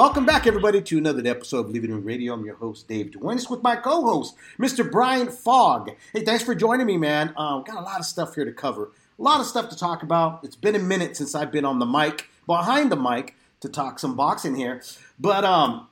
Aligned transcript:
welcome 0.00 0.24
back, 0.24 0.46
everybody, 0.46 0.80
to 0.80 0.96
another 0.96 1.20
episode 1.28 1.66
of 1.66 1.70
Leaving 1.72 1.90
Room 1.90 2.02
Radio. 2.02 2.32
I'm 2.32 2.42
your 2.42 2.54
host, 2.54 2.88
Dave 2.88 3.10
Duenez, 3.10 3.50
with 3.50 3.62
my 3.62 3.76
co-host, 3.76 4.34
Mr. 4.58 4.90
Brian 4.90 5.28
Fogg. 5.28 5.90
Hey, 6.14 6.24
thanks 6.24 6.42
for 6.42 6.54
joining 6.54 6.86
me, 6.86 6.96
man. 6.96 7.34
Um, 7.36 7.64
got 7.64 7.76
a 7.76 7.82
lot 7.82 8.00
of 8.00 8.06
stuff 8.06 8.34
here 8.34 8.46
to 8.46 8.52
cover, 8.52 8.92
a 9.18 9.22
lot 9.22 9.40
of 9.40 9.46
stuff 9.46 9.68
to 9.68 9.76
talk 9.76 10.02
about. 10.02 10.42
It's 10.42 10.56
been 10.56 10.74
a 10.74 10.78
minute 10.78 11.18
since 11.18 11.34
I've 11.34 11.52
been 11.52 11.66
on 11.66 11.80
the 11.80 11.84
mic, 11.84 12.30
behind 12.46 12.90
the 12.90 12.96
mic, 12.96 13.34
to 13.60 13.68
talk 13.68 13.98
some 13.98 14.16
boxing 14.16 14.54
here. 14.54 14.80
But 15.18 15.44
um, 15.44 15.86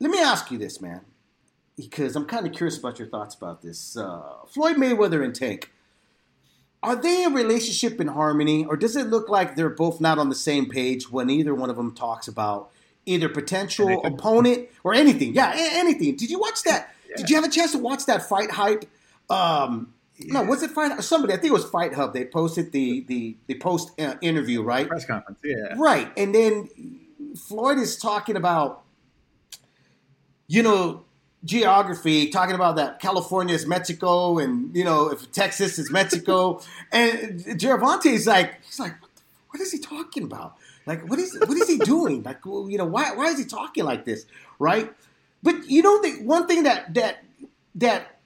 let 0.00 0.10
me 0.10 0.18
ask 0.18 0.50
you 0.50 0.56
this, 0.56 0.80
man, 0.80 1.02
because 1.76 2.16
I'm 2.16 2.24
kind 2.24 2.46
of 2.46 2.54
curious 2.54 2.78
about 2.78 2.98
your 2.98 3.08
thoughts 3.08 3.34
about 3.34 3.60
this. 3.60 3.98
Uh, 3.98 4.36
Floyd 4.48 4.76
Mayweather 4.76 5.22
and 5.22 5.34
Tank. 5.34 5.72
Are 6.82 6.96
they 6.96 7.24
a 7.24 7.28
relationship 7.28 8.00
in 8.00 8.08
harmony, 8.08 8.64
or 8.64 8.78
does 8.78 8.96
it 8.96 9.08
look 9.08 9.28
like 9.28 9.56
they're 9.56 9.68
both 9.68 10.00
not 10.00 10.18
on 10.18 10.30
the 10.30 10.34
same 10.34 10.70
page 10.70 11.10
when 11.10 11.28
either 11.28 11.54
one 11.54 11.68
of 11.68 11.76
them 11.76 11.94
talks 11.94 12.28
about 12.28 12.70
either 13.06 13.28
potential 13.28 13.88
Anything. 13.88 14.12
opponent 14.12 14.68
or 14.84 14.92
anything? 14.94 15.34
Yeah, 15.34 15.52
anything. 15.56 16.16
Did 16.16 16.30
you 16.30 16.38
watch 16.38 16.62
that? 16.64 16.92
Did 17.16 17.30
you 17.30 17.36
have 17.36 17.44
a 17.44 17.48
chance 17.48 17.72
to 17.72 17.78
watch 17.78 18.04
that 18.06 18.28
fight 18.28 18.50
hype? 18.50 18.84
Um, 19.30 19.94
No, 20.20 20.42
was 20.42 20.62
it 20.62 20.70
fight? 20.72 21.02
Somebody, 21.02 21.32
I 21.32 21.36
think 21.36 21.50
it 21.50 21.52
was 21.54 21.64
Fight 21.70 21.94
Hub. 21.94 22.12
They 22.12 22.24
posted 22.26 22.72
the 22.72 23.04
the 23.06 23.36
the 23.46 23.54
post 23.54 23.98
uh, 24.00 24.14
interview, 24.20 24.62
right? 24.62 24.86
press 24.88 25.04
conference. 25.06 25.38
Yeah. 25.44 25.74
Right, 25.78 26.10
and 26.16 26.34
then 26.34 26.68
Floyd 27.48 27.78
is 27.78 27.96
talking 27.96 28.36
about, 28.36 28.82
you 30.46 30.62
know, 30.62 31.04
geography, 31.44 32.28
talking 32.28 32.54
about 32.54 32.76
that 32.76 33.00
California 33.00 33.54
is 33.54 33.66
Mexico, 33.66 34.38
and 34.38 34.74
you 34.74 34.84
know, 34.84 35.10
if 35.10 35.30
Texas 35.32 35.78
is 35.78 35.90
Mexico, 35.90 36.60
and 36.92 37.40
Gervonta 37.40 38.06
is 38.06 38.26
like, 38.26 38.62
he's 38.64 38.80
like, 38.80 39.00
what, 39.02 39.14
the, 39.14 39.22
what 39.50 39.60
is 39.60 39.72
he 39.72 39.78
talking 39.78 40.22
about? 40.24 40.56
Like, 40.86 41.08
what 41.08 41.18
is 41.18 41.36
what 41.38 41.56
is 41.56 41.68
he 41.68 41.78
doing? 41.78 42.22
Like, 42.22 42.46
well, 42.46 42.70
you 42.70 42.78
know, 42.78 42.84
why 42.84 43.12
why 43.12 43.26
is 43.26 43.38
he 43.38 43.44
talking 43.44 43.84
like 43.84 44.04
this, 44.04 44.24
right? 44.58 44.92
But 45.42 45.68
you 45.68 45.82
know, 45.82 46.00
the 46.00 46.22
one 46.22 46.46
thing 46.46 46.62
that 46.62 46.94
that 46.94 47.24
that 47.74 48.20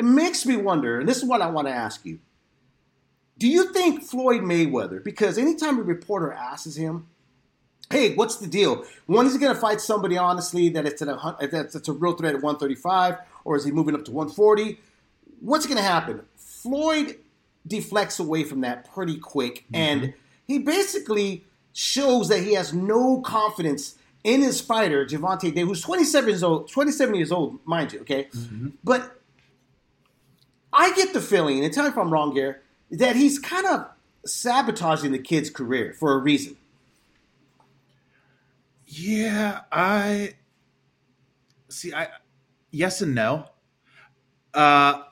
makes 0.00 0.44
me 0.44 0.56
wonder, 0.56 1.00
and 1.00 1.08
this 1.08 1.18
is 1.18 1.24
what 1.24 1.40
I 1.40 1.48
want 1.48 1.68
to 1.68 1.72
ask 1.72 2.04
you. 2.04 2.18
Do 3.38 3.48
you 3.48 3.72
think 3.72 4.02
Floyd 4.02 4.42
Mayweather, 4.42 5.02
because 5.02 5.38
anytime 5.38 5.78
a 5.78 5.82
reporter 5.82 6.32
asks 6.32 6.76
him, 6.76 7.08
hey, 7.90 8.14
what's 8.14 8.36
the 8.36 8.46
deal? 8.46 8.84
When 9.06 9.26
is 9.26 9.32
he 9.32 9.38
going 9.38 9.54
to 9.54 9.60
fight 9.60 9.80
somebody 9.80 10.16
honestly 10.16 10.68
that 10.70 10.86
it's, 10.86 11.02
a, 11.02 11.36
that's, 11.40 11.72
that's 11.72 11.88
a 11.88 11.92
real 11.92 12.12
threat 12.12 12.34
at 12.34 12.42
135, 12.42 13.16
or 13.44 13.56
is 13.56 13.64
he 13.64 13.72
moving 13.72 13.94
up 13.94 14.04
to 14.04 14.12
140? 14.12 14.78
What's 15.40 15.66
going 15.66 15.78
to 15.78 15.82
happen? 15.82 16.22
Floyd 16.36 17.16
deflects 17.66 18.18
away 18.18 18.44
from 18.44 18.60
that 18.60 18.92
pretty 18.92 19.18
quick, 19.18 19.64
and 19.72 20.02
mm-hmm. 20.02 20.12
he 20.46 20.58
basically 20.58 21.44
shows 21.72 22.28
that 22.28 22.40
he 22.40 22.54
has 22.54 22.72
no 22.72 23.20
confidence 23.20 23.96
in 24.24 24.42
his 24.42 24.60
fighter, 24.60 25.04
Gervonta 25.04 25.52
Day, 25.52 25.62
who's 25.62 25.80
27 25.80 26.28
years 26.28 26.42
old, 26.42 26.70
27 26.70 27.14
years 27.14 27.32
old, 27.32 27.58
mind 27.64 27.92
you, 27.92 28.00
okay? 28.00 28.24
Mm-hmm. 28.24 28.68
But 28.84 29.20
I 30.72 30.92
get 30.92 31.12
the 31.12 31.20
feeling, 31.20 31.64
and 31.64 31.72
tell 31.72 31.84
me 31.84 31.90
if 31.90 31.98
I'm 31.98 32.12
wrong 32.12 32.32
here, 32.32 32.62
that 32.90 33.16
he's 33.16 33.38
kind 33.38 33.66
of 33.66 33.88
sabotaging 34.24 35.12
the 35.12 35.18
kid's 35.18 35.50
career 35.50 35.94
for 35.98 36.12
a 36.12 36.18
reason. 36.18 36.56
Yeah, 38.86 39.60
I 39.72 40.34
see. 41.68 41.94
I 41.94 42.08
yes 42.70 43.00
and 43.00 43.14
no. 43.14 43.46
Uh, 44.54 45.04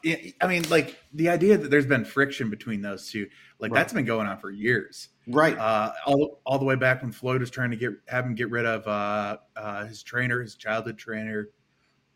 I 0.42 0.46
mean, 0.46 0.68
like 0.68 0.98
the 1.14 1.30
idea 1.30 1.56
that 1.56 1.70
there's 1.70 1.86
been 1.86 2.04
friction 2.04 2.50
between 2.50 2.82
those 2.82 3.10
two, 3.10 3.26
like 3.58 3.72
Right. 3.72 3.78
that's 3.78 3.92
been 3.94 4.04
going 4.04 4.26
on 4.26 4.38
for 4.38 4.50
years. 4.50 5.08
Right. 5.26 5.56
Uh, 5.56 5.92
all 6.06 6.42
all 6.44 6.58
the 6.58 6.64
way 6.66 6.74
back 6.76 7.00
when 7.02 7.10
Floyd 7.12 7.40
was 7.40 7.50
trying 7.50 7.70
to 7.70 7.76
get 7.76 7.92
have 8.08 8.26
him 8.26 8.34
get 8.34 8.50
rid 8.50 8.66
of 8.66 8.86
uh, 8.86 9.38
uh, 9.56 9.86
his 9.86 10.02
trainer, 10.02 10.42
his 10.42 10.56
childhood 10.56 10.98
trainer, 10.98 11.48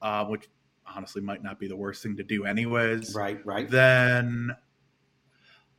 uh, 0.03 0.27
which 0.27 0.49
honestly 0.87 1.23
might 1.23 1.43
not 1.43 1.59
be 1.59 1.67
the 1.67 1.77
worst 1.77 2.03
thing 2.03 2.15
to 2.17 2.23
do, 2.23 2.45
anyways. 2.45 3.15
right, 3.15 3.45
right. 3.47 3.71
Then, 3.71 4.55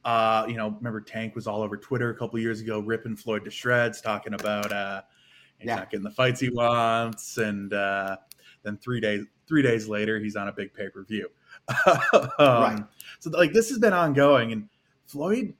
uh, 0.03 0.45
you 0.47 0.55
know, 0.55 0.69
remember 0.69 1.01
Tank 1.01 1.35
was 1.35 1.45
all 1.45 1.61
over 1.61 1.77
Twitter 1.77 2.09
a 2.09 2.15
couple 2.17 2.39
years 2.39 2.61
ago, 2.61 2.79
ripping 2.79 3.15
Floyd 3.15 3.45
to 3.45 3.51
shreds, 3.51 4.01
talking 4.01 4.33
about 4.33 4.71
uh, 4.71 5.01
he's 5.59 5.67
Yeah. 5.67 5.75
not 5.75 5.91
getting 5.91 6.03
the 6.03 6.11
fights 6.11 6.39
he 6.39 6.49
wants, 6.49 7.37
and 7.37 7.71
uh, 7.73 8.17
then 8.63 8.77
three 8.77 8.99
days 8.99 9.25
three 9.47 9.61
days 9.61 9.87
later, 9.87 10.19
he's 10.19 10.35
on 10.35 10.47
a 10.47 10.51
big 10.51 10.73
pay 10.73 10.89
per 10.89 11.03
view. 11.03 11.29
um, 11.87 12.29
Right. 12.39 12.83
So 13.19 13.29
like 13.31 13.53
this 13.53 13.69
has 13.69 13.79
been 13.79 13.93
ongoing, 13.93 14.51
and 14.51 14.69
Floyd, 15.05 15.53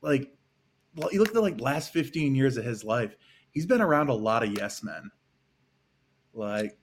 like, 0.00 0.32
well, 0.96 1.08
you 1.12 1.18
look 1.18 1.28
at 1.28 1.34
the 1.34 1.40
like 1.40 1.60
last 1.60 1.92
fifteen 1.92 2.34
years 2.34 2.56
of 2.56 2.64
his 2.64 2.84
life, 2.84 3.16
he's 3.50 3.66
been 3.66 3.80
around 3.80 4.08
a 4.08 4.14
lot 4.14 4.42
of 4.42 4.52
yes 4.52 4.82
men. 4.82 5.10
Like, 6.34 6.78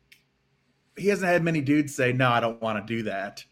he 0.95 1.07
hasn't 1.07 1.29
had 1.29 1.43
many 1.43 1.61
dudes 1.61 1.95
say, 1.95 2.13
"No, 2.13 2.29
I 2.29 2.39
don't 2.39 2.61
want 2.61 2.85
to 2.85 2.93
do 2.95 3.03
that." 3.03 3.43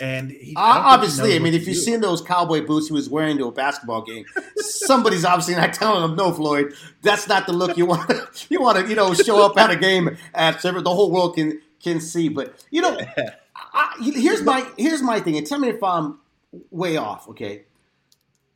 And 0.00 0.30
he, 0.30 0.54
I 0.56 0.94
obviously, 0.94 1.34
I 1.34 1.40
mean, 1.40 1.54
if 1.54 1.66
you've 1.66 1.74
do. 1.74 1.82
seen 1.82 2.00
those 2.00 2.22
cowboy 2.22 2.64
boots 2.64 2.86
he 2.86 2.92
was 2.92 3.10
wearing 3.10 3.36
to 3.38 3.46
a 3.46 3.52
basketball 3.52 4.02
game, 4.02 4.24
somebody's 4.56 5.24
obviously 5.24 5.56
not 5.56 5.72
telling 5.72 6.04
him, 6.04 6.16
"No, 6.16 6.32
Floyd, 6.32 6.72
that's 7.02 7.26
not 7.26 7.46
the 7.46 7.52
look 7.52 7.76
you 7.76 7.86
want. 7.86 8.46
you 8.50 8.60
want 8.60 8.78
to, 8.78 8.88
you 8.88 8.94
know, 8.94 9.12
show 9.14 9.44
up 9.44 9.56
at 9.58 9.70
a 9.70 9.76
game 9.76 10.16
at 10.34 10.62
the 10.62 10.82
whole 10.84 11.10
world 11.10 11.34
can 11.34 11.60
can 11.82 12.00
see." 12.00 12.28
But 12.28 12.64
you 12.70 12.82
know, 12.82 12.98
I, 13.56 13.94
here's 14.00 14.42
my 14.42 14.68
here's 14.76 15.02
my 15.02 15.20
thing, 15.20 15.36
and 15.36 15.46
tell 15.46 15.58
me 15.58 15.68
if 15.68 15.82
I'm 15.82 16.18
way 16.70 16.96
off. 16.96 17.28
Okay, 17.28 17.62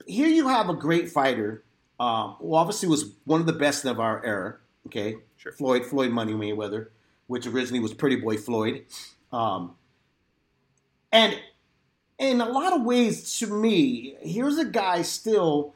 here 0.06 0.28
you 0.28 0.48
have 0.48 0.68
a 0.68 0.74
great 0.74 1.10
fighter, 1.10 1.62
um, 2.00 2.36
who 2.38 2.54
obviously 2.54 2.88
was 2.88 3.12
one 3.24 3.40
of 3.40 3.46
the 3.46 3.52
best 3.52 3.84
of 3.84 4.00
our 4.00 4.24
era. 4.24 4.56
Okay, 4.86 5.16
Sure. 5.36 5.52
Floyd 5.52 5.84
Floyd 5.84 6.10
Money 6.10 6.34
Mayweather, 6.34 6.88
which 7.26 7.46
originally 7.46 7.80
was 7.80 7.92
Pretty 7.92 8.16
Boy 8.16 8.36
Floyd, 8.36 8.84
um, 9.32 9.74
and 11.10 11.38
in 12.18 12.40
a 12.40 12.48
lot 12.48 12.72
of 12.72 12.82
ways, 12.82 13.38
to 13.38 13.48
me, 13.48 14.16
here's 14.22 14.58
a 14.58 14.64
guy 14.64 15.02
still 15.02 15.74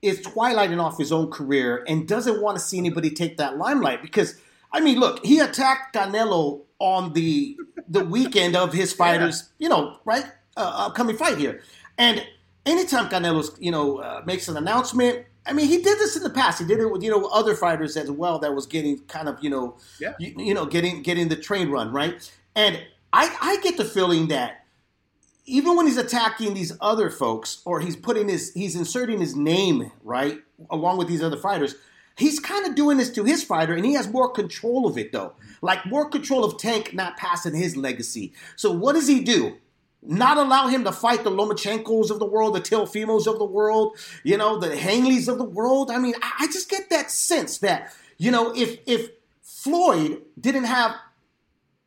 is 0.00 0.20
twilighting 0.20 0.80
off 0.80 0.98
his 0.98 1.12
own 1.12 1.30
career 1.30 1.84
and 1.86 2.08
doesn't 2.08 2.42
want 2.42 2.56
to 2.58 2.62
see 2.62 2.76
anybody 2.78 3.10
take 3.10 3.36
that 3.36 3.56
limelight 3.56 4.02
because 4.02 4.38
I 4.72 4.80
mean, 4.80 4.98
look, 4.98 5.24
he 5.24 5.38
attacked 5.38 5.94
Canelo 5.94 6.62
on 6.82 7.12
the 7.12 7.56
the 7.88 8.04
weekend 8.04 8.56
of 8.56 8.72
his 8.72 8.92
fighters, 9.02 9.50
you 9.58 9.68
know, 9.68 9.98
right, 10.04 10.24
uh, 10.56 10.86
upcoming 10.86 11.16
fight 11.16 11.38
here, 11.38 11.62
and 11.96 12.26
anytime 12.66 13.08
Canelo's 13.08 13.56
you 13.60 13.70
know 13.70 13.98
uh, 13.98 14.22
makes 14.26 14.48
an 14.48 14.56
announcement. 14.56 15.26
I 15.44 15.52
mean, 15.52 15.66
he 15.66 15.78
did 15.78 15.98
this 15.98 16.14
in 16.16 16.22
the 16.22 16.30
past. 16.30 16.60
He 16.60 16.64
did 16.64 16.78
it 16.78 16.86
with 16.86 17.02
you 17.02 17.10
know 17.10 17.26
other 17.26 17.56
fighters 17.56 17.96
as 17.96 18.08
well 18.10 18.38
that 18.40 18.54
was 18.54 18.66
getting 18.66 18.98
kind 19.06 19.28
of 19.28 19.42
you 19.42 19.50
know 19.50 19.76
Yeah. 19.98 20.14
you, 20.20 20.34
you 20.38 20.54
know 20.54 20.66
getting 20.66 21.02
getting 21.02 21.28
the 21.28 21.36
train 21.36 21.68
run 21.70 21.92
right. 21.92 22.14
And 22.54 22.80
I 23.12 23.24
I 23.40 23.56
get 23.62 23.76
the 23.76 23.84
feeling 23.84 24.28
that 24.28 24.64
even 25.44 25.76
when 25.76 25.86
he's 25.88 25.96
attacking 25.96 26.54
these 26.54 26.72
other 26.80 27.10
folks 27.10 27.60
or 27.64 27.80
he's 27.80 27.96
putting 27.96 28.28
his 28.28 28.52
he's 28.54 28.76
inserting 28.76 29.18
his 29.18 29.34
name 29.34 29.90
right 30.04 30.38
along 30.70 30.96
with 30.98 31.08
these 31.08 31.22
other 31.22 31.36
fighters 31.36 31.74
he's 32.16 32.38
kind 32.40 32.66
of 32.66 32.74
doing 32.74 32.98
this 32.98 33.10
to 33.10 33.24
his 33.24 33.42
fighter 33.44 33.74
and 33.74 33.84
he 33.84 33.94
has 33.94 34.08
more 34.08 34.30
control 34.30 34.86
of 34.86 34.98
it 34.98 35.12
though. 35.12 35.34
Like 35.60 35.86
more 35.86 36.08
control 36.08 36.44
of 36.44 36.58
tank 36.58 36.94
not 36.94 37.16
passing 37.16 37.54
his 37.54 37.76
legacy. 37.76 38.32
So 38.56 38.70
what 38.70 38.94
does 38.94 39.08
he 39.08 39.20
do? 39.20 39.58
Not 40.02 40.36
allow 40.36 40.66
him 40.66 40.82
to 40.84 40.92
fight 40.92 41.22
the 41.22 41.30
Lomachenkos 41.30 42.10
of 42.10 42.18
the 42.18 42.26
world, 42.26 42.56
the 42.56 42.60
Teofimos 42.60 43.28
of 43.28 43.38
the 43.38 43.44
world, 43.44 43.96
you 44.24 44.36
know, 44.36 44.58
the 44.58 44.74
Haneys 44.74 45.28
of 45.28 45.38
the 45.38 45.44
world. 45.44 45.90
I 45.90 45.98
mean, 45.98 46.14
I 46.20 46.32
I 46.40 46.46
just 46.46 46.68
get 46.68 46.90
that 46.90 47.10
sense 47.10 47.58
that, 47.58 47.94
you 48.18 48.32
know, 48.32 48.52
if 48.54 48.80
if 48.86 49.10
Floyd 49.42 50.22
didn't 50.40 50.64
have 50.64 50.96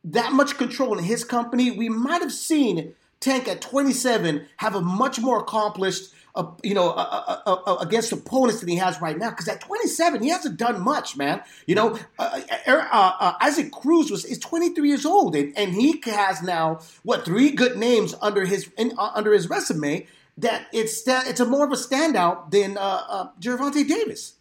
that 0.04 0.32
much 0.32 0.56
control 0.56 0.96
in 0.96 1.04
his 1.04 1.24
company, 1.24 1.70
we 1.70 1.90
might 1.90 2.22
have 2.22 2.32
seen 2.32 2.94
Tank 3.20 3.48
at 3.48 3.60
27 3.60 4.46
have 4.58 4.74
a 4.74 4.80
much 4.80 5.18
more 5.18 5.40
accomplished, 5.40 6.12
uh, 6.36 6.50
you 6.62 6.74
know, 6.74 6.90
uh, 6.90 7.40
uh, 7.46 7.76
against 7.80 8.12
opponents 8.12 8.60
than 8.60 8.68
he 8.68 8.76
has 8.76 9.00
right 9.00 9.18
now. 9.18 9.30
Because 9.30 9.48
at 9.48 9.60
27, 9.60 10.22
he 10.22 10.28
hasn't 10.28 10.58
done 10.58 10.82
much, 10.82 11.16
man. 11.16 11.42
You 11.66 11.74
know, 11.74 11.98
uh, 12.18 12.40
uh, 12.66 13.12
uh, 13.20 13.32
Isaac 13.40 13.72
Cruz 13.72 14.10
was 14.10 14.24
is 14.24 14.38
23 14.38 14.88
years 14.88 15.06
old, 15.06 15.34
and, 15.34 15.56
and 15.56 15.72
he 15.72 16.00
has 16.04 16.42
now 16.42 16.80
what 17.02 17.24
three 17.24 17.50
good 17.50 17.76
names 17.76 18.14
under 18.20 18.44
his 18.44 18.70
in, 18.76 18.92
under 18.98 19.32
his 19.32 19.48
resume. 19.48 20.06
That 20.38 20.66
it's 20.72 21.02
that 21.04 21.26
it's 21.26 21.40
a 21.40 21.46
more 21.46 21.64
of 21.64 21.72
a 21.72 21.76
standout 21.76 22.50
than 22.50 22.76
uh, 22.78 23.30
Gervonta 23.40 23.88
Davis. 23.88 24.34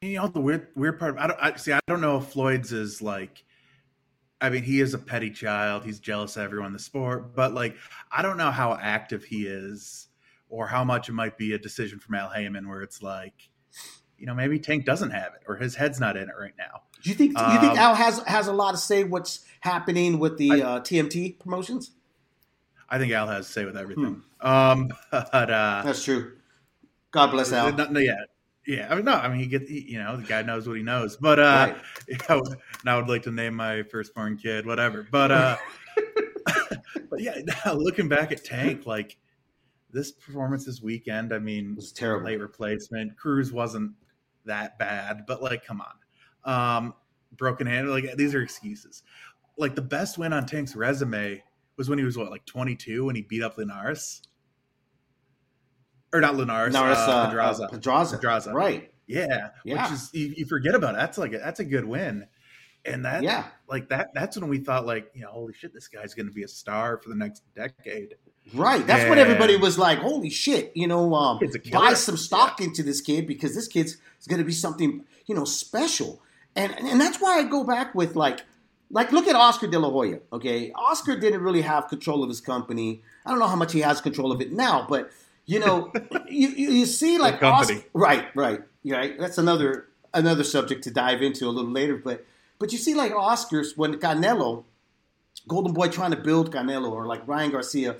You 0.00 0.18
know 0.18 0.28
the 0.28 0.40
weird 0.40 0.68
weird 0.76 1.00
part. 1.00 1.16
I 1.18 1.26
don't 1.26 1.38
I, 1.42 1.56
see. 1.56 1.72
I 1.72 1.80
don't 1.88 2.00
know 2.00 2.18
if 2.18 2.26
Floyd's 2.26 2.72
is 2.72 3.02
like. 3.02 3.44
I 4.40 4.50
mean, 4.50 4.62
he 4.62 4.80
is 4.80 4.92
a 4.92 4.98
petty 4.98 5.30
child. 5.30 5.84
He's 5.84 5.98
jealous 5.98 6.36
of 6.36 6.42
everyone 6.42 6.68
in 6.68 6.72
the 6.74 6.78
sport, 6.78 7.34
but 7.34 7.54
like, 7.54 7.76
I 8.12 8.20
don't 8.20 8.36
know 8.36 8.50
how 8.50 8.74
active 8.74 9.24
he 9.24 9.46
is, 9.46 10.03
or 10.54 10.68
how 10.68 10.84
much 10.84 11.08
it 11.08 11.12
might 11.12 11.36
be 11.36 11.52
a 11.52 11.58
decision 11.58 11.98
from 11.98 12.14
Al 12.14 12.28
Haymon, 12.30 12.68
where 12.68 12.80
it's 12.82 13.02
like, 13.02 13.34
you 14.16 14.24
know, 14.26 14.34
maybe 14.34 14.60
Tank 14.60 14.84
doesn't 14.84 15.10
have 15.10 15.32
it, 15.34 15.42
or 15.48 15.56
his 15.56 15.74
head's 15.74 15.98
not 15.98 16.16
in 16.16 16.28
it 16.28 16.34
right 16.38 16.54
now. 16.56 16.82
Do 17.02 17.10
you 17.10 17.16
think 17.16 17.32
you 17.32 17.58
think 17.60 17.72
Um, 17.72 17.78
Al 17.78 17.94
has 17.96 18.20
has 18.20 18.46
a 18.46 18.52
lot 18.52 18.70
to 18.70 18.76
say 18.76 19.02
what's 19.02 19.44
happening 19.60 20.20
with 20.20 20.38
the 20.38 20.52
I- 20.52 20.60
uh, 20.60 20.80
TMT 20.80 21.40
promotions? 21.40 21.90
I 22.88 22.98
think 22.98 23.12
Al 23.12 23.26
has 23.26 23.46
to 23.46 23.52
say 23.52 23.64
with 23.64 23.76
everything. 23.76 24.22
Um, 24.40 24.88
but 25.10 25.50
uh, 25.50 25.82
That's 25.84 26.04
true. 26.04 26.36
God 27.10 27.32
bless 27.32 27.52
Al. 27.52 27.72
No, 27.72 27.86
no, 27.88 27.98
yeah, 27.98 28.14
yeah. 28.66 28.86
I 28.90 28.94
mean, 28.94 29.04
no, 29.04 29.14
I 29.14 29.28
mean, 29.28 29.40
he 29.40 29.46
gets, 29.46 29.68
he, 29.68 29.80
you 29.80 29.98
know, 29.98 30.16
the 30.16 30.22
guy 30.22 30.42
knows 30.42 30.68
what 30.68 30.76
he 30.76 30.82
knows. 30.84 31.16
But 31.16 31.38
uh, 31.40 31.74
Right. 32.08 32.28
now 32.84 32.94
I 32.94 32.96
would 32.96 33.08
like 33.08 33.22
to 33.24 33.32
name 33.32 33.54
my 33.54 33.82
firstborn 33.84 34.36
kid, 34.36 34.66
whatever. 34.66 35.06
But 35.10 35.32
uh, 35.32 35.56
but 37.10 37.20
yeah, 37.20 37.38
now 37.64 37.72
looking 37.74 38.08
back 38.08 38.30
at 38.30 38.44
Tank, 38.44 38.86
like 38.86 39.16
this 39.94 40.12
performance 40.12 40.66
this 40.66 40.82
weekend, 40.82 41.32
I 41.32 41.38
mean, 41.38 41.70
It 41.70 41.76
was 41.76 41.92
terrible. 41.92 42.26
late 42.26 42.40
replacement. 42.40 43.16
Cruz 43.16 43.52
wasn't 43.52 43.92
that 44.44 44.78
bad, 44.78 45.24
but 45.26 45.42
like, 45.42 45.64
come 45.64 45.80
on, 45.80 45.94
um, 46.84 46.94
broken 47.36 47.66
hand. 47.66 47.88
Like 47.88 48.16
these 48.16 48.34
are 48.34 48.42
excuses. 48.42 49.02
Like 49.56 49.74
the 49.74 49.82
best 49.82 50.18
win 50.18 50.32
on 50.32 50.44
Tank's 50.46 50.74
resume 50.76 51.42
was 51.76 51.88
when 51.88 51.98
he 51.98 52.04
was 52.04 52.18
what, 52.18 52.30
like 52.30 52.44
22, 52.44 53.04
when 53.06 53.14
he 53.16 53.22
beat 53.22 53.42
up 53.42 53.56
Linares. 53.56 54.20
Or 56.12 56.20
not 56.20 56.36
Linares, 56.36 56.74
Naris, 56.74 56.94
uh, 57.08 57.10
uh, 57.10 57.26
Pedraza. 57.28 57.64
uh, 57.64 57.68
Pedraza. 57.68 58.16
Pedraza. 58.16 58.52
Right. 58.52 58.92
Yeah, 59.06 59.50
Yeah. 59.64 59.82
which 59.82 59.92
is 59.92 60.10
you, 60.14 60.34
you 60.36 60.46
forget 60.46 60.74
about 60.74 60.94
it. 60.94 60.98
That's 60.98 61.18
like 61.18 61.32
a, 61.32 61.38
that's 61.38 61.60
a 61.60 61.64
good 61.64 61.84
win, 61.84 62.26
and 62.84 63.04
that 63.04 63.22
Yeah. 63.22 63.46
like 63.68 63.88
that 63.90 64.10
that's 64.14 64.38
when 64.38 64.48
we 64.48 64.58
thought 64.58 64.86
like 64.86 65.10
you 65.14 65.22
know 65.22 65.30
holy 65.30 65.52
shit 65.52 65.74
this 65.74 65.88
guy's 65.88 66.14
going 66.14 66.26
to 66.26 66.32
be 66.32 66.42
a 66.44 66.48
star 66.48 66.98
for 66.98 67.08
the 67.10 67.14
next 67.16 67.42
decade. 67.54 68.14
Right. 68.52 68.86
That's 68.86 69.02
when 69.08 69.18
And- 69.18 69.20
everybody 69.20 69.56
was 69.56 69.78
like, 69.78 69.98
holy 69.98 70.30
shit, 70.30 70.72
you 70.74 70.86
know, 70.86 71.14
um, 71.14 71.38
Kid's 71.38 71.54
a 71.54 71.58
killer. 71.58 71.84
buy 71.86 71.94
some 71.94 72.16
stock 72.16 72.60
into 72.60 72.82
this 72.82 73.00
kid 73.00 73.26
because 73.26 73.54
this 73.54 73.66
kid's 73.68 73.96
is 74.20 74.26
going 74.28 74.38
to 74.38 74.44
be 74.44 74.52
something, 74.52 75.04
you 75.26 75.34
know, 75.34 75.44
special. 75.44 76.20
And, 76.54 76.72
and 76.78 77.00
that's 77.00 77.18
why 77.20 77.38
I 77.38 77.44
go 77.44 77.64
back 77.64 77.94
with 77.94 78.14
like, 78.16 78.40
like 78.90 79.10
look 79.12 79.26
at 79.26 79.34
Oscar 79.34 79.66
De 79.66 79.78
La 79.78 79.90
Hoya. 79.90 80.18
Okay. 80.32 80.70
Oscar 80.72 81.18
didn't 81.18 81.40
really 81.40 81.62
have 81.62 81.88
control 81.88 82.22
of 82.22 82.28
his 82.28 82.40
company. 82.40 83.02
I 83.26 83.30
don't 83.30 83.38
know 83.38 83.48
how 83.48 83.56
much 83.56 83.72
he 83.72 83.80
has 83.80 84.00
control 84.00 84.30
of 84.30 84.40
it 84.40 84.52
now, 84.52 84.86
but 84.88 85.10
you 85.46 85.58
know, 85.58 85.92
you, 86.28 86.48
you, 86.48 86.86
see 86.86 87.18
like 87.18 87.40
company. 87.40 87.78
Oscar, 87.78 87.88
right, 87.92 88.26
right. 88.36 88.60
Right. 88.84 89.18
That's 89.18 89.38
another, 89.38 89.88
another 90.12 90.44
subject 90.44 90.84
to 90.84 90.90
dive 90.90 91.22
into 91.22 91.46
a 91.46 91.50
little 91.50 91.70
later, 91.70 91.96
but, 91.96 92.24
but 92.58 92.70
you 92.72 92.78
see 92.78 92.94
like 92.94 93.12
Oscars 93.12 93.76
when 93.76 93.94
Canelo, 93.94 94.64
Golden 95.48 95.72
Boy 95.72 95.88
trying 95.88 96.10
to 96.12 96.16
build 96.18 96.54
Canelo 96.54 96.92
or 96.92 97.06
like 97.06 97.26
Ryan 97.26 97.50
Garcia, 97.50 97.96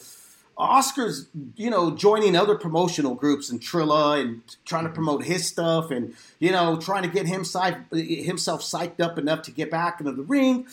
Oscar's, 0.57 1.29
you 1.57 1.71
know, 1.71 1.91
joining 1.91 2.37
other 2.37 2.55
promotional 2.57 3.15
groups 3.15 3.51
and 3.51 3.61
Triller 3.61 4.21
and 4.21 4.43
trying 4.65 4.85
to 4.85 4.91
promote 4.91 5.25
his 5.25 5.47
stuff 5.47 5.91
and, 5.91 6.15
you 6.39 6.53
know, 6.53 6.77
trying 6.77 7.03
to 7.03 7.09
get 7.09 7.27
him 7.27 7.45
psych- 7.45 7.93
himself 7.93 8.63
psyched 8.63 9.01
up 9.01 9.19
enough 9.19 9.43
to 9.43 9.51
get 9.51 9.71
back 9.71 10.01
into 10.01 10.13
the 10.13 10.23
ring. 10.23 10.67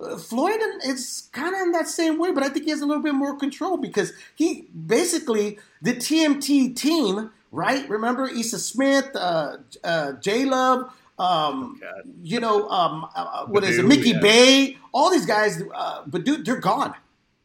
Uh, 0.00 0.16
Floyd 0.16 0.60
is 0.84 1.28
kind 1.32 1.54
of 1.54 1.62
in 1.62 1.72
that 1.72 1.88
same 1.88 2.18
way, 2.18 2.32
but 2.32 2.42
I 2.42 2.48
think 2.48 2.64
he 2.64 2.70
has 2.70 2.80
a 2.80 2.86
little 2.86 3.02
bit 3.02 3.14
more 3.14 3.36
control 3.36 3.76
because 3.76 4.12
he 4.34 4.66
basically, 4.86 5.58
the 5.82 5.94
TMT 5.94 6.76
team, 6.76 7.30
right? 7.52 7.88
Remember 7.88 8.28
Ishe 8.28 8.58
Smith, 8.58 9.10
uh, 9.14 9.58
uh, 9.82 10.12
J 10.14 10.44
Love, 10.44 10.92
um, 11.18 11.78
God. 11.80 12.02
you 12.22 12.40
know, 12.40 12.68
um, 12.68 13.06
uh, 13.14 13.46
what 13.46 13.62
is 13.64 13.78
it, 13.78 13.84
Mickey 13.84 14.10
yeah. 14.10 14.20
Bey, 14.20 14.78
all 14.92 15.10
these 15.10 15.26
guys, 15.26 15.62
uh, 15.72 16.02
but 16.06 16.24
dude, 16.24 16.44
they're 16.44 16.56
gone. 16.58 16.94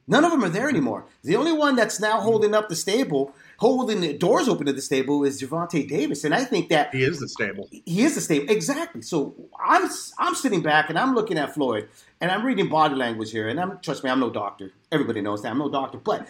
None 0.10 0.26
of 0.26 0.32
them 0.32 0.44
are 0.44 0.50
there 0.50 0.68
anymore. 0.68 1.06
The 1.24 1.36
only 1.36 1.54
one 1.54 1.76
that's 1.76 2.00
now 2.00 2.18
hmm. 2.18 2.26
holding 2.26 2.56
up 2.56 2.68
the 2.68 2.76
stable, 2.76 3.34
holding 3.58 4.02
the 4.02 4.18
doors 4.18 4.50
open 4.50 4.66
to 4.66 4.74
the 4.74 4.82
stable, 4.82 5.24
is 5.24 5.42
Gervonta 5.42 5.88
Davis, 5.88 6.24
and 6.24 6.34
I 6.34 6.44
think 6.44 6.70
that 6.70 6.94
He 6.94 7.04
is 7.04 7.20
the 7.20 7.30
stable. 7.30 7.70
he 7.72 8.02
is 8.02 8.16
the 8.16 8.22
stable 8.22 8.52
exactly. 8.52 9.04
So 9.04 9.36
I'm 9.64 9.88
I'm 10.18 10.34
sitting 10.34 10.62
back 10.62 10.90
and 10.90 10.98
I'm 10.98 11.14
looking 11.14 11.38
at 11.38 11.54
Floyd 11.54 11.88
and 12.20 12.32
I'm 12.32 12.44
reading 12.44 12.68
body 12.68 12.96
language 12.96 13.32
here, 13.32 13.48
and 13.48 13.60
I'm 13.60 13.80
trust 13.80 14.04
me, 14.04 14.10
I'm 14.10 14.20
no 14.20 14.32
doctor. 14.32 14.72
Everybody 14.92 15.22
knows 15.22 15.44
that 15.44 15.52
I'm 15.52 15.60
no 15.60 15.70
doctor, 15.70 16.00
but 16.00 16.28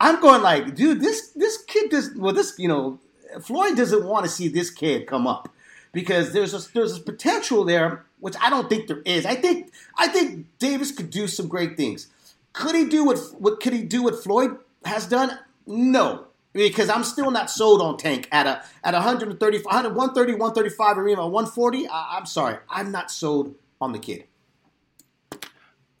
I'm 0.00 0.18
going 0.20 0.40
like, 0.40 0.74
dude, 0.74 1.00
this 1.00 1.28
this 1.32 1.62
kid 1.64 1.90
does 1.90 2.10
well. 2.16 2.32
This 2.32 2.58
you 2.58 2.68
know, 2.68 2.98
Floyd 3.42 3.76
doesn't 3.76 4.04
want 4.04 4.24
to 4.24 4.30
see 4.30 4.48
this 4.48 4.70
kid 4.70 5.06
come 5.06 5.26
up 5.26 5.50
because 5.92 6.32
there's 6.32 6.54
a 6.54 6.72
there's 6.72 6.96
a 6.96 7.00
potential 7.00 7.64
there, 7.64 8.06
which 8.20 8.36
I 8.40 8.48
don't 8.48 8.70
think 8.70 8.88
there 8.88 9.02
is. 9.04 9.26
I 9.26 9.34
think 9.34 9.70
I 9.98 10.08
think 10.08 10.46
Davis 10.58 10.92
could 10.92 11.10
do 11.10 11.28
some 11.28 11.46
great 11.46 11.76
things. 11.76 12.08
Could 12.52 12.74
he 12.74 12.86
do 12.86 13.04
what 13.04 13.18
what 13.38 13.60
could 13.60 13.72
he 13.72 13.82
do 13.82 14.02
what 14.02 14.22
Floyd 14.22 14.58
has 14.84 15.06
done? 15.06 15.38
No. 15.66 16.26
Because 16.52 16.88
I'm 16.88 17.04
still 17.04 17.30
not 17.30 17.48
sold 17.48 17.80
on 17.80 17.96
Tank 17.96 18.28
at 18.32 18.46
a 18.46 18.62
at 18.82 18.92
130, 18.92 19.58
130 19.58 20.32
135 20.32 20.98
or 20.98 21.08
even 21.08 21.18
140. 21.18 21.86
I, 21.86 22.16
I'm 22.18 22.26
sorry, 22.26 22.56
I'm 22.68 22.90
not 22.90 23.10
sold 23.10 23.54
on 23.80 23.92
the 23.92 24.00
kid. 24.00 24.24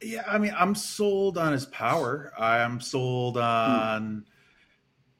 Yeah, 0.02 0.24
I 0.26 0.38
mean, 0.38 0.54
I'm 0.58 0.74
sold 0.74 1.38
on 1.38 1.52
his 1.52 1.66
power. 1.66 2.32
I'm 2.36 2.80
sold 2.80 3.36
on 3.36 4.24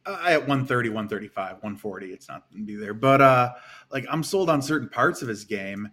uh, 0.06 0.18
at 0.26 0.40
130, 0.40 0.88
135, 0.88 1.36
140. 1.36 2.12
It's 2.12 2.28
not 2.28 2.50
going 2.50 2.66
to 2.66 2.66
be 2.66 2.76
there, 2.76 2.94
but 2.94 3.20
uh, 3.20 3.52
like 3.92 4.06
I'm 4.10 4.22
sold 4.22 4.50
on 4.50 4.62
certain 4.62 4.88
parts 4.88 5.22
of 5.22 5.28
his 5.28 5.44
game. 5.44 5.90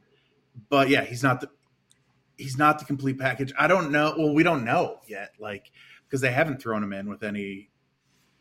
But 0.70 0.90
yeah, 0.90 1.04
he's 1.04 1.22
not 1.22 1.42
the 1.42 1.50
he's 2.38 2.58
not 2.58 2.80
the 2.80 2.86
complete 2.86 3.20
package. 3.20 3.52
I 3.58 3.68
don't 3.68 3.92
know. 3.92 4.14
Well, 4.18 4.34
we 4.34 4.44
don't 4.44 4.64
know 4.64 5.00
yet, 5.08 5.34
like 5.40 5.72
because 6.08 6.22
they 6.22 6.32
haven't 6.32 6.62
thrown 6.62 6.84
him 6.84 6.94
in 6.94 7.10
with 7.10 7.24
any 7.24 7.70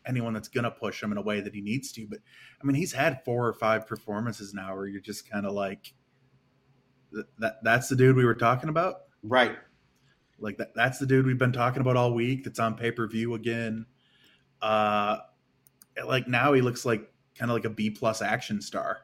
anyone 0.05 0.33
that's 0.33 0.47
going 0.47 0.63
to 0.63 0.71
push 0.71 1.03
him 1.03 1.11
in 1.11 1.17
a 1.17 1.21
way 1.21 1.41
that 1.41 1.53
he 1.53 1.61
needs 1.61 1.91
to. 1.91 2.07
But 2.07 2.19
I 2.61 2.65
mean, 2.65 2.75
he's 2.75 2.93
had 2.93 3.23
four 3.25 3.45
or 3.47 3.53
five 3.53 3.85
performances 3.85 4.53
now 4.53 4.75
where 4.75 4.87
you're 4.87 5.01
just 5.01 5.29
kind 5.29 5.45
of 5.45 5.53
like 5.53 5.93
that. 7.39 7.55
That's 7.63 7.89
the 7.89 7.95
dude 7.95 8.15
we 8.15 8.25
were 8.25 8.35
talking 8.35 8.69
about. 8.69 9.01
Right. 9.23 9.55
Like 10.39 10.57
that 10.57 10.73
that's 10.75 10.99
the 10.99 11.05
dude 11.05 11.25
we've 11.25 11.37
been 11.37 11.51
talking 11.51 11.81
about 11.81 11.97
all 11.97 12.13
week 12.13 12.43
that's 12.43 12.59
on 12.59 12.75
pay-per-view 12.75 13.33
again. 13.33 13.85
Uh 14.61 15.17
like 16.05 16.27
now 16.27 16.53
he 16.53 16.61
looks 16.61 16.85
like 16.85 17.11
kind 17.35 17.49
of 17.49 17.55
like 17.55 17.65
a 17.65 17.69
B 17.69 17.89
plus 17.89 18.21
action 18.21 18.61
star. 18.61 18.99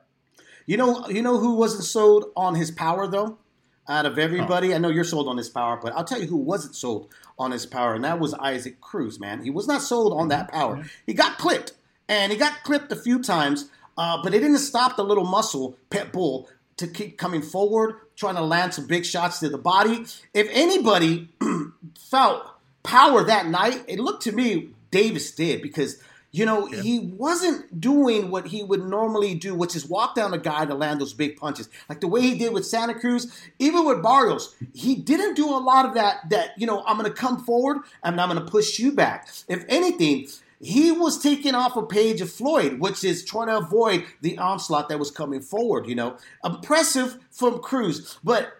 You 0.65 0.77
know, 0.77 1.07
you 1.09 1.21
know 1.21 1.39
who 1.39 1.55
wasn't 1.55 1.83
sold 1.83 2.25
on 2.35 2.55
his 2.55 2.71
power 2.71 3.07
though. 3.07 3.39
Out 3.87 4.05
of 4.05 4.17
everybody, 4.17 4.73
I 4.73 4.77
know 4.77 4.89
you're 4.89 5.03
sold 5.03 5.27
on 5.27 5.37
his 5.37 5.49
power, 5.49 5.77
but 5.81 5.93
I'll 5.93 6.05
tell 6.05 6.21
you 6.21 6.27
who 6.27 6.37
wasn't 6.37 6.75
sold 6.75 7.09
on 7.37 7.51
his 7.51 7.65
power, 7.65 7.93
and 7.95 8.05
that 8.05 8.19
was 8.19 8.33
Isaac 8.35 8.79
Cruz. 8.79 9.19
Man, 9.19 9.43
he 9.43 9.49
was 9.49 9.67
not 9.67 9.81
sold 9.81 10.13
on 10.13 10.29
that 10.29 10.51
power. 10.51 10.85
He 11.05 11.13
got 11.13 11.37
clipped, 11.37 11.73
and 12.07 12.31
he 12.31 12.37
got 12.37 12.63
clipped 12.63 12.91
a 12.93 12.95
few 12.95 13.21
times, 13.21 13.69
uh, 13.97 14.21
but 14.23 14.33
it 14.33 14.39
didn't 14.39 14.59
stop 14.59 14.95
the 14.95 15.03
little 15.03 15.25
muscle 15.25 15.77
Pet 15.89 16.13
bull 16.13 16.49
to 16.77 16.87
keep 16.87 17.17
coming 17.17 17.41
forward, 17.41 17.95
trying 18.15 18.35
to 18.35 18.41
land 18.41 18.73
some 18.73 18.87
big 18.87 19.05
shots 19.05 19.39
to 19.39 19.49
the 19.49 19.57
body. 19.57 20.05
If 20.33 20.47
anybody 20.51 21.29
felt 22.09 22.45
power 22.83 23.23
that 23.25 23.47
night, 23.47 23.83
it 23.87 23.99
looked 23.99 24.23
to 24.23 24.31
me 24.31 24.69
Davis 24.91 25.31
did 25.31 25.61
because 25.61 26.01
you 26.33 26.45
know 26.45 26.65
he 26.65 26.99
wasn't 26.99 27.79
doing 27.79 28.31
what 28.31 28.47
he 28.47 28.63
would 28.63 28.83
normally 28.83 29.35
do, 29.35 29.53
which 29.53 29.75
is 29.75 29.85
walk 29.85 30.15
down 30.15 30.33
a 30.33 30.37
guy 30.39 30.65
to 30.65 30.73
land 30.73 30.99
those 30.99 31.13
big 31.13 31.37
punches, 31.37 31.69
like 31.87 32.01
the 32.01 32.07
way 32.07 32.21
he 32.21 32.37
did 32.37 32.53
with 32.53 32.65
Santa 32.65 32.95
Cruz, 32.99 33.31
even 33.59 33.85
with 33.85 34.01
Barrios. 34.01 34.55
He 34.73 34.95
didn't 34.95 35.35
do 35.35 35.47
a 35.47 35.61
lot 35.61 35.85
of 35.85 35.93
that. 35.93 36.29
That 36.31 36.49
you 36.57 36.67
know 36.67 36.83
I'm 36.85 36.97
going 36.97 37.09
to 37.09 37.15
come 37.15 37.45
forward 37.45 37.77
and 38.03 38.19
I'm 38.19 38.29
going 38.29 38.43
to 38.43 38.51
push 38.51 38.79
you 38.79 38.91
back. 38.91 39.29
If 39.47 39.63
anything. 39.69 40.27
He 40.59 40.93
was 40.93 41.21
taking 41.21 41.55
off 41.55 41.75
a 41.75 41.85
page 41.85 42.21
of 42.21 42.31
Floyd, 42.31 42.79
which 42.79 43.03
is 43.03 43.25
trying 43.25 43.47
to 43.47 43.57
avoid 43.57 44.05
the 44.21 44.37
onslaught 44.37 44.87
that 44.87 44.97
was 44.97 45.11
coming 45.11 45.41
forward. 45.41 45.89
You 45.89 45.95
know, 45.95 46.15
impressive 46.41 47.17
from 47.31 47.59
Cruz, 47.59 48.17
but 48.23 48.53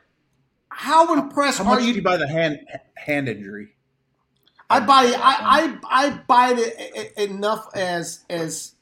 how 0.67 1.13
impressed 1.13 1.59
How 1.59 1.71
are 1.71 1.79
you? 1.79 2.01
buy 2.01 2.17
the 2.17 2.27
hand 2.27 2.59
hand 2.95 3.29
injury? 3.29 3.69
I 4.73 4.85
buy 4.85 5.03
it. 5.05 5.19
I, 5.19 5.77
I 5.83 6.05
I 6.05 6.09
buy 6.27 6.53
it 6.55 7.13
enough 7.17 7.67
as 7.75 8.25
as 8.29 8.73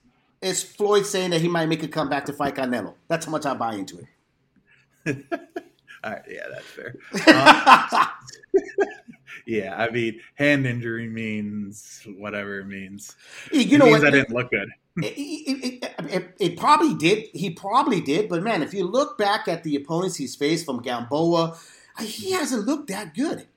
as 0.42 0.64
Floyd 0.64 1.06
saying 1.06 1.32
that 1.32 1.42
he 1.42 1.48
might 1.48 1.68
make 1.68 1.84
a 1.84 1.88
comeback 1.88 2.26
to 2.26 2.34
fight 2.34 2.56
Canelo. 2.56 2.96
That's 3.08 3.26
how 3.26 3.32
much 3.32 3.46
I 3.46 3.54
buy 3.54 3.76
into 3.76 4.00
it. 4.00 5.26
All 6.04 6.12
right, 6.12 6.22
yeah, 6.28 6.48
that's 6.52 6.66
fair. 6.66 6.96
Uh, 7.28 8.06
Yeah, 9.46 9.76
I 9.76 9.90
mean, 9.90 10.20
hand 10.36 10.66
injury 10.66 11.08
means 11.08 12.06
whatever 12.18 12.60
it 12.60 12.68
means. 12.68 13.16
You 13.52 13.62
it 13.62 13.78
know 13.80 13.86
means 13.86 14.00
what? 14.00 14.08
I 14.08 14.12
didn't 14.12 14.32
look 14.32 14.52
good. 14.52 14.70
It, 14.98 15.06
it, 15.06 15.84
it, 15.84 15.96
it, 16.14 16.36
it 16.40 16.58
probably 16.58 16.94
did. 16.94 17.30
He 17.34 17.50
probably 17.50 18.02
did. 18.02 18.30
But 18.30 18.44
man, 18.44 18.62
if 18.62 18.74
you 18.74 18.86
look 18.86 19.18
back 19.18 19.48
at 19.48 19.64
the 19.64 19.76
opponents 19.76 20.16
he's 20.16 20.36
faced 20.36 20.66
from 20.66 20.82
Gamboa, 20.82 21.58
he 22.00 22.32
hasn't 22.32 22.66
looked 22.66 22.88
that 22.90 23.14
good. 23.14 23.48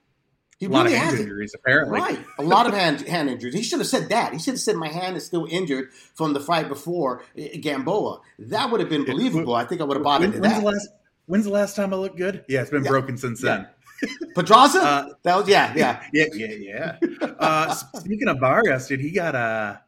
He 0.59 0.67
A 0.67 0.69
lot 0.69 0.85
really 0.85 0.97
of 0.97 1.03
hand 1.03 1.19
injuries, 1.19 1.55
apparently. 1.55 1.99
Right, 2.01 2.19
a 2.39 2.43
lot 2.43 2.67
of 2.67 2.75
hand 2.75 3.01
hand 3.03 3.29
injuries. 3.29 3.55
He 3.55 3.63
should 3.63 3.81
have 3.81 3.89
said 3.89 4.09
that. 4.11 4.33
He 4.33 4.39
should 4.39 4.55
have 4.55 4.61
said 4.61 4.77
my 4.77 4.89
hand 4.89 5.17
is 5.17 5.27
still 5.27 5.47
injured 5.51 5.91
from 6.15 6.33
the 6.33 6.41
fight 6.41 6.69
before 6.69 7.23
uh, 7.39 7.43
Gamboa. 7.61 8.21
That 8.39 8.71
would 8.71 8.81
have 8.81 8.89
been 8.89 9.05
believable. 9.05 9.55
I 9.55 9.65
think 9.65 9.81
I 9.81 9.85
would 9.85 9.97
have 9.97 10.05
bought 10.05 10.21
When- 10.21 10.31
into 10.31 10.41
when's 10.41 10.55
that. 10.55 10.61
the 10.61 10.67
last? 10.67 10.89
When's 11.27 11.45
the 11.45 11.51
last 11.51 11.75
time 11.77 11.93
I 11.93 11.97
looked 11.97 12.17
good? 12.19 12.45
Yeah, 12.49 12.61
it's 12.63 12.71
been 12.71 12.85
Yeah. 12.85 12.91
broken 12.91 13.17
since 13.17 13.43
Yeah. 13.43 13.65
then. 14.03 14.19
Pedraza? 14.35 14.79
Uh, 14.83 15.09
that 15.23 15.37
was 15.37 15.49
yeah, 15.49 15.73
yeah. 15.77 16.03
yeah, 16.13 16.27
yeah, 16.35 16.97
yeah. 17.01 17.29
Uh, 17.39 17.73
speaking 17.99 18.29
of 18.29 18.39
Barrios, 18.41 18.87
dude, 18.87 19.01
he 19.01 19.11
got 19.11 19.35
a. 19.35 19.81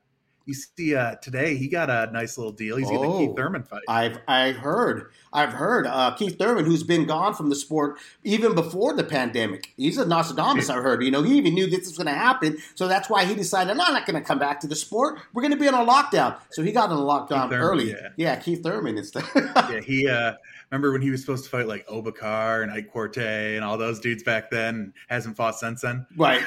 You 0.46 0.54
see, 0.54 0.94
uh, 0.94 1.16
today 1.16 1.56
he 1.56 1.66
got 1.66 1.90
a 1.90 2.08
nice 2.12 2.38
little 2.38 2.52
deal. 2.52 2.76
He's 2.76 2.88
getting 2.88 3.04
a 3.04 3.08
Oh. 3.14 3.18
Keith 3.18 3.34
Thurman 3.36 3.64
fight. 3.64 3.82
I've 3.88 4.18
I've 4.28 4.56
heard 4.56 5.10
I've 5.32 5.52
heard 5.52 5.88
uh, 5.88 6.12
Keith 6.12 6.38
Thurman, 6.38 6.64
who's 6.64 6.84
been 6.84 7.04
gone 7.04 7.34
from 7.34 7.48
the 7.50 7.56
sport 7.56 7.98
even 8.22 8.54
before 8.54 8.94
the 8.94 9.02
pandemic. 9.02 9.72
He's 9.76 9.98
a 9.98 10.06
Nostradamus. 10.06 10.70
I 10.70 10.76
heard. 10.76 11.02
You 11.02 11.10
know, 11.10 11.22
he 11.24 11.36
even 11.36 11.54
knew 11.54 11.66
this 11.66 11.80
was 11.80 11.96
going 11.98 12.06
to 12.06 12.12
happen, 12.14 12.58
so 12.76 12.86
that's 12.86 13.10
why 13.10 13.24
he 13.24 13.34
decided, 13.34 13.72
I'm 13.72 13.76
not 13.76 14.06
going 14.06 14.14
to 14.14 14.26
come 14.26 14.38
back 14.38 14.60
to 14.60 14.68
the 14.68 14.76
sport. 14.76 15.18
We're 15.34 15.42
going 15.42 15.52
to 15.52 15.58
be 15.58 15.66
on 15.66 15.74
a 15.74 15.84
lockdown. 15.84 16.36
So 16.52 16.62
he 16.62 16.70
got 16.70 16.90
on 16.90 16.96
a 16.96 17.00
lockdown 17.00 17.50
Thurman, 17.50 17.58
early. 17.58 17.94
yeah. 18.16 18.36
Keith 18.36 18.62
Thurman 18.62 18.96
and 18.98 19.06
stuff. 19.06 19.28
yeah, 19.34 19.80
he. 19.80 20.08
uh 20.08 20.34
Remember 20.70 20.90
when 20.92 21.00
he 21.02 21.10
was 21.10 21.20
supposed 21.20 21.44
to 21.44 21.50
fight 21.50 21.68
like 21.68 21.86
Obakar 21.86 22.62
and 22.64 22.72
Ike 22.72 22.92
Corte 22.92 23.18
and 23.18 23.64
all 23.64 23.78
those 23.78 24.00
dudes 24.00 24.24
back 24.24 24.50
then? 24.50 24.92
Hasn't 25.08 25.36
fought 25.36 25.56
since 25.56 25.82
then. 25.82 26.06
right, 26.16 26.42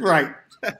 right. 0.00 0.34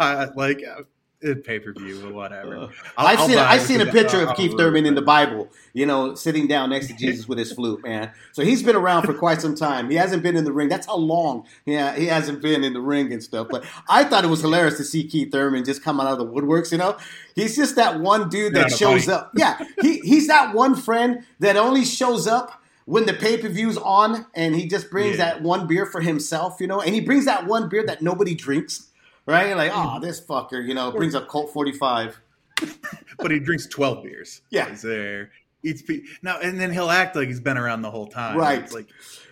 Uh, 0.00 0.26
like 0.34 0.60
uh, 0.68 0.82
pay 1.44 1.58
per 1.58 1.72
view 1.72 2.06
or 2.08 2.12
whatever. 2.12 2.56
Uh, 2.56 2.68
I'll- 2.96 3.06
I've 3.06 3.18
I'll 3.20 3.28
seen 3.28 3.38
I've 3.38 3.62
seen 3.62 3.80
a 3.80 3.86
picture 3.86 4.20
of 4.26 4.36
Keith 4.36 4.56
Thurman 4.56 4.86
in 4.86 4.94
the 4.94 5.02
Bible, 5.02 5.48
you 5.72 5.86
know, 5.86 6.14
sitting 6.14 6.46
down 6.46 6.70
next 6.70 6.88
to 6.88 6.94
Jesus 6.94 7.26
with 7.28 7.38
his 7.38 7.52
flute, 7.56 7.82
man. 7.82 8.10
So 8.32 8.42
he's 8.42 8.62
been 8.62 8.76
around 8.76 9.04
for 9.04 9.14
quite 9.14 9.40
some 9.40 9.54
time. 9.54 9.88
He 9.90 9.96
hasn't 9.96 10.22
been 10.22 10.36
in 10.36 10.44
the 10.44 10.52
ring. 10.52 10.68
That's 10.68 10.86
how 10.86 10.96
long, 10.96 11.46
yeah, 11.66 11.94
he 11.96 12.06
hasn't 12.06 12.42
been 12.42 12.62
in 12.64 12.72
the 12.72 12.80
ring 12.80 13.12
and 13.12 13.22
stuff. 13.22 13.48
But 13.50 13.64
I 13.88 14.04
thought 14.04 14.24
it 14.24 14.28
was 14.28 14.40
hilarious 14.40 14.76
to 14.78 14.84
see 14.84 15.04
Keith 15.06 15.32
Thurman 15.32 15.64
just 15.64 15.82
come 15.82 16.00
out 16.00 16.08
of 16.08 16.18
the 16.18 16.26
woodworks. 16.26 16.72
You 16.72 16.78
know, 16.78 16.96
he's 17.34 17.56
just 17.56 17.76
that 17.76 18.00
one 18.00 18.28
dude 18.28 18.54
that 18.54 18.70
shows 18.72 19.08
up. 19.08 19.32
Yeah, 19.34 19.58
he 19.80 19.98
he's 20.00 20.26
that 20.28 20.54
one 20.54 20.74
friend 20.74 21.24
that 21.40 21.56
only 21.56 21.84
shows 21.84 22.26
up. 22.26 22.60
When 22.86 23.06
the 23.06 23.14
pay 23.14 23.38
per 23.38 23.48
view's 23.48 23.78
on, 23.78 24.26
and 24.34 24.54
he 24.54 24.66
just 24.68 24.90
brings 24.90 25.16
Yeah. 25.16 25.24
that 25.36 25.42
one 25.42 25.66
beer 25.66 25.86
for 25.86 26.02
himself, 26.02 26.60
you 26.60 26.66
know, 26.66 26.82
and 26.82 26.94
he 26.94 27.00
brings 27.00 27.24
that 27.24 27.46
one 27.46 27.70
beer 27.70 27.82
that 27.86 28.02
nobody 28.02 28.34
drinks, 28.34 28.88
right? 29.26 29.56
Like, 29.56 29.72
oh, 29.74 29.98
this 30.00 30.20
fucker, 30.20 30.66
you 30.66 30.74
know, 30.74 30.90
brings 30.90 31.14
up 31.14 31.28
Colt 31.28 31.52
45. 31.52 32.20
but 33.18 33.30
he 33.30 33.40
drinks 33.40 33.66
twelve 33.66 34.04
beers. 34.04 34.42
Yeah. 34.50 34.70
he's 34.70 34.82
there. 34.82 35.30
Eats 35.64 35.82
pe- 35.82 36.02
now 36.22 36.38
and 36.40 36.60
then 36.60 36.72
he'll 36.72 36.90
act 36.90 37.16
like 37.16 37.26
he's 37.28 37.40
been 37.40 37.58
around 37.58 37.82
the 37.82 37.90
whole 37.90 38.06
time. 38.06 38.36
Right. 38.36 38.60
It's 38.60 38.72
like 38.72 38.88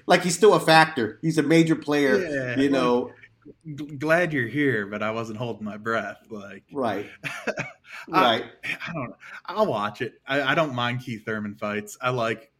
like 0.07 0.23
he's 0.23 0.35
still 0.35 0.55
a 0.55 0.61
factor. 0.61 1.19
He's 1.23 1.39
a 1.39 1.43
major 1.43 1.77
player. 1.77 2.19
Yeah, 2.19 2.59
you 2.59 2.69
know, 2.71 3.13
g- 3.77 3.97
glad 3.97 4.33
you're 4.33 4.49
here, 4.49 4.87
but 4.87 5.03
I 5.03 5.11
wasn't 5.13 5.39
holding 5.39 5.65
my 5.65 5.77
breath. 5.77 6.19
Like 6.31 6.65
right, 6.73 7.07
I- 7.47 7.65
right. 8.09 8.45
I 8.89 8.93
don't 8.93 9.11
know. 9.11 9.17
I'll 9.47 9.67
watch 9.67 10.01
it. 10.03 10.21
I, 10.27 10.43
I 10.43 10.55
don't 10.55 10.75
mind 10.75 11.01
Keith 11.03 11.25
Thurman 11.25 11.55
fights. 11.55 11.97
I 12.01 12.11
like. 12.11 12.51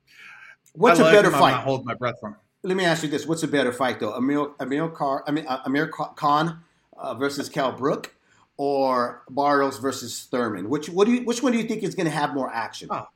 What's 0.75 1.01
I 1.01 1.03
a 1.03 1.07
like 1.07 1.15
better 1.15 1.29
him. 1.29 1.35
I'm 1.35 1.41
not 1.41 1.51
fight? 1.53 1.65
holding 1.65 1.87
my 1.87 1.95
breath 1.95 2.21
from. 2.21 2.37
Let 2.63 2.77
me 2.77 2.85
ask 2.85 3.03
you 3.03 3.09
this: 3.09 3.27
What's 3.27 3.43
a 3.43 3.49
better 3.49 3.73
fight, 3.73 3.99
though? 3.99 4.13
Amir 4.13 4.49
Amir 4.61 4.89
Khan, 4.91 5.23
I 5.27 5.33
mean 5.33 5.47
uh, 5.49 5.61
Amir 5.65 5.89
Khan 5.89 6.61
uh, 6.97 7.15
versus 7.15 7.49
Kell 7.49 7.73
Brook, 7.73 8.15
or 8.57 9.23
Barrios 9.31 9.79
versus 9.79 10.25
Thurman? 10.31 10.69
Which 10.69 10.89
what 10.89 11.07
do 11.07 11.13
you 11.13 11.25
which 11.25 11.43
one 11.43 11.53
do 11.53 11.59
you 11.59 11.65
think 11.65 11.83
is 11.83 11.95
going 11.95 12.07
to 12.07 12.11
have 12.13 12.35
more 12.35 12.53
action? 12.53 12.89
Oh, 12.91 13.07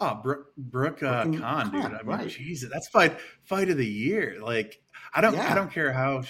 Oh, 0.00 0.14
Brook, 0.20 0.46
Brook 0.56 1.00
uh, 1.02 1.24
Brook 1.26 1.40
Khan, 1.40 1.70
dude. 1.70 1.82
Khan, 1.82 1.94
I 1.94 1.98
mean, 1.98 2.06
right. 2.06 2.28
Jesus, 2.28 2.68
that's 2.72 2.88
fight 2.88 3.18
fight 3.44 3.68
of 3.70 3.76
the 3.76 3.86
year. 3.86 4.38
Like, 4.42 4.80
I 5.14 5.20
don't, 5.20 5.34
Yeah. 5.34 5.52
I 5.52 5.54
don't 5.54 5.70
care 5.70 5.92
how, 5.92 6.24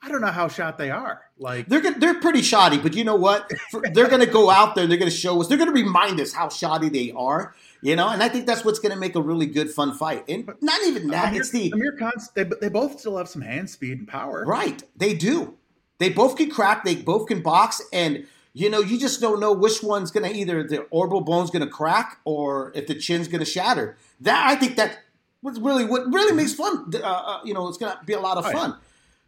I 0.00 0.08
don't 0.08 0.22
know 0.22 0.28
how 0.28 0.48
shot 0.48 0.78
they 0.78 0.90
are. 0.90 1.20
Like, 1.36 1.66
They're 1.66 1.82
gonna- 1.82 1.98
they're 1.98 2.20
pretty 2.20 2.40
shoddy, 2.40 2.78
but 2.78 2.94
you 2.94 3.04
know 3.04 3.16
what? 3.16 3.52
For- 3.70 3.82
they're 3.92 4.08
going 4.08 4.24
to 4.24 4.32
go 4.32 4.48
out 4.48 4.74
there. 4.74 4.84
and 4.84 4.90
They're 4.90 4.98
going 4.98 5.10
to 5.10 5.16
show 5.16 5.38
us. 5.42 5.48
They're 5.48 5.58
going 5.58 5.68
to 5.68 5.74
remind 5.74 6.20
us 6.20 6.32
how 6.32 6.48
shoddy 6.48 6.88
they 6.88 7.12
are. 7.12 7.54
You 7.82 7.96
know, 7.96 8.08
and 8.08 8.22
I 8.22 8.30
think 8.30 8.46
that's 8.46 8.64
what's 8.64 8.78
going 8.78 8.92
to 8.94 8.98
make 8.98 9.14
a 9.14 9.20
really 9.20 9.46
good, 9.46 9.70
fun 9.70 9.92
fight. 9.94 10.24
And 10.28 10.50
not 10.62 10.80
even 10.84 11.08
that. 11.08 11.28
Amir, 11.28 11.40
It's 11.42 11.50
the 11.50 11.70
Amir 11.72 11.96
Khan's, 11.98 12.30
they, 12.30 12.44
they 12.44 12.68
both 12.70 12.98
still 12.98 13.18
have 13.18 13.28
some 13.28 13.42
hand 13.42 13.68
speed 13.68 13.98
and 13.98 14.08
power. 14.08 14.44
Right. 14.46 14.82
They 14.96 15.12
do. 15.12 15.57
They 15.98 16.08
both 16.10 16.36
can 16.36 16.50
crack. 16.50 16.84
They 16.84 16.94
both 16.96 17.26
can 17.26 17.42
box. 17.42 17.82
And, 17.92 18.26
you 18.52 18.70
know, 18.70 18.80
you 18.80 18.98
just 18.98 19.20
don't 19.20 19.40
know 19.40 19.52
which 19.52 19.82
one's 19.82 20.10
going 20.10 20.30
to 20.30 20.36
either 20.36 20.62
the 20.62 20.80
orbital 20.90 21.20
bone's 21.20 21.50
going 21.50 21.64
to 21.64 21.70
crack 21.70 22.20
or 22.24 22.72
if 22.74 22.86
the 22.86 22.94
chin's 22.94 23.28
going 23.28 23.40
to 23.44 23.50
shatter. 23.50 23.96
That 24.20 24.46
I 24.48 24.56
think 24.56 24.76
that 24.76 24.98
was 25.42 25.60
really 25.60 25.84
what 25.84 26.06
really 26.12 26.34
makes 26.34 26.54
fun. 26.54 26.90
Uh, 26.94 26.98
uh, 27.04 27.40
you 27.44 27.54
know, 27.54 27.68
it's 27.68 27.78
going 27.78 27.92
to 27.92 28.04
be 28.04 28.12
a 28.12 28.20
lot 28.20 28.36
of 28.38 28.46
Oh, 28.46 28.48
yeah. 28.48 28.54
fun. 28.54 28.76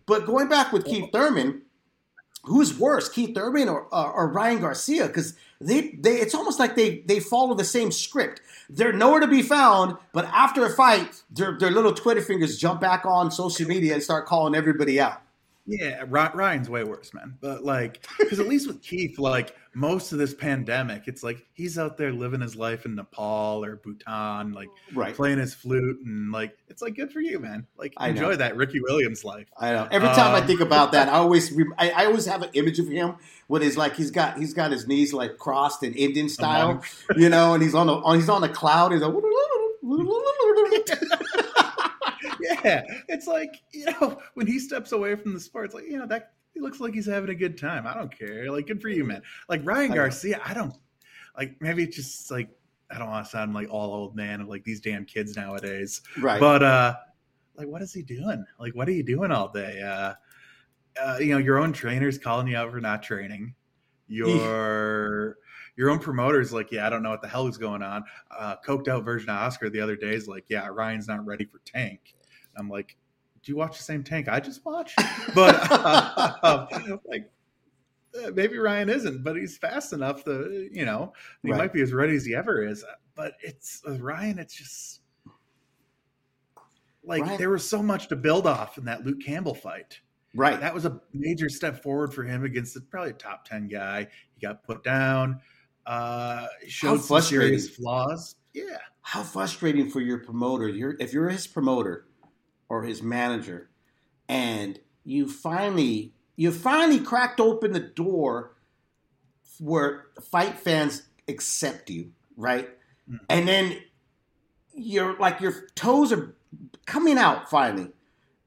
But 0.07 0.27
going 0.27 0.49
back 0.49 0.73
with 0.73 0.85
Keith 0.85 1.11
Thurman, 1.13 1.63
who's 2.45 2.77
worse, 2.77 3.09
Keith 3.09 3.35
Thurman 3.35 3.69
or, 3.69 3.83
or, 3.93 4.13
or 4.13 4.29
Ryan 4.29 4.61
Garcia? 4.61 5.07
Because 5.07 5.37
they, 5.61 5.93
they, 6.01 6.17
it's 6.17 6.35
almost 6.35 6.59
like 6.59 6.75
they 6.75 7.01
they 7.07 7.21
follow 7.21 7.55
the 7.55 7.65
same 7.65 7.93
script. 7.93 8.41
They're 8.69 8.93
nowhere 8.93 9.21
to 9.21 9.27
be 9.29 9.43
found, 9.43 9.97
but 10.13 10.25
after 10.27 10.65
a 10.65 10.71
fight, 10.71 11.23
their, 11.31 11.57
their 11.59 11.71
little 11.71 11.93
Twitter 11.93 12.23
fingers 12.23 12.57
jump 12.59 12.81
back 12.81 13.05
on 13.05 13.31
social 13.31 13.67
media 13.69 13.95
and 13.95 14.03
start 14.03 14.27
calling 14.27 14.55
everybody 14.55 14.99
out. 15.01 15.21
Yeah, 15.73 16.03
Ryan's 16.09 16.69
way 16.69 16.83
worse, 16.83 17.15
man. 17.15 17.37
But 17.41 17.63
like, 17.65 18.05
because 18.19 18.41
at 18.41 18.49
least 18.49 18.67
with 18.67 18.83
Keith, 18.91 19.21
like 19.21 19.55
most 19.73 20.11
of 20.11 20.19
this 20.19 20.35
pandemic, 20.35 21.05
it's 21.07 21.23
like 21.23 21.47
he's 21.53 21.79
out 21.79 21.97
there 21.97 22.13
living 22.13 22.41
his 22.41 22.57
life 22.57 22.87
in 22.87 22.97
Nepal 22.97 23.65
or 23.65 23.77
Bhutan, 23.77 24.53
like 24.53 24.69
Right. 24.93 25.15
playing 25.15 25.39
his 25.39 25.55
flute, 25.55 26.01
and 26.05 26.33
like 26.33 26.59
it's 26.69 26.83
like 26.83 26.97
good 26.97 27.13
for 27.13 27.21
you, 27.21 27.39
man. 27.39 27.69
Like 27.77 27.95
I 27.97 28.07
know. 28.11 28.17
enjoy 28.17 28.37
that 28.37 28.57
Ricky 28.57 28.81
Williams 28.81 29.25
life. 29.25 29.47
I 29.57 29.71
know. 29.73 29.87
Every 29.93 30.09
time 30.09 30.35
I 30.35 30.41
Um, 30.41 30.47
think 30.49 30.61
about 30.61 30.91
that, 30.93 31.09
I 31.09 31.19
always 31.19 31.53
rem- 31.53 31.75
I, 31.79 31.91
I 31.91 32.07
always 32.07 32.27
have 32.27 32.43
an 32.43 32.51
image 32.55 32.81
of 32.81 32.89
him 32.89 33.15
with 33.47 33.63
his 33.63 33.77
like 33.77 33.95
he's 33.95 34.11
got 34.11 34.39
he's 34.39 34.55
got 34.55 34.73
his 34.73 34.89
knees 34.89 35.13
like 35.13 35.39
crossed 35.39 35.85
in 35.85 35.95
Indian 35.95 36.29
style, 36.29 36.83
you 37.17 37.29
know, 37.29 37.55
and 37.55 37.63
he's 37.63 37.77
on 37.77 37.89
a 37.89 37.95
on, 37.95 38.17
he's 38.17 38.29
on 38.29 38.43
a 38.43 38.49
cloud. 38.49 38.91
He's 38.93 39.03
like, 39.03 39.15
yeah, 42.65 42.85
it's 43.09 43.27
like 43.27 43.63
you 43.73 43.87
know 43.87 44.21
when 44.35 44.47
he 44.47 44.59
steps 44.59 44.93
away 44.93 45.17
from 45.17 45.35
the 45.35 45.41
sport, 45.41 45.67
it's 45.67 45.75
like 45.75 45.87
you 45.87 45.99
know 45.99 46.07
that 46.07 46.33
he 46.55 46.61
looks 46.61 46.81
like 46.81 46.95
he's 46.95 47.07
having 47.07 47.31
a 47.31 47.35
good 47.35 47.59
time. 47.59 47.87
I 47.87 47.95
don't 47.95 48.17
care. 48.17 48.51
Like 48.51 48.67
good 48.67 48.83
for 48.83 48.89
you, 48.89 49.05
man. 49.05 49.23
Like 49.49 49.61
Ryan 49.65 49.93
I 49.93 49.95
know. 49.95 50.01
Garcia, 50.03 50.41
I 50.45 50.55
don't 50.55 50.75
like. 51.37 51.57
Maybe 51.61 51.85
it's 51.85 51.97
just 51.97 52.31
like 52.31 52.51
I 52.91 52.99
don't 52.99 53.09
want 53.09 53.25
to 53.25 53.31
sound 53.31 53.55
like 53.55 53.69
all 53.71 53.93
old 53.93 54.17
man 54.17 54.41
of 54.41 54.49
like 54.49 54.65
these 54.65 54.81
damn 54.81 55.05
kids 55.05 55.37
nowadays. 55.37 56.03
right. 56.19 56.41
But 56.41 56.63
uh 56.63 56.95
like 57.57 57.69
what 57.69 57.83
is 57.83 57.93
he 57.93 58.03
doing? 58.03 58.45
Like 58.59 58.75
what 58.75 58.89
are 58.89 58.93
you 58.93 59.03
doing 59.03 59.31
all 59.31 59.49
day? 59.49 59.81
Uh, 59.81 60.15
uh 61.01 61.19
you 61.19 61.29
know, 61.29 61.39
your 61.39 61.59
own 61.59 61.73
trainer's 61.73 62.19
calling 62.19 62.49
you 62.49 62.57
out 62.57 62.71
for 62.71 62.81
not 62.81 63.03
training. 63.03 63.55
Your 64.09 65.37
your 65.77 65.91
own 65.91 66.01
promoter's 66.01 66.53
like, 66.53 66.73
yeah, 66.73 66.87
I 66.87 66.91
don't 66.91 67.03
know 67.03 67.11
what 67.11 67.23
the 67.23 67.29
hell 67.29 67.47
is 67.47 67.59
going 67.59 67.83
on. 67.83 68.05
Uh 68.37 68.57
coked 68.67 68.89
out 68.89 69.05
version 69.05 69.31
of 69.31 69.37
Oscar 69.37 69.71
the 69.71 69.81
other 69.81 69.97
day 69.97 70.15
is 70.15 70.27
like, 70.27 70.45
yeah, 70.49 70.67
Ryan's 70.67 71.07
not 71.07 71.25
ready 71.25 71.45
for 71.45 71.61
tank. 71.65 72.15
I'm 72.57 72.69
like, 72.69 72.97
do 73.43 73.53
you 73.53 73.57
watch 73.57 73.77
the 73.79 73.83
same 73.85 74.03
tank 74.05 74.29
I 74.29 74.41
just 74.41 74.65
watched? 74.65 74.99
But 75.35 75.55
uh, 75.71 76.67
like 77.07 77.31
uh, 78.25 78.31
maybe 78.35 78.59
Ryan 78.59 78.89
isn't, 78.91 79.23
but 79.23 79.37
he's 79.37 79.57
fast 79.57 79.93
enough 79.93 80.25
to, 80.25 80.69
you 80.73 80.85
know, 80.85 81.13
he 81.43 81.51
Right. 81.53 81.59
might 81.59 81.73
be 81.73 81.81
as 81.83 81.93
ready 81.93 82.17
as 82.17 82.25
he 82.25 82.35
ever 82.35 82.67
is. 82.67 82.85
But 83.15 83.35
it's 83.43 83.83
with 83.87 84.01
Ryan, 84.01 84.39
it's 84.39 84.55
just 84.55 85.01
like 87.05 87.23
Ryan- 87.23 87.39
there 87.39 87.51
was 87.51 87.69
so 87.69 87.83
much 87.83 88.09
to 88.09 88.17
build 88.17 88.47
off 88.47 88.79
in 88.79 88.85
that 88.87 89.05
Luke 89.07 89.21
Campbell 89.25 89.55
fight. 89.55 90.01
right. 90.35 90.61
That 90.61 90.75
was 90.75 90.85
a 90.85 91.01
major 91.13 91.49
step 91.49 91.83
forward 91.83 92.13
for 92.13 92.25
him 92.25 92.45
against 92.45 92.75
the, 92.75 92.81
probably 92.81 93.11
a 93.11 93.15
top 93.15 93.45
10 93.47 93.69
guy. 93.69 94.07
He 94.35 94.47
got 94.47 94.63
put 94.65 94.83
down, 94.85 95.41
uh, 95.87 96.47
showed 96.67 97.01
serious 97.01 97.07
frustrating. 97.09 97.59
flaws. 97.77 98.37
Yeah. 98.53 98.79
How 99.03 99.23
frustrating 99.23 99.89
for 99.91 100.01
your 100.01 100.19
promoter. 100.19 100.69
You're 100.69 100.95
if 101.01 101.13
you're 101.13 101.29
his 101.31 101.47
promoter 101.47 102.07
or 102.71 102.85
his 102.85 103.03
manager, 103.03 103.69
and 104.29 104.79
you 105.05 105.29
finally 105.29 106.15
you 106.37 106.51
finally 106.51 107.01
cracked 107.01 107.39
open 107.41 107.73
the 107.73 107.81
door 107.81 108.53
where 109.59 110.07
fight 110.23 110.59
fans 110.59 111.03
accept 111.29 111.91
you, 111.91 112.13
right? 112.37 112.71
Mhm. 113.11 113.19
And 113.29 113.47
then 113.47 113.77
you're 114.73 115.19
like 115.19 115.41
your 115.41 115.53
toes 115.75 116.13
are 116.13 116.35
coming 116.87 117.19
out 117.19 117.51
finally, 117.51 117.91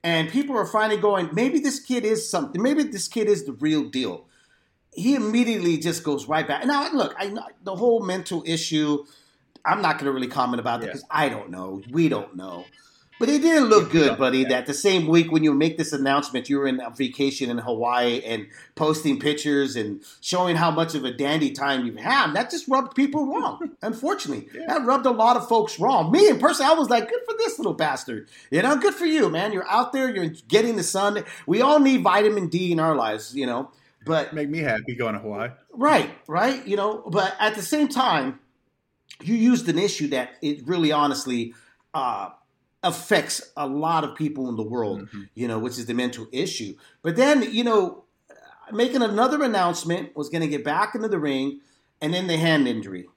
and 0.04 0.30
people 0.30 0.56
are 0.58 0.66
finally 0.66 1.00
going. 1.00 1.30
Maybe 1.34 1.60
this 1.60 1.80
kid 1.80 2.04
is 2.06 2.28
something. 2.28 2.62
Maybe 2.62 2.82
this 2.84 3.08
kid 3.08 3.28
is 3.28 3.46
the 3.46 3.54
real 3.54 3.90
deal. 3.90 4.26
He 4.96 5.16
immediately 5.16 5.78
just 5.78 6.04
goes 6.04 6.28
right 6.28 6.48
back. 6.48 6.66
Now, 6.66 6.92
look, 6.94 7.14
I 7.18 7.28
know 7.28 7.44
the 7.64 7.76
whole 7.76 8.04
mental 8.06 8.44
issue. 8.46 9.04
I'm 9.66 9.82
not 9.82 9.94
going 9.98 10.06
to 10.06 10.12
really 10.12 10.28
comment 10.28 10.60
about 10.60 10.82
that 10.82 10.88
Yeah. 10.88 10.94
because 10.94 11.08
I 11.10 11.30
don't 11.30 11.50
know. 11.50 11.82
We 11.90 12.10
don't 12.10 12.36
know. 12.36 12.66
But 13.20 13.30
it 13.30 13.42
didn't 13.42 13.70
look 13.70 13.92
good, 13.92 14.18
buddy. 14.18 14.44
That 14.44 14.66
the 14.66 14.74
same 14.74 15.08
week 15.08 15.32
when 15.32 15.44
you 15.44 15.54
make 15.54 15.78
this 15.78 15.94
announcement, 15.94 16.50
you 16.50 16.58
were 16.58 16.68
in 16.68 16.82
a 16.82 16.90
vacation 16.90 17.50
in 17.50 17.60
Hawaii 17.60 18.22
and 18.22 18.48
posting 18.76 19.20
pictures 19.20 19.76
and 19.76 20.04
showing 20.20 20.56
how 20.56 20.72
much 20.72 20.96
of 20.96 21.06
a 21.06 21.12
dandy 21.12 21.52
time 21.52 21.86
you've 21.86 21.98
had. 21.98 22.34
That 22.34 22.50
just 22.50 22.68
rubbed 22.68 22.96
people 22.96 23.28
wrong. 23.28 23.72
Unfortunately, 23.82 24.50
that 24.68 24.84
rubbed 24.84 25.06
a 25.06 25.12
lot 25.12 25.38
of 25.38 25.48
folks 25.48 25.80
wrong. 25.80 26.12
Me 26.12 26.28
in 26.28 26.40
person, 26.40 26.66
I 26.66 26.74
was 26.74 26.90
like, 26.90 27.10
"Good 27.10 27.22
for 27.26 27.36
this 27.38 27.60
little 27.60 27.74
bastard." 27.74 28.28
You 28.52 28.62
know, 28.62 28.76
good 28.78 28.96
for 28.96 29.06
you, 29.06 29.30
man. 29.30 29.54
You're 29.54 29.70
out 29.70 29.94
there. 29.94 30.14
You're 30.14 30.34
getting 30.48 30.76
the 30.76 30.84
sun. 30.84 31.24
We 31.46 31.62
all 31.62 31.80
need 31.80 32.02
vitamin 32.02 32.48
D 32.48 32.72
in 32.72 32.80
our 32.80 32.96
lives, 32.96 33.36
you 33.36 33.46
know. 33.46 33.72
But 34.06 34.34
Make 34.34 34.50
me 34.50 34.60
happy 34.60 34.96
going 34.96 35.14
to 35.14 35.20
Hawaii. 35.20 35.50
Right, 35.72 36.10
right. 36.28 36.66
You 36.68 36.76
know, 36.76 37.04
but 37.08 37.36
at 37.40 37.56
the 37.56 37.62
same 37.62 37.88
time, 37.88 38.40
you 39.22 39.36
used 39.36 39.70
an 39.70 39.80
issue 39.80 40.08
that 40.10 40.32
it 40.42 40.68
really 40.68 40.92
honestly 40.92 41.54
uh, 41.94 42.30
affects 42.84 43.52
a 43.56 43.68
lot 43.68 44.04
of 44.04 44.16
people 44.16 44.50
in 44.50 44.56
the 44.58 44.64
world, 44.64 45.04
mm-hmm. 45.04 45.24
you 45.34 45.48
know, 45.48 45.58
which 45.58 45.80
is 45.80 45.86
the 45.86 45.94
mental 45.94 46.28
issue. 46.32 46.76
But 47.02 47.16
then, 47.16 47.42
you 47.54 47.64
know, 47.64 48.04
making 48.72 49.02
another 49.02 49.42
announcement 49.42 50.16
was 50.16 50.30
going 50.30 50.42
to 50.42 50.48
get 50.48 50.64
back 50.64 50.94
into 50.96 51.08
the 51.08 51.20
ring 51.20 51.62
and 52.02 52.14
then 52.14 52.28
the 52.28 52.38
hand 52.38 52.68
injury. 52.68 53.08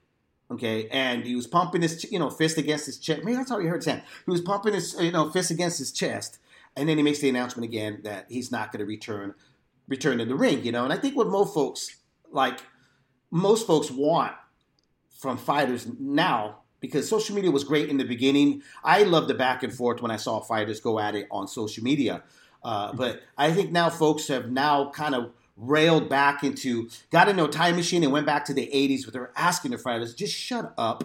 Okay, 0.49 0.87
and 0.91 1.25
he 1.25 1.35
was 1.35 1.45
pumping 1.45 1.81
his, 1.81 2.09
you 2.09 2.19
know, 2.19 2.29
fist 2.29 2.57
against 2.57 2.85
his 2.85 2.97
chest. 2.97 3.21
Maybe 3.25 3.35
that's 3.35 3.49
how 3.49 3.59
he 3.59 3.67
hurt 3.67 3.83
his 3.83 3.85
hand. 3.85 4.03
He 4.25 4.31
was 4.31 4.39
pumping 4.39 4.73
his, 4.73 4.95
you 4.97 5.11
know, 5.11 5.29
fist 5.29 5.51
against 5.51 5.77
his 5.77 5.91
chest, 5.91 6.39
and 6.77 6.87
then 6.87 6.95
he 6.95 7.03
makes 7.03 7.19
the 7.19 7.27
announcement 7.27 7.65
again 7.65 7.99
that 8.03 8.27
he's 8.29 8.49
not 8.49 8.71
going 8.71 8.79
to 8.79 8.85
return, 8.85 9.33
return 9.89 10.19
to 10.19 10.25
the 10.25 10.35
ring. 10.35 10.63
You 10.63 10.71
know, 10.71 10.85
and 10.85 10.93
I 10.93 10.97
think 10.97 11.17
what 11.17 11.27
most 11.27 11.53
folks 11.53 11.97
like, 12.31 12.59
most 13.29 13.67
folks 13.67 13.91
want 13.91 14.31
from 15.19 15.37
fighters 15.37 15.85
now 15.99 16.59
because 16.79 17.07
social 17.09 17.35
media 17.35 17.51
was 17.51 17.63
great 17.63 17.89
in 17.89 17.97
the 17.97 18.03
beginning. 18.03 18.61
I 18.83 19.03
love 19.03 19.27
the 19.27 19.33
back 19.33 19.63
and 19.63 19.73
forth 19.73 20.01
when 20.01 20.11
I 20.11 20.17
saw 20.17 20.39
fighters 20.39 20.79
go 20.79 20.99
at 20.99 21.15
it 21.15 21.27
on 21.31 21.47
social 21.47 21.83
media. 21.83 22.23
Uh, 22.63 22.93
but 22.93 23.21
I 23.37 23.51
think 23.51 23.71
now 23.71 23.89
folks 23.89 24.27
have 24.27 24.51
now 24.51 24.91
kind 24.91 25.15
of 25.15 25.31
railed 25.55 26.07
back 26.07 26.43
into 26.43 26.89
got 27.11 27.27
into 27.27 27.43
a 27.43 27.49
time 27.49 27.75
machine 27.75 28.03
and 28.03 28.11
went 28.11 28.25
back 28.25 28.45
to 28.45 28.53
the 28.53 28.69
80s 28.73 29.05
where 29.05 29.11
they 29.11 29.19
were 29.19 29.33
asking 29.35 29.71
the 29.71 29.77
fighters 29.77 30.13
just 30.13 30.35
shut 30.35 30.73
up 30.77 31.03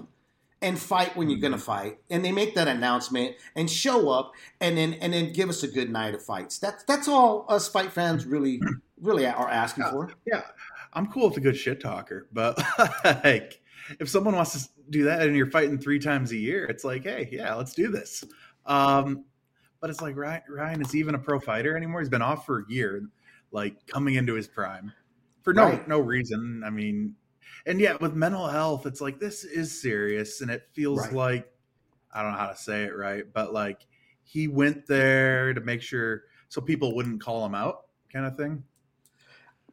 and 0.61 0.79
fight 0.79 1.17
when 1.17 1.29
you're 1.29 1.41
gonna 1.41 1.59
fight. 1.59 1.99
And 2.09 2.25
they 2.25 2.33
make 2.33 2.55
that 2.55 2.69
announcement 2.69 3.37
and 3.57 3.71
show 3.71 4.11
up 4.11 4.33
and 4.61 4.79
then 4.79 4.95
and 4.95 5.13
then 5.13 5.33
give 5.33 5.49
us 5.49 5.63
a 5.63 5.69
good 5.69 5.91
night 5.91 6.15
of 6.15 6.23
fights. 6.23 6.59
That's 6.59 6.85
that's 6.85 7.09
all 7.09 7.45
us 7.49 7.69
fight 7.69 7.93
fans 7.93 8.25
really 8.25 8.61
really 9.01 9.27
are 9.27 9.49
asking 9.49 9.85
for. 9.85 10.11
Yeah, 10.27 10.43
I'm 10.93 11.09
cool 11.09 11.29
with 11.29 11.37
a 11.39 11.41
good 11.41 11.57
shit 11.57 11.81
talker, 11.81 12.29
but 12.33 12.63
like, 13.25 13.61
if 13.99 14.09
someone 14.09 14.37
wants 14.37 14.53
to 14.53 14.69
do 14.93 15.05
that 15.05 15.23
and 15.23 15.37
you're 15.37 15.51
fighting 15.51 15.79
three 15.79 15.99
times 15.99 16.31
a 16.33 16.37
year, 16.37 16.65
it's 16.67 16.85
like, 16.85 17.03
hey, 17.05 17.29
yeah, 17.33 17.55
let's 17.55 17.75
do 17.75 17.89
this. 17.91 18.23
Um, 18.67 19.25
but 19.81 19.91
it's 19.91 20.01
like 20.01 20.17
Ryan, 20.17 20.43
Ryan 20.49 20.81
is 20.83 20.95
even 20.95 21.15
a 21.17 21.19
pro 21.19 21.41
fighter 21.41 21.77
anymore. 21.77 22.01
He's 22.01 22.09
been 22.09 22.23
off 22.23 22.47
for 22.47 22.61
a 22.61 22.65
year, 22.69 23.03
like 23.51 23.85
coming 23.89 24.15
into 24.15 24.35
his 24.35 24.47
prime 24.47 24.93
for 25.43 25.53
no 25.53 25.65
Right. 25.65 25.89
no 25.89 25.99
reason. 25.99 26.63
I 26.65 26.71
mean, 26.71 27.17
and 27.67 27.81
yet 27.81 28.01
with 28.01 28.15
mental 28.15 28.47
health, 28.47 28.87
it's 28.87 29.01
like 29.01 29.19
this 29.19 29.43
is 29.45 29.83
serious, 29.83 30.41
and 30.41 30.51
it 30.51 30.69
feels 30.73 31.01
Right. 31.01 31.13
like 31.13 31.53
I 32.13 32.23
don't 32.23 32.33
know 32.33 32.39
how 32.39 32.49
to 32.49 32.57
say 32.57 32.85
it 32.85 32.95
right, 32.97 33.25
but 33.33 33.53
like 33.53 33.87
he 34.23 34.47
went 34.47 34.87
there 34.87 35.53
to 35.55 35.61
make 35.61 35.83
sure 35.83 36.25
so 36.49 36.61
people 36.61 36.95
wouldn't 36.95 37.21
call 37.21 37.45
him 37.45 37.55
out, 37.57 37.87
kind 38.13 38.27
of 38.27 38.37
thing. 38.37 38.63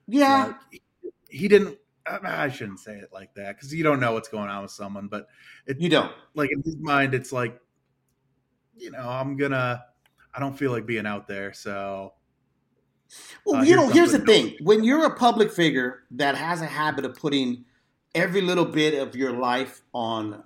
yeah 0.07 0.45
Like, 0.47 0.55
he- 0.71 0.81
he 1.29 1.47
didn't. 1.47 1.77
I 2.23 2.49
shouldn't 2.49 2.79
say 2.79 2.97
it 2.97 3.09
like 3.13 3.33
that 3.35 3.55
because 3.55 3.73
you 3.73 3.83
don't 3.83 3.99
know 3.99 4.13
what's 4.13 4.29
going 4.29 4.49
on 4.49 4.63
with 4.63 4.71
someone. 4.71 5.07
But 5.07 5.27
it, 5.65 5.79
you 5.79 5.89
don't 5.89 6.11
like 6.33 6.49
in 6.51 6.61
his 6.63 6.77
mind, 6.77 7.13
it's 7.13 7.31
like, 7.31 7.59
you 8.75 8.91
know, 8.91 9.07
I'm 9.07 9.37
gonna. 9.37 9.83
I 10.33 10.39
don't 10.39 10.57
feel 10.57 10.71
like 10.71 10.85
being 10.85 11.05
out 11.07 11.27
there, 11.27 11.53
so 11.53 12.13
Well, 13.45 13.61
Uh, 13.61 13.63
you 13.63 13.75
know, 13.75 13.89
here's 13.89 14.11
the 14.11 14.19
thing: 14.19 14.55
when 14.61 14.83
you're 14.83 15.05
a 15.05 15.15
public 15.15 15.51
figure 15.51 16.03
that 16.11 16.35
has 16.35 16.61
a 16.61 16.65
habit 16.67 17.05
of 17.05 17.15
putting 17.15 17.65
every 18.15 18.41
little 18.41 18.65
bit 18.65 18.99
of 18.99 19.15
your 19.15 19.31
life 19.33 19.81
on, 19.93 20.43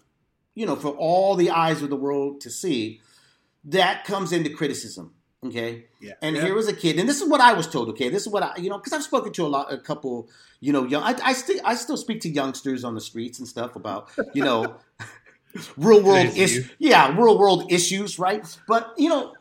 you 0.56 0.65
know, 0.65 0.76
for 0.76 0.89
all 0.89 1.36
the 1.36 1.49
eyes 1.49 1.82
of 1.82 1.89
the 1.89 1.95
world 1.95 2.41
to 2.41 2.49
see, 2.49 3.02
that 3.65 4.06
comes 4.06 4.32
into 4.32 4.49
criticism. 4.49 5.13
Okay, 5.45 5.86
yeah. 5.99 6.13
and 6.21 6.36
yeah. 6.36 6.43
here 6.43 6.56
was 6.56 6.67
a 6.67 6.73
kid, 6.73 6.99
and 6.99 7.08
this 7.08 7.21
is 7.21 7.27
what 7.27 7.41
I 7.41 7.53
was 7.53 7.67
told. 7.67 7.89
Okay, 7.89 8.10
this 8.10 8.23
is 8.23 8.29
what 8.29 8.43
I, 8.43 8.56
you 8.58 8.69
know, 8.69 8.77
because 8.77 8.93
I've 8.93 9.03
spoken 9.03 9.34
to 9.34 9.45
a 9.45 9.47
lot, 9.47 9.71
a 9.71 9.77
couple, 9.77 10.29
you 10.60 10.71
know, 10.71 10.86
young. 10.86 11.03
I, 11.03 11.15
I 11.23 11.34
still, 11.34 11.60
I 11.63 11.75
still 11.75 11.97
speak 11.97 12.21
to 12.21 12.29
youngsters 12.29 12.84
on 12.84 12.95
the 12.95 13.01
streets 13.01 13.39
and 13.39 13.47
stuff 13.47 13.75
about, 13.75 14.10
you 14.34 14.43
know, 14.43 14.77
real 15.77 16.01
world 16.01 16.38
issues. 16.38 16.69
Yeah, 16.79 17.15
real 17.17 17.38
world 17.38 17.71
issues, 17.71 18.17
right? 18.19 18.45
But 18.67 18.93
you 18.97 19.10
know, 19.10 19.34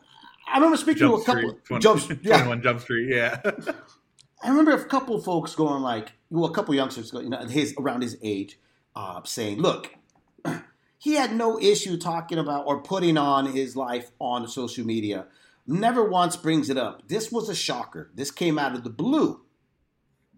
I 0.47 0.55
remember 0.55 0.77
speaking 0.77 0.99
Jump 0.99 1.23
to 1.25 1.31
a 1.31 1.35
couple. 1.35 1.49
Street, 1.49 1.65
20, 1.65 1.81
jumps, 1.81 2.09
yeah, 2.21 2.37
21 2.37 2.61
Jump 2.61 2.81
Street, 2.81 3.09
yeah. 3.09 3.41
I 4.43 4.49
remember 4.49 4.71
a 4.73 4.85
couple 4.85 5.19
folks 5.21 5.55
going 5.55 5.81
like, 5.81 6.11
well, 6.29 6.45
a 6.45 6.53
couple 6.53 6.75
youngsters, 6.75 7.13
you 7.13 7.29
know, 7.29 7.45
his 7.45 7.73
around 7.79 8.01
his 8.01 8.17
age, 8.21 8.59
uh, 8.95 9.21
saying, 9.23 9.59
"Look, 9.59 9.95
he 10.97 11.15
had 11.15 11.33
no 11.35 11.59
issue 11.59 11.97
talking 11.97 12.37
about 12.37 12.65
or 12.65 12.81
putting 12.81 13.17
on 13.17 13.45
his 13.45 13.75
life 13.75 14.11
on 14.19 14.47
social 14.47 14.85
media. 14.85 15.25
Never 15.65 16.03
once 16.03 16.35
brings 16.35 16.69
it 16.69 16.77
up. 16.77 17.07
This 17.07 17.31
was 17.31 17.49
a 17.49 17.55
shocker. 17.55 18.11
This 18.13 18.31
came 18.31 18.59
out 18.59 18.75
of 18.75 18.83
the 18.83 18.89
blue." 18.89 19.41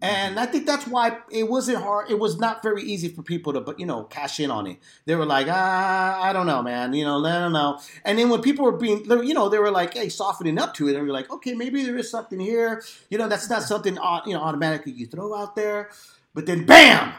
And 0.02 0.38
I 0.38 0.44
think 0.44 0.66
that's 0.66 0.86
why 0.86 1.18
it 1.30 1.48
wasn't 1.48 1.78
hard. 1.78 2.10
It 2.10 2.18
was 2.18 2.38
not 2.38 2.62
very 2.62 2.82
easy 2.82 3.08
for 3.08 3.22
people 3.22 3.54
to, 3.54 3.62
but 3.62 3.80
you 3.80 3.86
know, 3.86 4.04
cash 4.04 4.38
in 4.40 4.50
on 4.50 4.66
it. 4.66 4.78
They 5.06 5.14
were 5.14 5.24
like, 5.24 5.46
ah, 5.48 6.20
I 6.22 6.34
don't 6.34 6.46
know, 6.46 6.62
man. 6.62 6.92
You 6.92 7.06
know, 7.06 7.24
I 7.24 7.38
don't 7.38 7.54
know. 7.54 7.80
And 8.04 8.18
then 8.18 8.28
when 8.28 8.42
people 8.42 8.66
were 8.66 8.76
being, 8.76 9.04
you 9.06 9.32
know, 9.32 9.48
they 9.48 9.58
were 9.58 9.70
like, 9.70 9.94
hey, 9.94 10.10
softening 10.10 10.58
up 10.58 10.74
to 10.74 10.88
it, 10.88 10.96
and 10.96 11.04
we 11.04 11.08
are 11.08 11.14
like, 11.14 11.30
okay, 11.30 11.54
maybe 11.54 11.82
there 11.82 11.96
is 11.96 12.10
something 12.10 12.38
here. 12.38 12.82
You 13.08 13.16
know, 13.16 13.26
that's 13.26 13.48
not 13.48 13.62
something, 13.62 13.94
you 14.26 14.34
know, 14.34 14.40
automatically 14.42 14.92
you 14.92 15.06
throw 15.06 15.34
out 15.34 15.56
there. 15.56 15.88
But 16.34 16.44
then, 16.44 16.66
bam, 16.66 17.14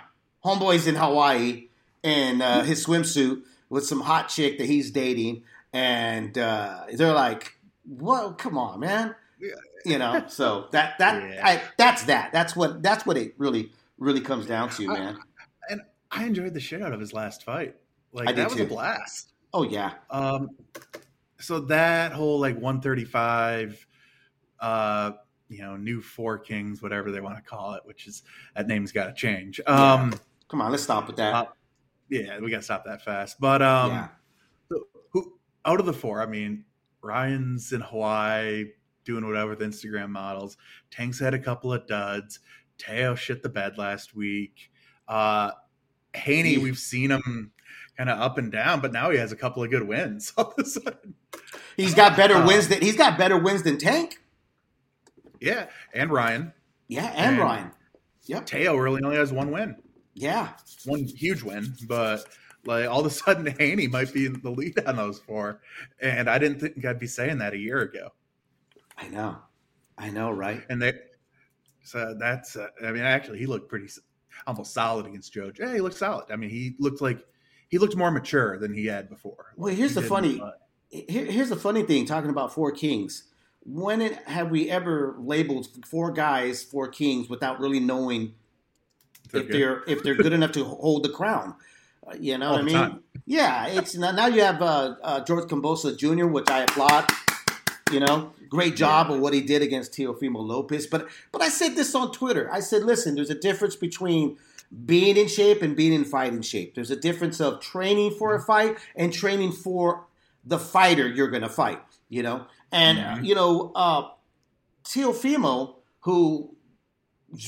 homeboy's 0.45 0.85
in 0.85 0.95
Hawaii 0.95 1.69
in 2.03 2.43
uh, 2.43 2.63
his 2.63 2.85
swimsuit 2.85 3.41
with 3.69 3.87
some 3.87 4.01
hot 4.01 4.29
chick 4.29 4.59
that 4.59 4.67
he's 4.67 4.91
dating, 4.91 5.43
and 5.73 6.37
uh, 6.37 6.83
they're 6.93 7.13
like, 7.13 7.56
"Whoa, 7.88 8.34
come 8.34 8.58
on, 8.58 8.80
man!" 8.80 9.15
You 9.86 9.97
know, 9.97 10.26
so 10.28 10.67
that 10.71 10.97
that 11.00 11.21
Yeah. 11.34 11.45
I, 11.47 11.62
that's 11.78 12.04
that. 12.04 12.32
That's 12.34 12.56
what 12.56 12.82
that's 12.84 13.06
what 13.06 13.17
it 13.17 13.34
really 13.38 13.71
really 13.97 14.21
comes 14.21 14.45
down 14.45 14.69
to, 14.71 14.88
man. 14.88 15.17
and 15.69 15.82
I 16.12 16.26
enjoyed 16.26 16.54
the 16.54 16.60
shit 16.60 16.82
out 16.82 16.93
of 16.93 17.00
his 17.00 17.13
last 17.13 17.43
fight. 17.43 17.76
Like 18.12 18.30
I 18.30 18.32
that 18.34 18.50
was 18.50 18.60
a 18.60 18.65
blast. 18.65 19.34
Oh 19.54 19.63
yeah, 19.63 19.93
Um, 20.10 20.50
so 21.39 21.62
that 21.62 22.12
whole 22.12 22.39
like 22.39 22.56
135, 22.56 23.88
uh, 24.60 25.12
you 25.50 25.60
know, 25.62 25.78
new 25.78 26.02
four 26.02 26.38
kings, 26.38 26.82
whatever 26.82 27.12
they 27.12 27.21
want 27.21 27.38
to 27.38 27.41
call 27.41 27.73
it, 27.73 27.82
which 27.86 28.08
is 28.08 28.23
that 28.56 28.67
name's 28.67 28.91
got 28.91 29.06
to 29.08 29.13
change. 29.13 29.60
Um, 29.65 30.13
come 30.50 30.62
on, 30.62 30.71
let's 30.71 30.84
stop 30.84 31.08
with 31.08 31.15
that. 31.17 31.34
Uh, 31.34 31.45
yeah, 32.10 32.39
we 32.39 32.50
got 32.52 32.58
to 32.58 32.63
stop 32.63 32.86
that 32.86 33.04
fast. 33.04 33.39
But 33.39 33.62
um, 33.62 33.91
yeah, 33.91 34.08
who 35.12 35.38
out 35.65 35.80
of 35.80 35.86
the 35.86 35.93
four? 35.93 36.21
I 36.21 36.26
mean, 36.26 36.65
Ryan's 37.01 37.71
in 37.73 37.81
Hawaii 37.81 38.65
doing 39.05 39.25
whatever 39.25 39.51
with 39.51 39.60
Instagram 39.62 40.10
models. 40.10 40.57
Tank's 40.91 41.19
had 41.19 41.33
a 41.33 41.39
couple 41.39 41.71
of 41.73 41.88
duds. 41.88 42.39
Teo 42.77 43.15
shit 43.15 43.41
the 43.43 43.49
bed 43.49 43.77
last 43.77 44.15
week. 44.15 44.71
Uh, 45.07 45.51
Haney, 46.13 46.57
we've 46.57 46.77
seen 46.77 47.12
him 47.12 47.51
kind 47.97 48.10
of 48.10 48.19
up 48.19 48.38
and 48.38 48.51
down, 48.51 48.81
but 48.81 48.91
now 48.91 49.10
he 49.10 49.17
has 49.17 49.31
a 49.31 49.36
couple 49.36 49.63
of 49.63 49.69
good 49.71 49.88
wins 49.88 50.33
all 50.38 50.53
of 50.57 50.63
a 50.63 50.65
sudden. 50.65 51.15
he's 51.75 51.93
got 51.95 52.15
better 52.17 52.36
uh, 52.36 52.45
wins 52.47 52.67
than 52.67 52.81
he's 52.81 52.97
got 52.97 53.17
better 53.17 53.38
wins 53.38 53.63
than 53.63 53.77
Tank. 53.77 54.19
Yeah, 55.39 55.67
and 55.93 56.12
Ryan. 56.12 56.53
Yeah, 56.88 57.07
and, 57.15 57.36
And- 57.36 57.39
Ryan. 57.39 57.71
Yep. 58.25 58.45
Teo 58.45 58.75
really 58.75 59.01
only 59.03 59.15
has 59.15 59.31
one 59.31 59.51
win, 59.51 59.77
Yeah. 60.13 60.49
one 60.83 61.05
huge 61.05 61.43
win, 61.43 61.73
but 61.88 62.25
like 62.67 62.88
all 62.88 62.99
of 62.99 63.06
a 63.06 63.10
sudden 63.10 63.45
Haney 63.60 63.88
might 63.88 64.13
be 64.13 64.25
in 64.27 64.39
the 64.41 64.51
lead 64.51 64.77
on 64.86 64.95
those 64.97 65.19
four, 65.19 65.62
and 65.99 66.30
I 66.30 66.38
didn't 66.38 66.60
think 66.60 66.86
I'd 66.86 66.99
be 66.99 67.08
saying 67.08 67.39
that 67.39 67.53
a 67.53 67.58
year 67.58 67.80
ago. 67.82 68.10
I 68.97 69.08
know. 69.08 69.38
I 69.97 70.10
know, 70.10 70.30
right? 70.32 70.62
And 70.69 70.82
they, 70.82 70.93
so 71.84 72.15
that's, 72.19 72.56
uh, 72.56 72.67
I 72.86 72.91
mean, 72.91 73.03
actually, 73.03 73.39
he 73.39 73.45
looked 73.47 73.69
pretty, 73.69 73.88
almost 74.45 74.73
solid 74.73 75.06
against 75.06 75.34
Joe. 75.34 75.51
Yeah, 75.58 75.73
he 75.73 75.82
looked 75.82 75.97
solid. 75.97 76.25
I 76.32 76.36
mean, 76.36 76.49
he 76.49 76.75
looked 76.77 77.01
like 77.01 77.25
he 77.69 77.77
looked 77.77 77.95
more 77.95 78.12
mature 78.12 78.58
than 78.60 78.73
he 78.73 78.86
had 78.86 79.10
before. 79.10 79.53
Well, 79.56 79.73
here's 79.73 79.95
He 79.95 80.01
the 80.01 80.08
funny- 80.08 80.39
uh, 80.39 80.51
Here, 80.89 81.25
here's 81.25 81.49
the 81.49 81.56
funny 81.56 81.84
thing 81.84 82.06
talking 82.06 82.30
about 82.30 82.53
four 82.53 82.71
kings. 82.71 83.23
When 83.65 84.01
it, 84.01 84.13
have 84.27 84.49
we 84.49 84.69
ever 84.69 85.15
labeled 85.19 85.67
four 85.86 86.12
guys 86.12 86.63
four 86.63 86.88
kings 86.88 87.27
without 87.30 87.60
really 87.60 87.80
knowing 87.82 88.34
they're 89.32 89.41
if 89.41 89.47
good. 89.47 89.56
they're 89.62 89.84
if 89.88 90.03
they're 90.03 90.15
good 90.15 90.32
enough 90.34 90.53
to 90.53 90.63
hold 90.63 91.03
the 91.03 91.10
crown? 91.10 91.56
You 92.19 92.37
know 92.37 92.47
All 92.47 92.53
what 92.53 92.61
I 92.61 92.65
mean? 92.65 92.75
time. 92.75 93.03
Yeah, 93.25 93.67
it's 93.67 93.95
now, 93.95 94.27
you 94.27 94.41
have 94.41 94.61
uh, 94.61 94.95
uh, 95.03 95.19
George 95.25 95.45
Kambosos 95.49 95.97
Jr., 95.97 96.27
which 96.27 96.49
I 96.49 96.63
applaud. 96.63 97.09
You 97.91 97.99
know, 98.01 98.31
great 98.49 98.75
job 98.75 99.11
of 99.11 99.19
what 99.19 99.33
he 99.33 99.41
did 99.41 99.61
against 99.61 99.93
Teofimo 99.93 100.45
Lopez. 100.45 100.87
But 100.87 101.07
but 101.31 101.41
I 101.41 101.49
said 101.49 101.75
this 101.75 101.93
on 101.95 102.11
Twitter. 102.11 102.49
I 102.51 102.59
said, 102.59 102.83
listen, 102.83 103.15
there's 103.15 103.29
a 103.29 103.35
difference 103.35 103.75
between 103.75 104.37
being 104.85 105.15
in 105.17 105.27
shape 105.27 105.61
and 105.61 105.75
being 105.75 105.93
in 105.93 106.03
fighting 106.03 106.41
shape. 106.41 106.75
There's 106.75 106.91
a 106.91 106.95
difference 106.97 107.39
of 107.39 107.61
training 107.61 108.11
for 108.11 108.35
a 108.35 108.41
fight 108.41 108.77
and 108.95 109.13
training 109.13 109.53
for 109.53 110.05
the 110.45 110.59
fighter 110.59 111.07
you're 111.07 111.29
going 111.29 111.43
to 111.43 111.49
fight. 111.49 111.81
You 112.09 112.23
know, 112.23 112.45
and 112.71 112.97
Yeah. 112.97 113.21
you 113.21 113.35
know, 113.35 113.71
uh, 113.75 114.09
Teofimo, 114.83 115.75
who 116.01 116.55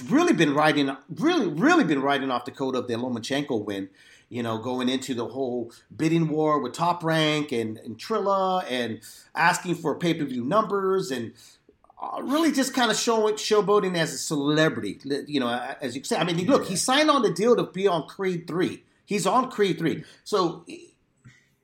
really 0.10 0.34
been 0.34 0.54
riding, 0.54 0.96
really, 1.10 1.48
really 1.48 1.84
been 1.84 2.02
riding 2.02 2.32
off 2.32 2.46
the 2.46 2.52
coat 2.52 2.76
of 2.76 2.88
the 2.88 2.96
Lomachenko 2.96 3.64
win. 3.66 3.90
You 4.30 4.44
know, 4.44 4.60
going 4.60 4.90
into 4.90 5.16
the 5.16 5.26
whole 5.26 5.72
bidding 5.96 6.30
war 6.30 6.60
with 6.60 6.74
Top 6.74 7.04
Rank 7.04 7.52
and, 7.52 7.78
and 7.80 7.98
Triller, 7.98 8.64
and 8.70 9.02
asking 9.36 9.76
for 9.76 9.96
pay 9.96 10.14
per 10.14 10.26
view 10.26 10.46
numbers, 10.46 11.10
and 11.10 11.34
uh, 12.02 12.22
really 12.22 12.52
just 12.52 12.74
kind 12.74 12.92
of 12.92 12.98
showing 12.98 13.36
showboating 13.36 13.98
as 13.98 14.14
a 14.14 14.18
celebrity. 14.18 15.00
You 15.28 15.40
know, 15.40 15.50
as 15.82 15.96
you 15.96 16.04
say, 16.04 16.18
I 16.18 16.24
mean, 16.24 16.46
look, 16.46 16.68
he 16.68 16.76
signed 16.76 17.10
on 17.10 17.24
the 17.24 17.32
deal 17.32 17.56
to 17.56 17.64
be 17.64 17.88
on 17.88 18.08
Creed 18.08 18.48
three. 18.48 18.84
He's 19.06 19.26
on 19.26 19.50
Creed 19.50 19.80
three, 19.80 20.04
so 20.24 20.64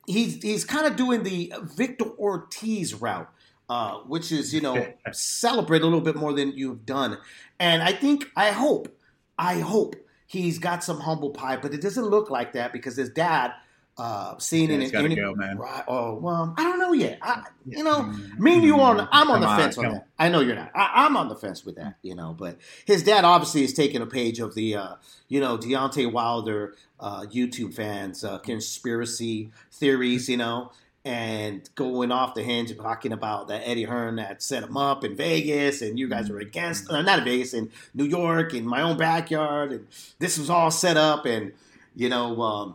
he's 0.06 0.42
he's 0.42 0.64
kind 0.64 0.86
of 0.86 0.96
doing 0.96 1.22
the 1.22 1.52
Victor 1.62 2.06
Ortiz 2.18 2.94
route, 2.94 3.30
uh, 3.68 3.98
which 4.00 4.32
is 4.32 4.52
you 4.52 4.60
know 4.60 4.86
celebrate 5.12 5.82
a 5.82 5.84
little 5.84 6.00
bit 6.00 6.16
more 6.16 6.32
than 6.32 6.52
you've 6.52 6.86
done. 6.86 7.18
And 7.58 7.82
I 7.82 7.92
think 7.92 8.30
I 8.36 8.50
hope 8.50 8.96
I 9.38 9.60
hope 9.60 9.96
he's 10.26 10.58
got 10.58 10.84
some 10.84 11.00
humble 11.00 11.30
pie, 11.30 11.56
but 11.56 11.72
it 11.72 11.80
doesn't 11.80 12.06
look 12.06 12.30
like 12.30 12.52
that 12.52 12.72
because 12.72 12.96
his 12.96 13.10
dad. 13.10 13.52
Uh, 13.98 14.36
seeing 14.36 14.68
Yeah, 14.68 14.74
in 14.76 14.82
an 14.82 14.90
gotta 14.90 15.04
interview, 15.06 15.24
go, 15.24 15.34
man. 15.34 15.56
Right, 15.56 15.82
oh 15.88 16.16
well, 16.16 16.52
I 16.58 16.64
don't 16.64 16.78
know 16.78 16.92
yet. 16.92 17.18
I, 17.22 17.44
you 17.66 17.82
know, 17.82 18.02
me 18.38 18.56
and 18.56 18.62
you 18.62 18.78
on. 18.78 19.08
I'm 19.10 19.30
on 19.30 19.40
Come 19.40 19.56
the 19.56 19.62
fence 19.62 19.78
on 19.78 19.84
come 19.84 19.92
that. 19.94 20.06
I 20.18 20.28
know 20.28 20.40
you're 20.40 20.54
not. 20.54 20.70
I, 20.74 21.06
I'm 21.06 21.16
on 21.16 21.30
the 21.30 21.34
fence 21.34 21.64
with 21.64 21.76
that. 21.76 21.96
You 22.02 22.14
know, 22.14 22.36
but 22.38 22.58
his 22.84 23.02
dad 23.02 23.24
obviously 23.24 23.64
is 23.64 23.72
taking 23.72 24.02
a 24.02 24.06
page 24.06 24.38
of 24.38 24.54
the, 24.54 24.76
uh, 24.76 24.94
you 25.28 25.40
know, 25.40 25.56
Deontay 25.56 26.12
Wilder 26.12 26.74
uh, 27.00 27.22
YouTube 27.22 27.72
fans 27.72 28.22
uh, 28.22 28.36
conspiracy 28.40 29.50
theories. 29.72 30.28
You 30.28 30.36
know, 30.36 30.72
and 31.06 31.68
going 31.76 32.10
off 32.10 32.34
the 32.34 32.42
hinge 32.42 32.70
and 32.72 32.80
talking 32.80 33.12
about 33.12 33.46
that 33.48 33.62
Eddie 33.64 33.84
Hearn 33.84 34.16
that 34.16 34.42
set 34.42 34.64
him 34.64 34.76
up 34.76 35.04
in 35.04 35.14
Vegas, 35.16 35.80
and 35.80 35.98
you 35.98 36.08
guys 36.08 36.28
were 36.28 36.40
against, 36.40 36.90
uh, 36.90 37.00
not 37.00 37.20
in 37.20 37.24
Vegas, 37.24 37.54
in 37.54 37.70
New 37.94 38.04
York, 38.04 38.52
in 38.54 38.66
my 38.66 38.82
own 38.82 38.98
backyard, 38.98 39.70
and 39.72 39.86
this 40.18 40.36
was 40.36 40.50
all 40.50 40.70
set 40.70 40.96
up, 40.96 41.24
and 41.24 41.52
you 41.94 42.08
know. 42.08 42.42
Um, 42.42 42.74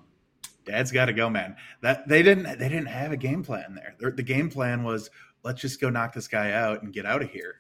Dad's 0.64 0.92
got 0.92 1.06
to 1.06 1.14
go, 1.14 1.30
man. 1.30 1.56
That 1.82 2.08
they 2.08 2.24
didn't 2.24 2.44
they 2.44 2.70
didn't 2.70 2.86
have 2.86 3.12
a 3.12 3.18
game 3.18 3.44
plan 3.44 3.76
there. 3.76 3.96
Their- 4.00 4.12
The 4.12 4.24
game 4.24 4.50
plan 4.50 4.84
was 4.84 5.10
let's 5.44 5.60
just 5.60 5.82
go 5.82 5.90
knock 5.90 6.14
this 6.14 6.28
guy 6.28 6.52
out 6.52 6.84
and 6.84 6.94
get 6.94 7.06
out 7.06 7.22
of 7.22 7.30
here. 7.32 7.56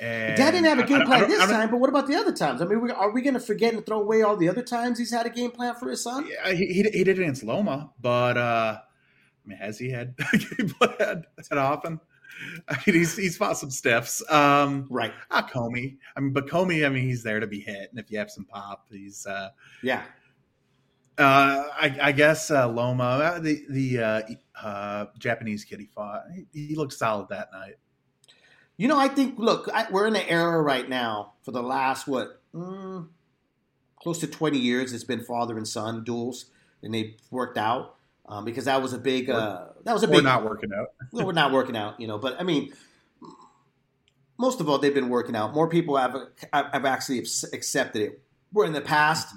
And 0.00 0.36
Dad 0.36 0.52
didn't 0.52 0.66
have 0.66 0.78
a 0.78 0.84
game 0.84 1.02
plan 1.04 1.28
this 1.28 1.44
time, 1.44 1.70
but 1.70 1.80
what 1.80 1.90
about 1.90 2.06
the 2.06 2.14
other 2.14 2.32
times? 2.32 2.62
I 2.62 2.66
mean, 2.66 2.80
we, 2.80 2.90
are 2.92 3.10
we 3.10 3.20
going 3.20 3.34
to 3.34 3.40
forget 3.40 3.74
and 3.74 3.84
throw 3.84 4.00
away 4.00 4.22
all 4.22 4.36
the 4.36 4.48
other 4.48 4.62
times 4.62 4.96
he's 4.96 5.10
had 5.10 5.26
a 5.26 5.30
game 5.30 5.50
plan 5.50 5.74
for 5.74 5.90
his 5.90 6.04
son? 6.04 6.28
Yeah, 6.30 6.52
he, 6.52 6.66
he 6.66 6.82
he 6.84 7.04
did 7.04 7.18
it 7.18 7.22
against 7.22 7.42
Loma, 7.42 7.90
but 8.00 8.36
uh, 8.38 8.78
I 9.48 9.50
mean, 9.50 9.58
has 9.58 9.78
he 9.78 9.90
had 9.90 10.14
game 10.32 10.68
plan 10.70 11.24
that 11.48 11.58
often? 11.58 12.00
I 12.68 12.74
mean, 12.86 12.96
he's 12.96 13.16
he's 13.16 13.36
fought 13.36 13.56
some 13.56 13.70
stiffs. 13.70 14.22
Um, 14.30 14.86
Right. 14.90 15.12
ah, 15.30 15.48
Commey. 15.52 15.96
I 16.16 16.20
mean, 16.20 16.32
but 16.32 16.48
Commey, 16.48 16.84
I 16.84 16.88
mean, 16.90 17.04
he's 17.04 17.22
there 17.22 17.40
to 17.40 17.46
be 17.46 17.60
hit, 17.60 17.90
and 17.90 17.98
if 17.98 18.10
you 18.10 18.18
have 18.18 18.30
some 18.30 18.44
pop, 18.44 18.86
he's. 18.90 19.26
Uh, 19.26 19.50
Yeah. 19.82 20.02
uh, 21.18 21.64
I, 21.72 21.98
I 22.00 22.12
guess 22.12 22.50
uh, 22.50 22.68
Loma, 22.68 23.02
uh, 23.04 23.38
the 23.40 23.64
the 23.68 23.98
uh, 23.98 24.22
uh, 24.62 25.06
Japanese 25.18 25.64
kid 25.64 25.80
he 25.80 25.86
fought, 25.86 26.24
he, 26.34 26.68
he 26.68 26.74
looked 26.76 26.92
solid 26.92 27.28
that 27.30 27.50
night. 27.52 27.74
You 28.76 28.86
know, 28.86 28.96
I 28.98 29.08
think, 29.08 29.36
look, 29.40 29.68
I, 29.74 29.86
we're 29.90 30.06
in 30.06 30.14
an 30.14 30.26
era 30.28 30.62
right 30.62 30.88
now 30.88 31.32
for 31.42 31.50
the 31.50 31.62
last, 31.64 32.06
what, 32.06 32.40
mm, 32.54 33.08
close 33.96 34.18
to 34.20 34.28
20 34.28 34.56
years, 34.56 34.92
it's 34.92 35.02
been 35.02 35.24
father 35.24 35.56
and 35.56 35.66
son 35.66 36.04
duels, 36.04 36.44
and 36.80 36.94
they've 36.94 37.16
worked 37.32 37.58
out. 37.58 37.96
Um, 38.28 38.44
because 38.44 38.66
that 38.66 38.82
was 38.82 38.92
a 38.92 38.98
big, 38.98 39.30
uh, 39.30 39.68
that 39.84 39.94
was 39.94 40.02
a 40.02 40.08
big, 40.08 40.22
not 40.22 40.44
working 40.44 40.70
out. 40.78 40.88
we're 41.12 41.32
not 41.32 41.50
working 41.50 41.76
out, 41.76 41.98
you 41.98 42.06
know. 42.06 42.18
But 42.18 42.38
I 42.38 42.42
mean, 42.42 42.74
most 44.38 44.60
of 44.60 44.68
all, 44.68 44.78
they've 44.78 44.94
been 44.94 45.08
working 45.08 45.34
out. 45.34 45.54
More 45.54 45.66
people 45.66 45.96
have 45.96 46.14
have 46.52 46.84
actually 46.84 47.20
accepted 47.20 48.02
it. 48.02 48.22
Where 48.52 48.66
in 48.66 48.74
the 48.74 48.82
past, 48.82 49.34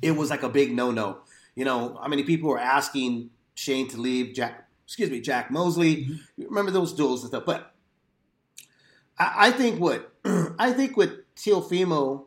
it 0.00 0.12
was 0.12 0.30
like 0.30 0.44
a 0.44 0.48
big 0.48 0.74
no 0.74 0.92
no. 0.92 1.18
You 1.56 1.64
know, 1.64 1.98
how 2.00 2.06
many 2.06 2.22
people 2.22 2.50
were 2.50 2.58
asking 2.58 3.30
Shane 3.56 3.88
to 3.88 3.96
leave? 3.96 4.32
Jack, 4.32 4.68
excuse 4.86 5.10
me, 5.10 5.20
Jack 5.20 5.50
Mosley. 5.50 6.20
Remember 6.36 6.70
those 6.70 6.92
duels 6.92 7.22
and 7.22 7.30
stuff. 7.30 7.44
But 7.44 7.74
I, 9.18 9.48
I 9.48 9.50
think 9.50 9.80
what 9.80 10.12
I 10.24 10.72
think 10.72 10.96
what 10.96 11.34
Teofimo's 11.34 12.24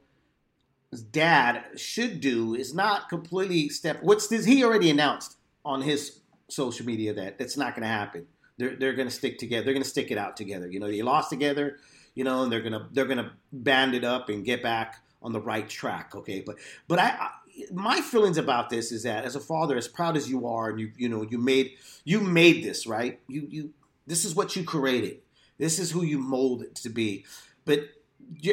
dad 1.12 1.64
should 1.78 2.20
do 2.20 2.56
is 2.56 2.76
not 2.76 3.08
completely 3.08 3.70
step. 3.70 4.04
What's 4.04 4.28
this? 4.28 4.44
He 4.44 4.66
already 4.66 4.90
announced 4.90 5.38
on 5.63 5.82
his 5.82 6.19
social 6.47 6.86
media 6.86 7.13
that 7.13 7.38
that's 7.38 7.58
not 7.58 7.76
going 7.76 7.84
to 7.84 7.88
happen. 7.88 8.26
They're 8.58 8.76
they're 8.76 8.93
going 8.93 9.08
to 9.08 9.13
stick 9.13 9.39
together. 9.39 9.63
They're 9.65 9.74
going 9.74 9.84
to 9.84 9.89
stick 9.89 10.12
it 10.12 10.17
out 10.17 10.38
together. 10.38 10.67
You 10.67 10.80
know, 10.80 10.88
they 10.88 11.02
lost 11.02 11.30
together. 11.30 11.78
You 12.13 12.26
know, 12.26 12.43
and 12.43 12.52
they're 12.52 12.62
gonna 12.62 12.89
they're 12.91 13.06
gonna 13.06 13.32
band 13.54 13.95
it 13.95 14.04
up 14.04 14.28
and 14.28 14.43
get 14.43 14.62
back 14.62 14.97
on 15.21 15.32
the 15.32 15.39
right 15.39 15.69
track. 15.69 16.13
Okay, 16.13 16.43
but 16.45 16.58
but 16.89 17.00
I, 17.00 17.08
I 17.08 17.30
my 17.71 18.02
feelings 18.02 18.38
about 18.38 18.69
this 18.69 18.91
is 18.91 19.04
that 19.04 19.26
as 19.26 19.36
a 19.36 19.39
father, 19.39 19.78
as 19.78 19.88
proud 19.88 20.17
as 20.17 20.30
you 20.30 20.47
are, 20.47 20.69
and 20.69 20.80
you 20.80 20.91
you 20.97 21.10
know 21.10 21.21
you 21.24 21.38
made 21.38 21.71
you 22.04 22.19
made 22.19 22.63
this 22.63 22.86
right. 22.88 23.19
You 23.28 23.47
you 23.50 23.74
this 24.08 24.26
is 24.26 24.36
what 24.36 24.56
you 24.56 24.63
created. 24.63 25.19
This 25.58 25.80
is 25.80 25.91
who 25.91 26.04
you 26.04 26.17
molded 26.17 26.76
to 26.76 26.89
be. 26.89 27.26
But 27.65 27.89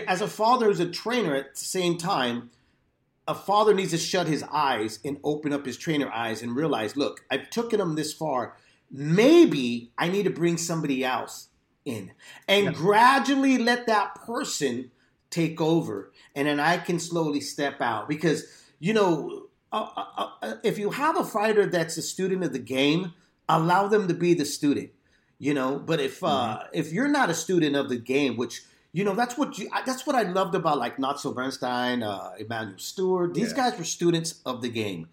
as 0.06 0.20
a 0.20 0.28
father, 0.28 0.70
as 0.70 0.80
a 0.80 0.88
trainer, 0.88 1.34
at 1.34 1.54
the 1.54 1.64
same 1.64 1.96
time, 1.96 2.50
a 3.28 3.34
father 3.34 3.74
needs 3.74 3.92
to 3.92 3.98
shut 3.98 4.26
his 4.26 4.42
eyes 4.50 4.98
and 5.04 5.20
open 5.22 5.52
up 5.52 5.66
his 5.66 5.76
trainer 5.76 6.10
eyes 6.10 6.42
and 6.42 6.56
realize, 6.56 6.96
look, 6.96 7.24
I've 7.30 7.50
taken 7.50 7.80
him 7.80 7.94
this 7.94 8.12
far. 8.12 8.56
Maybe 8.90 9.92
I 9.98 10.08
need 10.08 10.24
to 10.24 10.30
bring 10.30 10.56
somebody 10.56 11.04
else 11.04 11.48
in 11.84 12.12
and 12.48 12.74
gradually 12.74 13.58
let 13.58 13.86
that 13.86 14.14
person 14.14 14.90
take 15.30 15.60
over, 15.60 16.10
and 16.34 16.48
then 16.48 16.58
I 16.58 16.78
can 16.78 16.98
slowly 16.98 17.40
step 17.40 17.80
out 17.80 18.08
because 18.08 18.44
you 18.80 18.92
know. 18.92 19.44
Uh, 19.70 19.86
uh, 19.98 20.28
uh, 20.40 20.54
if 20.62 20.78
you 20.78 20.88
have 20.88 21.18
a 21.18 21.22
fighter 21.22 21.66
that's 21.66 21.98
a 21.98 22.02
student 22.02 22.42
of 22.42 22.54
the 22.54 22.58
game, 22.58 23.12
allow 23.50 23.86
them 23.86 24.08
to 24.08 24.14
be 24.14 24.32
the 24.32 24.46
student 24.46 24.90
you 25.38 25.54
know 25.54 25.78
but 25.78 26.00
if 26.00 26.22
uh 26.22 26.58
if 26.72 26.92
you're 26.92 27.08
not 27.08 27.30
a 27.30 27.34
student 27.34 27.76
of 27.76 27.88
the 27.88 27.96
game 27.96 28.36
which 28.36 28.62
you 28.92 29.04
know 29.04 29.14
that's 29.14 29.36
what 29.36 29.58
you 29.58 29.68
that's 29.86 30.06
what 30.06 30.16
i 30.16 30.22
loved 30.22 30.54
about 30.54 30.78
like 30.78 30.96
Nacho 30.96 31.34
Beristain 31.34 32.02
uh 32.02 32.30
Emanuel 32.38 32.78
Steward. 32.78 33.34
These 33.34 33.50
Yeah. 33.50 33.70
guys 33.70 33.78
were 33.78 33.84
students 33.84 34.40
of 34.46 34.62
the 34.62 34.68
game. 34.68 35.08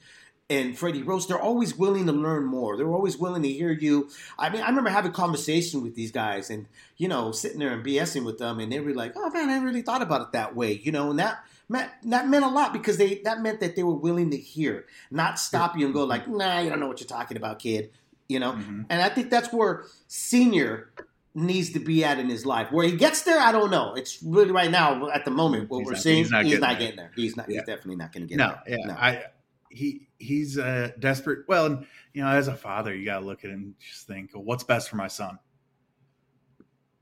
And 0.48 0.78
Freddie 0.78 1.02
Roach 1.02 1.28
they're 1.28 1.40
always 1.42 1.76
willing 1.76 2.06
to 2.06 2.12
learn 2.12 2.46
more. 2.46 2.78
They're 2.78 2.92
always 2.94 3.18
willing 3.18 3.42
to 3.42 3.50
hear 3.52 3.72
you. 3.72 4.10
I 4.38 4.50
mean 4.50 4.62
i 4.62 4.68
remember 4.70 4.92
having 4.92 5.12
conversation 5.12 5.82
with 5.84 5.96
these 5.96 6.12
guys 6.12 6.50
and 6.50 6.68
you 6.98 7.08
know 7.08 7.32
sitting 7.32 7.60
there 7.60 7.74
and 7.74 7.84
bsing 7.86 8.24
with 8.26 8.38
them 8.38 8.60
and 8.60 8.72
they 8.72 8.80
were 8.80 8.94
like 8.94 9.14
oh 9.16 9.30
man 9.32 9.50
i 9.50 9.54
never 9.54 9.66
really 9.66 9.82
thought 9.82 10.02
about 10.04 10.22
it 10.22 10.32
that 10.34 10.56
way 10.56 10.72
you 10.84 10.92
know 10.92 11.10
and 11.10 11.20
that 11.20 11.40
meant 11.68 11.90
that 12.04 12.28
meant 12.30 12.46
a 12.46 12.48
lot 12.48 12.72
because 12.74 12.98
they 12.98 13.16
that 13.26 13.42
meant 13.42 13.60
that 13.60 13.76
they 13.76 13.82
were 13.84 13.96
willing 13.96 14.30
to 14.30 14.38
hear 14.38 14.86
not 15.10 15.40
stop 15.40 15.76
you 15.78 15.84
and 15.86 15.94
go 15.96 16.04
like 16.06 16.28
nah 16.28 16.60
you 16.60 16.70
don't 16.70 16.80
know 16.80 16.88
what 16.88 17.00
you're 17.02 17.08
talking 17.08 17.38
about 17.38 17.58
kid 17.60 17.90
you 18.28 18.40
know? 18.40 18.54
Mhm. 18.54 18.86
and 18.90 19.02
I 19.04 19.10
think 19.10 19.30
that's 19.30 19.52
where 19.54 19.84
senior 20.08 20.90
needs 21.36 21.72
to 21.74 21.80
be 21.80 22.04
at 22.06 22.18
in 22.18 22.30
his 22.30 22.46
life. 22.46 22.72
Where 22.72 22.88
he 22.88 22.96
gets 22.96 23.24
there, 23.24 23.40
I 23.40 23.52
don't 23.52 23.70
know. 23.70 23.94
It's 23.94 24.24
really 24.24 24.52
right 24.52 24.72
now 24.72 25.10
at 25.10 25.26
the 25.26 25.32
moment 25.32 25.70
what 25.70 25.80
He's 25.80 25.86
we're 25.86 25.92
not- 25.94 26.02
seeing. 26.02 26.18
he's 26.24 26.32
not 26.32 26.44
getting 26.46 26.62
there. 26.62 26.76
getting 26.80 26.96
there. 26.96 27.12
He's 27.16 27.36
not. 27.38 27.50
Yeah. 27.50 27.56
He's 27.60 27.68
definitely 27.68 27.98
not 27.98 28.14
going 28.14 28.28
to 28.28 28.30
get 28.30 28.38
there. 28.38 28.48
No, 28.48 28.56
there. 28.66 28.80
yeah, 28.88 28.96
I 28.98 29.24
he 29.70 30.08
he's 30.18 30.58
uh, 30.58 30.92
desperate. 31.00 31.40
Well, 31.48 31.66
and, 31.66 31.86
you 32.14 32.24
know, 32.24 32.30
as 32.30 32.48
a 32.48 32.56
father, 32.56 32.96
you 32.96 33.06
got 33.06 33.20
to 33.20 33.26
look 33.26 33.44
at 33.44 33.52
and 33.52 33.74
just 33.80 34.08
think, 34.08 34.32
what's 34.34 34.64
best 34.64 34.90
for 34.90 34.96
my 34.96 35.08
son? 35.10 35.38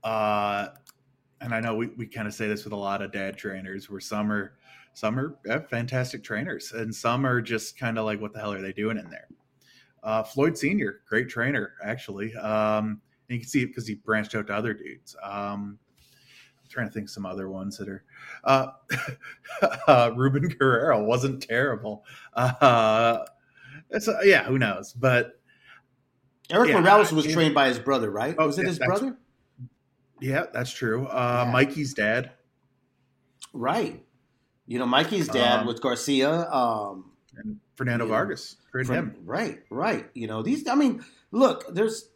Uh, 0.02 0.68
and 1.40 1.54
I 1.54 1.60
know 1.60 1.74
we, 1.76 1.86
we 1.88 2.06
kind 2.06 2.26
of 2.26 2.34
say 2.34 2.48
this 2.48 2.64
with 2.64 2.72
a 2.72 2.76
lot 2.76 3.02
of 3.02 3.12
dad 3.12 3.36
trainers, 3.36 3.88
where 3.88 4.00
some 4.00 4.30
are 4.32 4.54
some 4.94 5.18
are 5.18 5.36
uh, 5.48 5.60
fantastic 5.60 6.22
trainers, 6.22 6.72
and 6.72 6.94
some 6.94 7.26
are 7.26 7.40
just 7.40 7.78
kind 7.78 7.98
of 7.98 8.04
like, 8.04 8.20
what 8.20 8.32
the 8.32 8.38
hell 8.40 8.52
are 8.52 8.60
they 8.60 8.72
doing 8.72 8.98
in 8.98 9.08
there? 9.10 9.28
Uh, 10.02 10.22
Floyd 10.22 10.56
Senior, 10.56 11.00
great 11.08 11.28
trainer, 11.28 11.72
actually. 11.82 12.34
Um, 12.36 13.00
you 13.34 13.40
can 13.40 13.48
see 13.48 13.62
it 13.62 13.66
because 13.68 13.86
he 13.86 13.94
branched 13.96 14.34
out 14.34 14.46
to 14.48 14.54
other 14.54 14.72
dudes. 14.74 15.16
Um, 15.22 15.78
I'm 16.62 16.68
trying 16.68 16.86
to 16.88 16.92
think 16.92 17.08
some 17.08 17.26
other 17.26 17.48
ones 17.48 17.76
that 17.78 17.88
are. 17.88 18.04
Uh, 18.44 18.68
uh, 19.88 20.10
Ruben 20.16 20.48
Guerrero 20.48 21.02
wasn't 21.04 21.42
terrible. 21.42 22.04
Uh, 22.32 22.52
uh, 22.60 23.24
yeah, 24.22 24.44
who 24.44 24.58
knows? 24.58 24.92
But 24.92 25.40
Erik 26.50 26.70
Yeah, 26.70 26.80
Morales 26.80 27.12
was 27.12 27.26
yeah. 27.26 27.34
trained 27.34 27.54
by 27.54 27.68
his 27.68 27.78
brother, 27.78 28.10
right? 28.10 28.34
Oh, 28.38 28.46
was 28.46 28.58
it 28.58 28.62
yeah, 28.62 28.68
his 28.68 28.78
brother? 28.78 29.16
yeah, 30.20 30.44
that's 30.52 30.70
true. 30.72 31.06
Uh. 31.06 31.48
Mikey's 31.52 31.94
dad. 31.94 32.32
Right. 33.52 34.04
You 34.66 34.78
know, 34.78 34.86
Mikey's 34.86 35.28
dad 35.28 35.60
Um, 35.60 35.66
was 35.66 35.78
Garcia. 35.78 36.50
Um, 36.50 37.12
and 37.36 37.60
Fernando 37.76 38.06
Vargas. 38.06 38.56
Great 38.72 38.86
from- 38.86 38.96
him. 38.96 39.16
Right, 39.24 39.62
right. 39.70 40.08
You 40.14 40.26
know, 40.26 40.42
these, 40.42 40.66
I 40.66 40.74
mean, 40.74 41.04
look, 41.30 41.72
there's, 41.72 42.08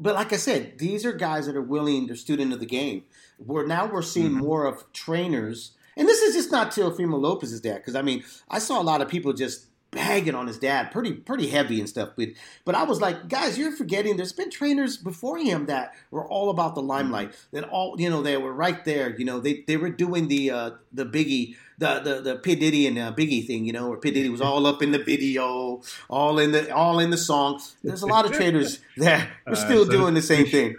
but 0.00 0.14
like 0.14 0.32
I 0.32 0.36
said, 0.36 0.78
these 0.78 1.04
are 1.04 1.12
guys 1.12 1.46
that 1.46 1.54
are 1.56 1.62
willing, 1.62 2.06
they're 2.06 2.16
student 2.16 2.52
of 2.52 2.60
the 2.60 2.66
game. 2.66 3.04
Where 3.38 3.66
now 3.66 3.86
we're 3.86 4.02
seeing 4.02 4.32
Mhm. 4.32 4.38
more 4.42 4.64
of 4.66 4.90
trainers, 4.92 5.72
and 5.96 6.08
this 6.08 6.20
is 6.22 6.34
just 6.34 6.50
not 6.50 6.70
Teofimo 6.72 7.20
Lopez's 7.20 7.60
dad, 7.60 7.76
because 7.76 7.94
I 7.96 8.02
mean, 8.02 8.24
I 8.50 8.58
saw 8.58 8.80
a 8.80 8.84
lot 8.84 9.00
of 9.02 9.08
people 9.08 9.32
just 9.32 9.66
bagging 9.92 10.36
on 10.36 10.46
his 10.46 10.56
dad, 10.58 10.92
pretty 10.92 11.12
pretty 11.12 11.48
heavy 11.48 11.80
and 11.80 11.88
stuff. 11.88 12.10
But 12.16 12.28
but 12.64 12.74
I 12.74 12.84
was 12.84 13.00
like, 13.00 13.28
guys, 13.28 13.58
you're 13.58 13.72
forgetting. 13.72 14.16
There's 14.16 14.32
been 14.32 14.50
trainers 14.50 14.96
before 14.96 15.38
him 15.38 15.66
that 15.66 15.94
were 16.12 16.24
all 16.28 16.48
about 16.50 16.74
the 16.76 16.82
limelight. 16.82 17.34
That 17.52 17.64
all 17.64 17.96
you 17.98 18.08
know, 18.08 18.22
they 18.22 18.36
were 18.36 18.52
right 18.52 18.84
there. 18.84 19.16
You 19.18 19.24
know, 19.24 19.40
they 19.40 19.64
they 19.66 19.76
were 19.76 19.90
doing 19.90 20.28
the 20.28 20.50
uh, 20.50 20.70
the 20.92 21.04
Biggie. 21.06 21.56
The, 21.80 22.00
the 22.00 22.20
the 22.20 22.36
P 22.36 22.54
Diddy 22.54 22.86
and 22.86 22.98
uh, 22.98 23.12
Biggie 23.12 23.46
thing, 23.46 23.64
you 23.64 23.72
know, 23.72 23.88
where 23.88 23.98
P 23.98 24.10
Diddy 24.10 24.28
was 24.28 24.40
all 24.42 24.66
up 24.66 24.82
in 24.82 24.92
the 24.92 24.98
video, 24.98 25.80
all 26.08 26.38
in 26.38 26.52
the 26.52 26.70
all 26.74 26.98
in 27.00 27.08
the 27.10 27.16
song. 27.16 27.60
There's 27.82 28.02
a 28.02 28.06
lot 28.06 28.26
of 28.26 28.32
traders 28.32 28.80
that 28.98 29.28
are 29.46 29.52
Uh, 29.52 29.56
still 29.56 29.86
so 29.86 29.90
doing 29.90 30.14
the 30.14 30.22
same 30.22 30.46
thing. 30.46 30.76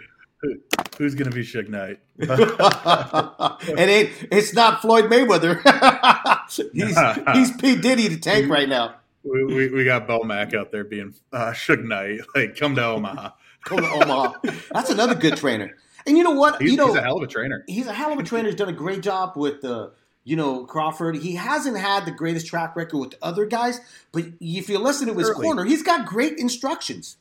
Who's 0.98 1.14
going 1.14 1.30
to 1.30 1.34
be 1.34 1.42
Suge 1.44 1.68
Knight? 1.68 1.98
And 2.18 2.30
it 3.78 3.88
ain't. 3.88 4.10
It's 4.30 4.52
not 4.54 4.80
Floyd 4.82 5.04
Mayweather. 5.06 5.60
he's 6.72 6.98
he's 7.34 7.56
P 7.60 7.76
Diddy 7.76 8.08
the 8.08 8.18
tank 8.18 8.48
right 8.50 8.68
now. 8.68 8.94
we, 9.24 9.44
we, 9.44 9.68
we 9.70 9.84
got 9.84 10.06
Bomac 10.08 10.54
out 10.54 10.72
there 10.72 10.84
being 10.84 11.14
uh, 11.32 11.52
Suge 11.52 11.84
Knight. 11.84 12.20
Like, 12.34 12.56
come 12.56 12.74
to 12.76 12.84
Omaha. 12.84 13.30
Come 13.64 13.78
to 13.78 13.88
Omaha. 13.90 14.34
That's 14.72 14.90
another 14.90 15.14
good 15.14 15.36
trainer. 15.36 15.76
And 16.06 16.16
you 16.18 16.24
know 16.24 16.32
what? 16.32 16.60
He's, 16.60 16.72
you 16.72 16.76
know 16.76 16.88
he's 16.88 16.96
a 16.96 17.02
hell 17.02 17.16
of 17.18 17.22
a 17.22 17.26
trainer. 17.28 17.64
he's 17.68 17.86
a 17.86 17.92
hell 17.92 18.12
of 18.12 18.18
a 18.18 18.24
trainer. 18.24 18.48
He's 18.48 18.56
done 18.56 18.68
a 18.68 18.72
great 18.72 19.02
job 19.02 19.36
with 19.36 19.60
the, 19.62 19.92
you 20.24 20.36
know, 20.36 20.64
Crawford. 20.64 21.16
He 21.16 21.34
hasn't 21.34 21.76
had 21.78 22.04
the 22.04 22.10
greatest 22.12 22.46
track 22.46 22.76
record 22.76 22.98
with 22.98 23.14
other 23.22 23.44
guys, 23.46 23.80
but 24.12 24.24
if 24.40 24.68
you 24.68 24.78
listen 24.78 25.08
to 25.08 25.14
his 25.14 25.30
Early. 25.30 25.42
corner, 25.44 25.64
he's 25.64 25.82
got 25.82 26.06
great 26.06 26.38
instructions. 26.38 27.16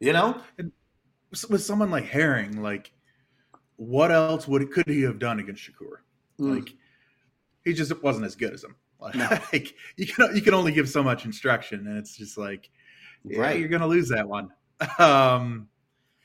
You 0.00 0.12
know, 0.14 0.40
With 1.48 1.62
someone 1.62 1.90
like 1.90 2.06
Herring, 2.06 2.62
like, 2.62 2.90
what 3.76 4.10
else 4.10 4.48
would 4.48 4.70
could 4.72 4.88
he 4.88 5.02
have 5.02 5.18
done 5.18 5.38
against 5.40 5.62
Shakur? 5.62 5.98
Mm. 6.40 6.54
Like, 6.56 6.74
he 7.64 7.72
just 7.72 8.02
wasn't 8.02 8.26
as 8.26 8.34
good 8.36 8.52
as 8.52 8.64
him. 8.64 8.74
Like, 9.00 9.14
No. 9.14 9.28
you 9.96 10.06
can 10.06 10.36
you 10.36 10.42
can 10.42 10.52
only 10.54 10.72
give 10.72 10.88
so 10.88 11.02
much 11.02 11.24
instruction, 11.24 11.86
and 11.86 11.96
it's 11.96 12.16
just 12.16 12.36
like, 12.36 12.68
yeah, 13.24 13.38
Right. 13.40 13.58
you're 13.58 13.68
going 13.68 13.80
to 13.82 13.86
lose 13.86 14.08
that 14.08 14.28
one. 14.28 14.50
Um, 14.98 15.68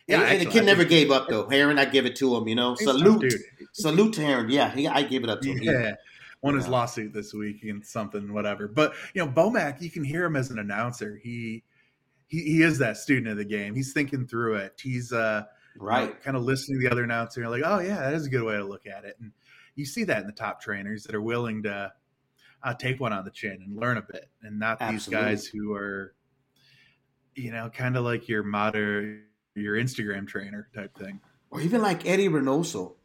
yeah, 0.07 0.17
and, 0.17 0.23
actually, 0.25 0.45
the 0.45 0.51
kid 0.51 0.61
I 0.61 0.65
never 0.65 0.81
think- 0.81 0.89
gave 0.89 1.11
up 1.11 1.27
though. 1.27 1.49
Herring, 1.49 1.77
I 1.79 1.85
give 1.85 2.05
it 2.05 2.15
to 2.17 2.35
him. 2.35 2.47
You 2.47 2.55
know, 2.55 2.75
salute, 2.75 3.21
dude. 3.21 3.33
salute 3.73 4.13
to 4.13 4.21
Herring. 4.25 4.49
Yeah, 4.49 4.69
he, 4.71 4.87
I 4.87 5.01
give 5.03 5.23
it 5.23 5.29
up 5.29 5.41
to 5.41 5.49
him. 5.49 5.57
He- 5.59 5.67
Yeah. 6.45 6.51
Won 6.51 6.55
his 6.55 6.67
lawsuit 6.67 7.13
this 7.13 7.33
week 7.33 7.63
against 7.63 7.91
something, 7.91 8.31
whatever. 8.33 8.67
But 8.67 8.93
you 9.13 9.25
know, 9.25 9.31
Bomac, 9.31 9.81
you 9.81 9.89
can 9.89 10.03
hear 10.03 10.25
him 10.25 10.35
as 10.35 10.51
an 10.51 10.59
announcer. 10.59 11.19
He 11.21 11.63
he, 12.27 12.41
he 12.41 12.61
is 12.61 12.77
that 12.79 12.97
student 12.97 13.27
of 13.27 13.37
the 13.37 13.45
game. 13.45 13.75
He's 13.75 13.93
thinking 13.93 14.27
through 14.27 14.55
it. 14.55 14.79
He's 14.81 15.11
uh 15.11 15.43
right. 15.77 16.21
kind 16.21 16.37
of 16.37 16.43
listening 16.43 16.79
to 16.79 16.87
the 16.87 16.91
other 16.91 17.03
announcer 17.03 17.41
and 17.41 17.51
like, 17.51 17.63
oh 17.65 17.79
yeah, 17.79 17.99
that 18.01 18.13
is 18.13 18.27
a 18.27 18.29
good 18.29 18.43
way 18.43 18.55
to 18.55 18.63
look 18.63 18.85
at 18.87 19.05
it. 19.05 19.17
And 19.19 19.31
you 19.75 19.85
see 19.85 20.03
that 20.05 20.21
in 20.21 20.27
the 20.27 20.33
top 20.33 20.61
trainers 20.61 21.03
that 21.03 21.15
are 21.15 21.21
willing 21.21 21.63
to 21.63 21.91
uh, 22.63 22.73
take 22.73 22.99
one 22.99 23.13
on 23.13 23.25
the 23.25 23.31
chin 23.31 23.59
and 23.63 23.77
learn 23.77 23.97
a 23.97 24.01
bit, 24.01 24.29
and 24.41 24.57
not 24.59 24.79
these 24.79 25.07
guys 25.07 25.45
who 25.45 25.73
are, 25.73 26.15
you 27.35 27.51
know, 27.51 27.69
kind 27.69 27.95
of 27.95 28.03
like 28.03 28.27
your 28.27 28.43
modern 28.43 29.23
your 29.53 29.75
Instagram 29.75 30.27
trainer 30.27 30.67
type 30.73 30.97
thing. 30.97 31.21
or 31.51 31.61
even 31.61 31.81
like 31.81 32.05
Eddie 32.05 32.27
Reynoso. 32.27 32.95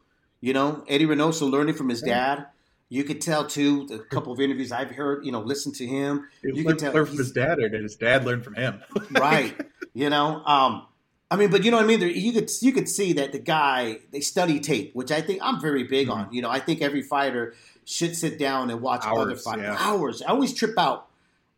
You 0.41 0.53
know, 0.53 0.83
Eddie 0.87 1.05
Reynoso 1.05 1.49
learning 1.49 1.75
from 1.75 1.89
his 1.89 2.01
dad. 2.01 2.47
You 2.91 3.05
could 3.05 3.21
tell 3.21 3.47
too. 3.47 3.85
The 3.87 3.99
couple 3.99 4.33
of 4.33 4.41
interviews 4.41 4.73
I've 4.73 4.91
heard, 4.91 5.25
you 5.25 5.31
know, 5.31 5.39
listen 5.39 5.71
to 5.75 5.87
him. 5.87 6.27
You 6.43 6.55
You 6.55 6.65
can 6.65 6.75
tell 6.75 6.91
learn 6.91 7.05
from 7.05 7.17
his 7.19 7.31
dad, 7.31 7.57
or 7.59 7.69
did 7.69 7.81
his 7.83 7.95
dad 7.95 8.25
learn 8.25 8.43
from 8.43 8.55
him? 8.55 8.81
right? 9.11 9.55
You 9.93 10.09
know, 10.09 10.43
um, 10.43 10.85
I 11.31 11.37
mean, 11.37 11.51
but 11.51 11.63
you 11.63 11.71
know 11.71 11.77
what 11.77 11.85
I 11.85 11.87
mean. 11.87 12.01
There, 12.01 12.09
you 12.09 12.33
could 12.33 12.49
you 12.61 12.73
could 12.73 12.89
see 12.89 13.13
that 13.13 13.31
the 13.31 13.39
guy 13.39 13.99
they 14.11 14.19
study 14.19 14.59
tape, 14.59 14.93
which 14.93 15.09
I 15.09 15.21
think 15.21 15.39
I'm 15.41 15.61
very 15.61 15.85
big 15.85 16.09
on. 16.09 16.33
You 16.33 16.41
know, 16.41 16.49
I 16.49 16.59
think 16.59 16.81
every 16.81 17.01
fighter 17.01 17.55
should 17.85 18.13
sit 18.13 18.37
down 18.37 18.69
and 18.69 18.81
watch 18.81 19.03
other 19.05 19.31
Hours, 19.31 19.41
fighters. 19.41 19.63
yeah. 19.63 19.77
Hours. 19.79 20.21
I 20.21 20.31
always 20.31 20.53
trip 20.53 20.77
out, 20.77 21.07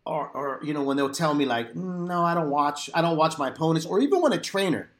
or 0.05 0.27
or 0.35 0.59
you 0.63 0.71
know 0.75 0.83
when 0.83 0.97
they'll 0.97 1.09
tell 1.09 1.33
me 1.33 1.45
like, 1.45 1.73
"Mm, 1.73 2.05
no, 2.07 2.23
I 2.23 2.35
don't 2.35 2.51
watch. 2.51 2.91
I 2.93 3.01
don't 3.01 3.17
watch 3.17 3.39
my 3.39 3.47
opponents, 3.49 3.87
or 3.87 3.99
even 3.99 4.21
when 4.21 4.33
a 4.33 4.39
trainer. 4.39 4.91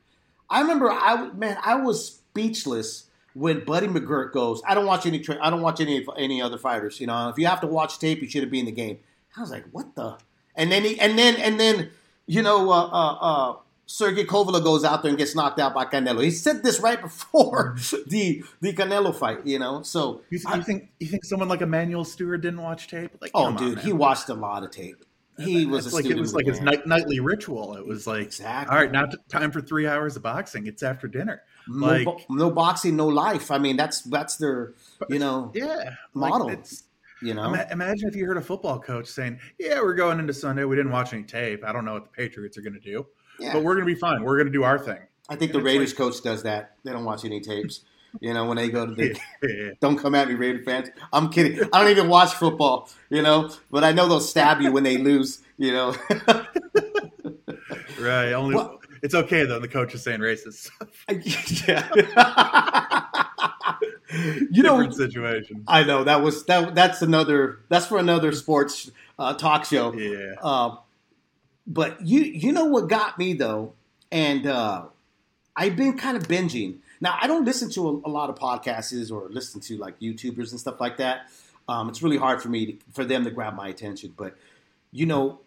I 0.50 0.62
remember 0.62 0.90
I 0.90 1.32
man, 1.34 1.60
I 1.64 1.76
was 1.76 2.08
speechless 2.08 3.06
when 3.34 3.64
Buddy 3.66 3.88
McGirt 3.88 4.32
goes. 4.32 4.62
I 4.68 4.74
don't 4.76 4.86
watch 4.86 5.06
any. 5.06 5.20
Tra- 5.20 5.40
I 5.42 5.50
don't 5.50 5.62
watch 5.62 5.80
any 5.82 6.06
any 6.18 6.42
other 6.42 6.58
fighters. 6.58 7.00
You 7.00 7.08
know, 7.08 7.30
if 7.30 7.38
you 7.38 7.48
have 7.48 7.62
to 7.62 7.68
watch 7.68 8.00
tape, 8.00 8.22
you 8.22 8.30
shouldn't 8.30 8.52
be 8.52 8.60
in 8.60 8.66
the 8.66 8.72
game. 8.72 9.00
I 9.38 9.42
was 9.42 9.50
like, 9.52 9.66
what 9.72 9.96
the? 9.96 10.18
And 10.56 10.72
then 10.72 10.84
he, 10.84 11.00
and 11.00 11.18
then 11.18 11.36
and 11.38 11.60
then 11.60 11.90
you 12.28 12.42
know, 12.42 12.70
uh, 12.72 12.86
uh, 12.88 13.14
uh, 13.52 13.56
Sergey 13.86 14.24
Kovalev 14.24 14.64
goes 14.64 14.84
out 14.86 15.02
there 15.02 15.10
and 15.10 15.18
gets 15.18 15.36
knocked 15.36 15.60
out 15.60 15.74
by 15.74 15.84
Canelo. 15.86 16.24
He 16.24 16.32
said 16.32 16.64
this 16.64 16.80
right 16.80 17.02
before 17.02 17.76
the 18.08 18.44
the 18.62 18.74
Canelo 18.74 19.14
fight. 19.16 19.46
You 19.46 19.60
know, 19.60 19.82
so 19.82 20.22
You, 20.30 20.38
th- 20.40 20.48
I- 20.48 20.58
you 20.58 20.64
think 20.64 20.90
you 21.00 21.08
think 21.08 21.26
someone 21.26 21.50
like 21.50 21.62
Emanuel 21.62 22.06
Steward 22.06 22.42
didn't 22.42 22.62
watch 22.62 22.88
tape? 22.88 23.12
Like, 23.20 23.32
oh, 23.34 23.46
come 23.46 23.58
on, 23.58 23.64
dude, 23.64 23.80
he 23.80 23.92
watched 23.94 24.30
a 24.30 24.34
lot 24.36 24.64
of 24.64 24.72
tape. 24.72 25.04
He 25.40 25.66
was 25.66 25.92
like 25.92 26.06
it 26.06 26.16
was 26.16 26.36
like 26.36 26.46
his 26.46 26.62
night, 26.62 26.86
nightly 26.86 27.20
ritual. 27.20 27.76
It 27.76 27.88
was 27.88 28.06
like, 28.06 28.22
Exactly. 28.22 28.72
all 28.72 28.80
right, 28.80 28.92
now 28.92 29.08
t- 29.08 29.18
time 29.30 29.52
for 29.52 29.62
three 29.62 29.88
hours 29.88 30.16
of 30.16 30.22
boxing. 30.22 30.68
It's 30.68 30.84
after 30.84 31.08
dinner. 31.08 31.42
No, 31.68 31.88
Like, 31.88 32.06
bo- 32.06 32.20
no 32.30 32.50
boxing, 32.52 32.96
no 32.96 33.08
life. 33.08 33.52
I 33.52 33.58
mean, 33.58 33.78
that's 33.78 34.02
that's 34.02 34.38
their 34.38 34.74
you 35.10 35.20
know 35.20 35.52
yeah, 35.56 35.92
like, 36.14 36.32
model. 36.32 36.50
it's- 36.50 36.84
you 37.22 37.34
know. 37.34 37.54
imagine 37.72 38.10
if 38.10 38.16
you 38.18 38.26
heard 38.26 38.36
a 38.38 38.42
football 38.42 38.80
coach 38.80 39.08
saying, 39.08 39.40
"Yeah, 39.58 39.80
we're 39.82 39.94
going 39.96 40.20
into 40.20 40.34
Sunday. 40.34 40.66
We 40.66 40.76
didn't 40.76 40.92
watch 40.92 41.14
any 41.14 41.24
tape. 41.24 41.64
I 41.64 41.72
don't 41.72 41.86
know 41.86 41.94
what 41.94 42.04
the 42.04 42.10
Patriots 42.10 42.58
are 42.58 42.62
going 42.62 42.74
to 42.74 42.80
do, 42.82 43.06
Yeah. 43.40 43.54
but 43.54 43.64
we're 43.64 43.76
going 43.76 43.88
to 43.88 43.94
be 43.94 44.00
fine. 44.00 44.24
We're 44.24 44.36
going 44.38 44.48
to 44.48 44.52
do 44.54 44.64
our 44.64 44.78
thing." 44.78 45.00
I 45.30 45.38
think 45.38 45.54
the 45.54 45.60
and 45.60 45.68
it's 45.68 45.74
Raiders 45.74 45.90
like- 45.92 45.98
coach 45.98 46.22
does 46.22 46.44
that. 46.44 46.76
They 46.84 46.92
don't 46.92 47.06
watch 47.06 47.24
any 47.24 47.40
tapes. 47.40 47.82
You 48.20 48.34
know, 48.34 48.46
when 48.46 48.58
they 48.58 48.70
go 48.70 48.86
to 48.86 48.94
the 48.94 49.18
Yeah. 49.42 49.70
Don't 49.80 49.98
come 49.98 50.14
at 50.16 50.28
me, 50.28 50.36
Raider 50.36 50.62
fans. 50.64 50.90
I'm 51.14 51.30
kidding. 51.30 51.60
I 51.74 51.82
don't 51.82 51.90
even 51.92 52.10
watch 52.10 52.34
football, 52.34 52.90
you 53.10 53.22
know, 53.24 53.50
but 53.72 53.84
I 53.86 53.92
know 53.94 54.08
they'll 54.08 54.20
stab 54.20 54.62
you 54.62 54.72
when 54.72 54.84
they 54.84 54.98
lose, 54.98 55.42
you 55.58 55.72
know. 55.72 55.96
Right. 58.00 58.34
Only 58.34 58.56
Well- 58.56 58.80
it's 59.04 59.14
okay 59.14 59.46
though. 59.46 59.60
The 59.60 59.68
coach 59.68 59.94
is 59.94 60.02
saying 60.02 60.22
racist. 60.22 60.72
yeah. 61.68 61.90
you 64.50 64.64
know, 64.64 64.82
Different 64.82 64.96
situation. 64.96 65.64
I 65.68 65.84
know 65.84 66.06
that 66.06 66.22
was 66.22 66.46
that. 66.46 66.74
That's 66.74 67.02
another. 67.02 67.60
That's 67.70 67.86
for 67.86 67.98
another 67.98 68.32
sports 68.32 68.90
uh, 69.20 69.34
talk 69.34 69.66
show. 69.66 69.94
Yeah. 69.94 70.36
Uh, 70.42 70.78
but 71.68 72.06
you 72.06 72.22
you 72.22 72.54
know 72.54 72.66
what 72.66 72.88
got 72.88 73.20
me 73.20 73.34
though, 73.34 73.74
and 74.12 74.48
uh, 74.48 74.86
I've 75.56 75.76
been 75.76 75.98
kind 75.98 76.16
of 76.16 76.24
binging. 76.28 76.78
Now 77.02 77.18
I 77.22 77.28
don't 77.28 77.44
listen 77.44 77.70
to 77.72 77.90
a, 77.90 78.10
a 78.10 78.12
lot 78.12 78.30
of 78.30 78.38
podcasts 78.38 79.12
or 79.12 79.28
listen 79.30 79.60
to 79.62 79.78
like 79.78 80.00
YouTubers 80.00 80.52
and 80.52 80.60
stuff 80.60 80.80
like 80.80 80.98
that. 80.98 81.30
Um, 81.68 81.90
it's 81.90 82.02
really 82.02 82.18
hard 82.18 82.42
for 82.42 82.50
me 82.50 82.66
to, 82.66 82.78
for 82.94 83.06
them 83.06 83.26
to 83.26 83.32
grab 83.32 83.56
my 83.56 83.68
attention. 83.68 84.14
But 84.16 84.38
you 84.92 85.06
know, 85.06 85.40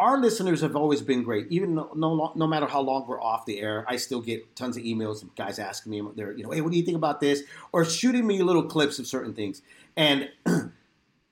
our 0.00 0.18
listeners 0.18 0.62
have 0.62 0.74
always 0.74 1.02
been 1.02 1.22
great. 1.22 1.46
Even 1.50 1.74
no, 1.74 1.90
no 1.94 2.32
no 2.34 2.46
matter 2.46 2.66
how 2.66 2.80
long 2.80 3.06
we're 3.06 3.22
off 3.22 3.44
the 3.44 3.60
air, 3.60 3.84
I 3.86 3.96
still 3.96 4.22
get 4.22 4.56
tons 4.56 4.78
of 4.78 4.82
emails 4.82 5.22
of 5.22 5.34
guys 5.36 5.58
asking 5.58 5.90
me, 5.90 6.02
they're 6.16 6.32
you 6.32 6.42
know, 6.42 6.50
hey, 6.50 6.62
what 6.62 6.72
do 6.72 6.78
you 6.78 6.84
think 6.84 6.96
about 6.96 7.20
this, 7.20 7.42
or 7.70 7.84
shooting 7.84 8.26
me 8.26 8.42
little 8.42 8.64
clips 8.64 8.98
of 8.98 9.06
certain 9.06 9.34
things. 9.34 9.60
And 9.96 10.30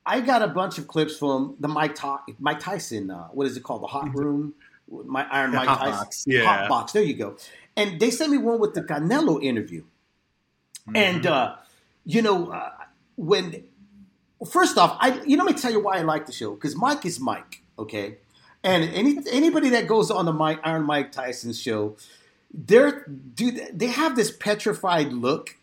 I 0.07 0.21
got 0.21 0.43
a 0.43 0.49
bunch 0.49 0.77
of 0.77 0.87
clips 0.87 1.17
from 1.17 1.57
the 1.59 1.67
Mike, 1.67 1.95
Ty- 1.95 2.19
Mike 2.39 2.61
Tyson. 2.61 3.11
Uh, 3.11 3.29
what 3.29 3.47
is 3.47 3.57
it 3.57 3.63
called? 3.63 3.83
The 3.83 3.87
Hot 3.87 4.15
Room. 4.15 4.55
My 4.91 5.27
Iron 5.31 5.53
Mike 5.53 5.67
Hot 5.67 5.79
Tyson. 5.79 5.93
Box, 5.93 6.25
yeah. 6.27 6.45
Hot 6.45 6.69
Box. 6.69 6.93
There 6.93 7.03
you 7.03 7.15
go. 7.15 7.37
And 7.75 7.99
they 7.99 8.11
sent 8.11 8.31
me 8.31 8.37
one 8.37 8.61
with 8.61 8.75
the 8.75 8.83
Canelo 8.83 9.43
interview. 9.43 9.85
And 10.95 11.27
uh, 11.27 11.57
you 12.05 12.21
know, 12.21 12.53
uh, 12.53 12.71
when 13.17 13.65
first 14.51 14.77
off, 14.77 14.99
I 15.01 15.23
you 15.25 15.39
know, 15.39 15.45
let 15.45 15.55
me 15.55 15.61
tell 15.61 15.73
you 15.73 15.81
why 15.81 15.97
I 15.97 16.03
like 16.03 16.27
the 16.27 16.33
show 16.33 16.55
because 16.55 16.77
Mike 16.77 17.07
is 17.07 17.19
Mike, 17.19 17.63
okay. 17.79 18.19
And 18.69 18.85
any 18.93 19.19
anybody 19.31 19.71
that 19.71 19.87
goes 19.87 20.11
on 20.11 20.27
the 20.27 20.33
Mike 20.33 20.61
Iron 20.63 20.83
Mike 20.83 21.11
Tyson 21.11 21.55
show, 21.55 21.97
they're 22.53 23.07
dude, 23.07 23.67
they 23.73 23.87
have 23.87 24.15
this 24.15 24.31
petrified 24.31 25.13
look. 25.13 25.57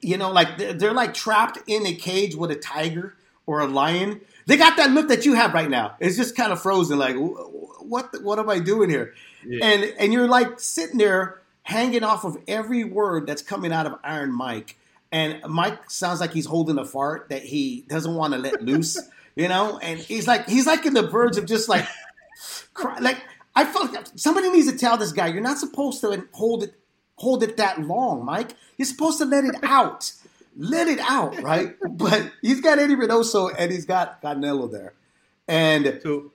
You 0.00 0.16
know, 0.16 0.30
like 0.30 0.58
they're, 0.58 0.72
they're 0.72 0.92
like 0.92 1.14
trapped 1.14 1.58
in 1.66 1.84
a 1.84 1.94
cage 1.94 2.36
with 2.36 2.52
a 2.52 2.56
tiger 2.56 3.16
or 3.44 3.58
a 3.60 3.66
lion. 3.66 4.20
They 4.46 4.56
got 4.56 4.76
that 4.76 4.92
look 4.92 5.08
that 5.08 5.24
you 5.24 5.34
have 5.34 5.52
right 5.52 5.68
now. 5.68 5.96
It's 5.98 6.16
just 6.16 6.36
kind 6.36 6.52
of 6.52 6.62
frozen. 6.62 6.96
Like, 6.96 7.16
what? 7.16 8.22
What 8.22 8.38
am 8.38 8.48
I 8.48 8.60
doing 8.60 8.88
here? 8.88 9.14
Yeah. 9.44 9.64
And 9.64 9.94
and 9.98 10.12
you're 10.12 10.28
like 10.28 10.60
sitting 10.60 10.98
there 10.98 11.40
hanging 11.64 12.04
off 12.04 12.24
of 12.24 12.36
every 12.46 12.84
word 12.84 13.26
that's 13.26 13.42
coming 13.42 13.72
out 13.72 13.86
of 13.86 13.98
Iron 14.04 14.32
Mike. 14.32 14.76
And 15.10 15.40
Mike 15.48 15.90
sounds 15.90 16.20
like 16.20 16.32
he's 16.32 16.46
holding 16.46 16.78
a 16.78 16.84
fart 16.84 17.30
that 17.30 17.42
he 17.42 17.84
doesn't 17.88 18.14
want 18.14 18.32
to 18.34 18.38
let 18.38 18.62
loose, 18.62 18.96
you 19.34 19.48
know. 19.48 19.78
And 19.78 19.98
he's 19.98 20.28
like 20.28 20.48
he's 20.48 20.66
like 20.66 20.86
in 20.86 20.94
the 20.94 21.08
verge 21.08 21.36
of 21.36 21.46
just 21.46 21.68
like, 21.68 21.84
cry. 22.74 22.98
like 22.98 23.22
I 23.54 23.64
felt 23.64 23.92
like 23.92 24.06
somebody 24.16 24.50
needs 24.50 24.70
to 24.70 24.78
tell 24.78 24.96
this 24.96 25.12
guy 25.12 25.28
you're 25.28 25.42
not 25.42 25.58
supposed 25.58 26.00
to 26.02 26.24
hold 26.32 26.64
it 26.64 26.74
hold 27.16 27.42
it 27.42 27.56
that 27.56 27.80
long, 27.80 28.24
Mike. 28.24 28.54
You're 28.76 28.86
supposed 28.86 29.18
to 29.18 29.24
let 29.24 29.44
it 29.44 29.56
out, 29.62 30.12
let 30.56 30.88
it 30.88 30.98
out, 31.00 31.40
right? 31.42 31.76
But 31.88 32.32
he's 32.42 32.60
got 32.60 32.78
Eddie 32.78 32.96
Reynoso 32.96 33.54
and 33.56 33.70
he's 33.70 33.84
got 33.86 34.22
Canelo 34.22 34.70
there, 34.70 34.94
and 35.48 36.00
So 36.02 36.32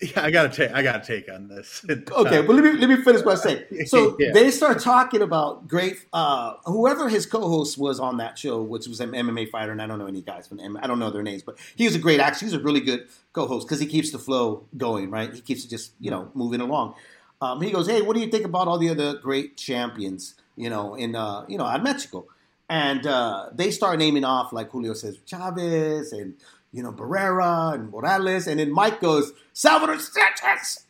Yeah, 0.00 0.24
I 0.24 0.30
gotta 0.32 0.48
take. 0.48 0.72
I 0.72 0.82
gotta 0.82 1.04
take 1.06 1.30
on 1.32 1.46
this. 1.48 1.84
Okay, 1.88 2.42
but 2.42 2.54
let 2.56 2.64
me 2.64 2.72
let 2.72 2.88
me 2.90 2.96
finish 2.96 3.24
what 3.24 3.38
I 3.38 3.40
say. 3.40 3.64
So 3.86 4.16
Yeah. 4.18 4.32
they 4.34 4.50
start 4.50 4.80
talking 4.80 5.22
about 5.22 5.68
great 5.68 6.04
uh, 6.12 6.54
whoever 6.64 7.08
his 7.08 7.26
co-host 7.26 7.78
was 7.78 8.00
on 8.00 8.16
that 8.16 8.36
show, 8.36 8.60
which 8.60 8.88
was 8.88 8.98
an 9.00 9.12
MMA 9.12 9.48
fighter, 9.50 9.70
and 9.72 9.80
I 9.80 9.86
don't 9.86 9.98
know 10.00 10.06
any 10.06 10.20
guys 10.20 10.48
from 10.48 10.58
M- 10.58 10.78
I 10.82 10.86
don't 10.88 10.98
know 10.98 11.10
their 11.10 11.22
names, 11.22 11.42
but 11.44 11.56
he 11.76 11.84
was 11.84 11.94
a 11.94 12.00
great 12.00 12.18
actor. 12.18 12.44
He's 12.44 12.54
a 12.54 12.58
really 12.58 12.80
good 12.80 13.06
co-host 13.32 13.68
because 13.68 13.78
he 13.80 13.86
keeps 13.86 14.10
the 14.10 14.18
flow 14.18 14.64
going, 14.76 15.10
right? 15.10 15.32
He 15.32 15.40
keeps 15.40 15.64
it 15.64 15.68
just 15.68 15.92
you 16.00 16.10
know 16.10 16.30
moving 16.34 16.60
along. 16.60 16.94
Um, 17.40 17.60
he 17.62 17.70
goes, 17.70 17.86
"Hey, 17.86 18.02
what 18.02 18.14
do 18.16 18.20
you 18.20 18.28
think 18.30 18.44
about 18.44 18.66
all 18.66 18.78
the 18.78 18.88
other 18.90 19.14
great 19.14 19.56
champions? 19.56 20.34
You 20.56 20.70
know, 20.70 20.96
in 20.96 21.14
uh, 21.14 21.44
you 21.48 21.56
know, 21.56 21.66
at 21.68 21.82
Mexico?" 21.84 22.26
And 22.68 23.06
uh, 23.06 23.50
they 23.54 23.70
start 23.70 23.98
naming 23.98 24.24
off 24.24 24.52
like 24.52 24.70
Julio 24.70 24.94
Cesar 24.94 25.20
Chavez 25.26 26.12
and 26.12 26.34
you 26.74 26.82
know 26.82 26.92
Barrera 26.92 27.74
and 27.74 27.90
Morales, 27.90 28.48
and 28.48 28.58
then 28.58 28.72
Mike 28.72 29.00
goes 29.00 29.32
Salvador 29.52 29.98
Sanchez. 29.98 30.86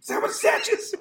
Salvador 0.00 0.32
Sanchez. 0.32 0.94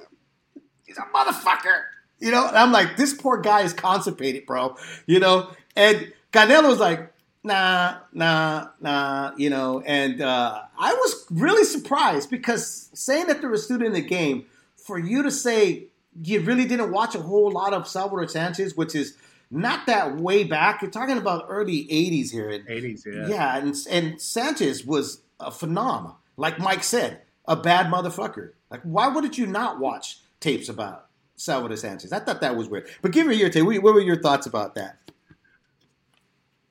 He's 0.85 0.97
a 0.97 1.01
motherfucker. 1.15 1.83
You 2.19 2.31
know, 2.31 2.47
and 2.47 2.57
I'm 2.57 2.71
like, 2.71 2.97
this 2.97 3.13
poor 3.13 3.37
guy 3.37 3.61
is 3.61 3.73
constipated, 3.73 4.45
bro. 4.45 4.75
You 5.05 5.19
know, 5.19 5.51
and 5.75 6.11
Canelo's 6.33 6.79
like, 6.79 7.13
nah, 7.43 7.97
nah, 8.11 8.69
nah, 8.81 9.31
you 9.37 9.49
know, 9.49 9.81
and 9.85 10.21
uh, 10.21 10.61
I 10.77 10.93
was 10.93 11.25
really 11.31 11.63
surprised 11.63 12.29
because 12.29 12.89
saying 12.93 13.27
that 13.27 13.41
they're 13.41 13.53
a 13.53 13.57
student 13.57 13.87
in 13.87 13.93
the 13.93 14.07
game, 14.07 14.45
for 14.75 14.99
you 14.99 15.23
to 15.23 15.31
say 15.31 15.87
you 16.21 16.41
really 16.41 16.65
didn't 16.65 16.91
watch 16.91 17.15
a 17.15 17.21
whole 17.21 17.51
lot 17.51 17.73
of 17.73 17.87
Salvador 17.87 18.27
Sanchez, 18.27 18.75
which 18.75 18.95
is 18.95 19.15
not 19.51 19.85
that 19.87 20.17
way 20.17 20.43
back. 20.43 20.81
You're 20.81 20.91
talking 20.91 21.17
about 21.17 21.45
early 21.49 21.87
80s 21.87 22.31
here. 22.31 22.49
And, 22.49 22.67
eighties. 22.69 23.05
Yeah. 23.05 23.27
yeah, 23.27 23.57
and 23.57 23.75
and 23.89 24.21
Sanchez 24.21 24.85
was 24.85 25.21
a 25.39 25.51
phenom. 25.51 26.15
Like 26.37 26.59
Mike 26.59 26.83
said, 26.83 27.21
a 27.47 27.55
bad 27.55 27.87
motherfucker. 27.87 28.51
Like, 28.69 28.81
why 28.81 29.07
wouldn't 29.07 29.37
you 29.37 29.45
not 29.45 29.79
watch 29.79 30.19
tapes 30.39 30.69
about 30.69 31.07
Salvador 31.35 31.77
Sanchez? 31.77 32.11
I 32.11 32.19
thought 32.19 32.41
that 32.41 32.55
was 32.55 32.67
weird. 32.67 32.89
But 33.01 33.11
give 33.11 33.27
me 33.27 33.35
your 33.35 33.49
take. 33.49 33.63
What 33.63 33.81
what 33.81 33.93
were 33.93 34.01
your 34.01 34.21
thoughts 34.21 34.47
about 34.47 34.75
that? 34.75 34.97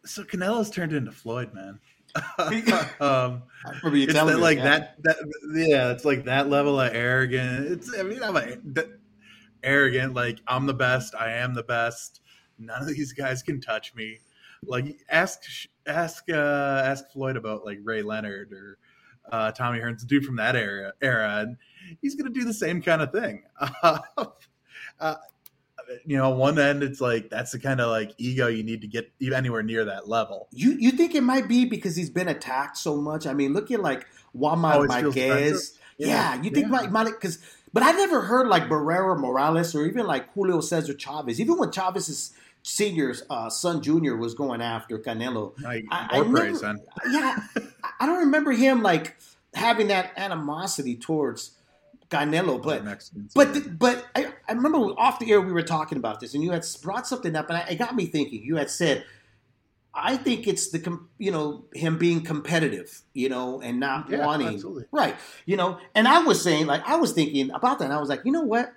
So 0.05 0.23
Canelo's 0.23 0.71
turned 0.71 0.93
into 0.93 1.13
Floyd, 1.13 1.55
man. 1.55 1.79
um, 3.01 3.43
I 3.65 3.71
remember 3.83 3.97
you 3.97 4.05
it's 4.05 4.13
telling 4.13 4.35
that, 4.35 4.39
me 4.39 4.43
like 4.43 4.59
yeah. 4.59 4.65
that, 4.65 5.03
that. 5.03 5.17
Yeah, 5.55 5.93
it's 5.93 6.05
like 6.05 6.25
that 6.25 6.49
level 6.49 6.81
of 6.81 6.95
arrogant. 6.95 7.67
It's. 7.67 7.99
I 7.99 8.03
mean, 8.03 8.23
I'm 8.23 8.37
a, 8.37 8.57
that, 8.75 8.99
arrogant. 9.63 10.15
Like 10.15 10.41
I'm 10.47 10.67
the 10.67 10.75
best. 10.75 11.15
I 11.15 11.33
am 11.33 11.55
the 11.55 11.63
best. 11.63 12.21
None 12.59 12.83
of 12.83 12.89
these 12.89 13.13
guys 13.13 13.43
can 13.43 13.61
touch 13.61 13.95
me. 13.95 14.19
Like 14.67 15.05
ask 15.09 15.43
ask 15.87 16.25
uh, 16.31 16.83
ask 16.85 17.11
Floyd 17.11 17.37
about 17.37 17.65
like 17.65 17.79
Ray 17.83 18.03
Leonard 18.03 18.53
or 18.53 18.79
uh, 19.31 19.53
Tommy 19.53 19.79
Hearns, 19.79 20.07
dude 20.07 20.25
from 20.25 20.37
that 20.37 20.57
era 20.57 20.93
era, 21.03 21.41
and 21.41 21.57
he's 22.01 22.15
gonna 22.15 22.31
do 22.31 22.45
the 22.45 22.55
same 22.55 22.83
kind 22.83 23.03
of 23.03 23.13
thing. 23.13 23.43
uh, 23.83 25.15
you 26.05 26.17
know, 26.17 26.33
on 26.33 26.39
one 26.39 26.59
end, 26.59 26.83
it's 26.83 27.01
like 27.01 27.31
that's 27.31 27.53
the 27.53 27.59
kind 27.59 27.81
of 27.81 27.91
like 27.91 28.15
ego 28.19 28.47
you 28.47 28.63
need 28.63 28.81
to 28.83 28.87
get 28.87 29.13
anywhere 29.21 29.63
near 29.63 29.85
that 29.87 30.09
level. 30.09 30.49
You 30.53 30.73
you 30.73 30.91
think 30.93 31.15
it 31.15 31.23
might 31.23 31.49
be 31.49 31.65
because 31.65 31.97
he's 31.97 32.11
been 32.11 32.29
attacked 32.29 32.77
so 32.77 32.97
much? 32.97 33.27
I 33.27 33.35
mean, 33.35 33.53
look 33.53 33.71
at 33.71 33.81
like 33.81 34.07
Juan 34.33 34.61
feels 34.63 34.89
Marquez. 34.89 35.79
Yeah, 35.97 36.07
Yeah, 36.09 36.43
you 36.43 36.51
think 36.51 36.67
yeah. 36.67 36.73
like 36.81 36.91
Malik 36.91 37.21
because, 37.21 37.39
but 37.73 37.83
I 37.83 37.93
never 37.93 38.23
heard 38.23 38.49
like 38.49 38.65
Barrera 38.65 39.19
Morales 39.19 39.75
or 39.75 39.87
even 39.87 40.07
like 40.07 40.33
Julio 40.33 40.61
Cesar 40.61 40.95
Chavez. 40.95 41.41
Even 41.41 41.57
when 41.57 41.71
Chavez's 41.71 42.33
senior's 42.65 43.23
uh, 43.31 43.49
son 43.51 43.83
Junior 43.83 44.17
was 44.17 44.35
going 44.35 44.61
after 44.63 44.99
Canelo, 44.99 45.53
Like 45.63 45.85
I- 45.91 46.09
I 46.11 46.17
more 46.23 46.25
never- 46.25 46.37
praise, 46.47 46.61
son. 46.61 46.81
yeah, 47.11 47.39
I- 48.01 48.07
don't 48.07 48.19
remember 48.21 48.53
him 48.53 48.83
like 48.83 49.17
having 49.55 49.89
that 49.89 50.13
animosity 50.17 50.97
towards 50.97 51.53
Canelo, 52.11 52.61
but 52.63 52.83
but 53.35 53.79
but 53.79 54.07
I, 54.17 54.33
I 54.49 54.53
remember 54.53 54.79
off 54.99 55.19
the 55.19 55.31
air 55.31 55.41
we 55.41 55.53
were 55.53 55.63
talking 55.63 55.99
about 55.99 56.21
this, 56.21 56.35
and 56.35 56.43
you 56.43 56.51
had 56.53 56.65
brought 56.83 57.07
something 57.07 57.37
up, 57.37 57.49
and 57.51 57.59
I, 57.59 57.61
it 57.71 57.77
got 57.77 57.95
me 57.95 58.07
thinking. 58.07 58.43
You 58.43 58.57
had 58.57 58.71
said, 58.71 59.05
"I 59.95 60.17
think 60.17 60.47
it's 60.47 60.69
the 60.71 61.01
you 61.19 61.31
know 61.33 61.65
him 61.75 61.99
being 61.99 62.23
competitive, 62.23 63.03
you 63.15 63.29
know, 63.29 63.61
and 63.61 63.81
not 63.81 64.09
Yeah, 64.11 64.25
wanting 64.25 64.49
absolutely. 64.49 64.85
right, 64.93 65.17
you 65.47 65.57
know." 65.57 65.79
And 65.95 66.07
I 66.07 66.23
was 66.23 66.41
saying, 66.43 66.67
like, 66.67 66.87
I 66.89 66.97
was 66.97 67.13
thinking 67.13 67.51
about 67.51 67.79
that, 67.81 67.87
and 67.87 67.93
I 67.95 67.99
was 68.01 68.09
like, 68.09 68.21
you 68.25 68.33
know 68.33 68.43
what? 68.43 68.73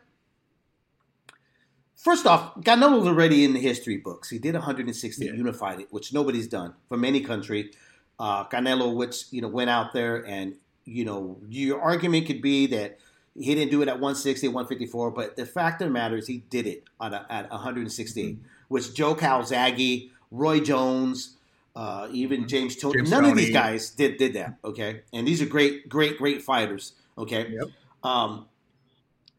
First 1.97 2.25
off, 2.27 2.55
Canelo's 2.61 3.07
already 3.07 3.43
in 3.43 3.53
the 3.53 3.59
history 3.59 3.97
books. 3.97 4.29
He 4.29 4.37
did 4.39 4.53
160, 4.53 5.25
Yeah. 5.25 5.33
unified 5.33 5.79
it, 5.81 5.87
which 5.91 6.13
nobody's 6.13 6.47
done 6.47 6.73
from 6.87 7.03
any 7.03 7.21
country. 7.21 7.71
Uh, 8.19 8.45
Canelo, 8.47 8.95
which 8.95 9.25
you 9.31 9.41
know, 9.41 9.47
went 9.47 9.69
out 9.69 9.93
there 9.93 10.25
and 10.25 10.55
you 10.85 11.03
know, 11.03 11.37
your 11.49 11.81
argument 11.81 12.25
could 12.27 12.41
be 12.41 12.65
that 12.67 12.97
he 13.37 13.53
didn't 13.53 13.71
do 13.71 13.81
it 13.81 13.89
at 13.89 13.95
160, 13.99 14.47
154, 14.47 15.11
but 15.11 15.35
the 15.35 15.45
fact 15.45 15.81
of 15.81 15.89
the 15.89 15.91
matter 15.93 16.15
is 16.15 16.27
he 16.27 16.37
did 16.49 16.65
it 16.65 16.85
at, 17.01 17.13
a, 17.13 17.25
at 17.29 17.49
168, 17.51 18.37
which 18.69 18.93
Joe 18.93 19.13
Calzaghe, 19.13 20.09
Roy 20.31 20.59
Jones, 20.61 21.35
uh, 21.75 22.07
even 22.11 22.47
James 22.47 22.75
Toney, 22.77 23.01
none 23.01 23.25
of 23.25 23.35
these 23.35 23.51
guys 23.51 23.89
did 23.91 24.17
did 24.17 24.33
that. 24.33 24.57
Okay, 24.63 25.01
and 25.13 25.27
these 25.27 25.41
are 25.41 25.45
great, 25.45 25.89
great, 25.89 26.17
great 26.17 26.41
fighters. 26.41 26.93
Okay, 27.17 27.49
Yep. 27.51 27.67
um, 28.03 28.45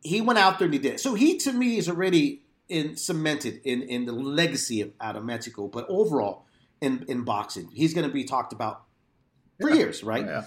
he 0.03 0.21
went 0.21 0.39
out 0.39 0.59
there 0.59 0.67
and 0.67 0.75
he 0.75 0.79
did 0.79 0.95
it. 0.95 1.01
So 1.01 1.15
he 1.15 1.39
to 1.39 1.53
me 1.53 1.79
is 1.79 1.89
already 1.89 2.43
in 2.69 2.97
cemented 2.97 3.61
in 3.65 3.83
in 3.83 4.05
the 4.05 4.13
legacy 4.13 4.81
of 4.81 4.93
out 5.01 5.17
of 5.17 5.25
Mexico, 5.25 5.69
but 5.69 5.87
overall 5.89 6.47
in 6.81 7.05
in 7.09 7.23
boxing, 7.25 7.69
he's 7.73 7.95
going 7.95 8.07
to 8.07 8.13
be 8.13 8.25
talked 8.25 8.53
about 8.53 8.83
for 9.61 9.71
Yeah. 9.71 9.77
years, 9.77 10.05
right? 10.05 10.25
Oh, 10.25 10.29
yeah. 10.29 10.45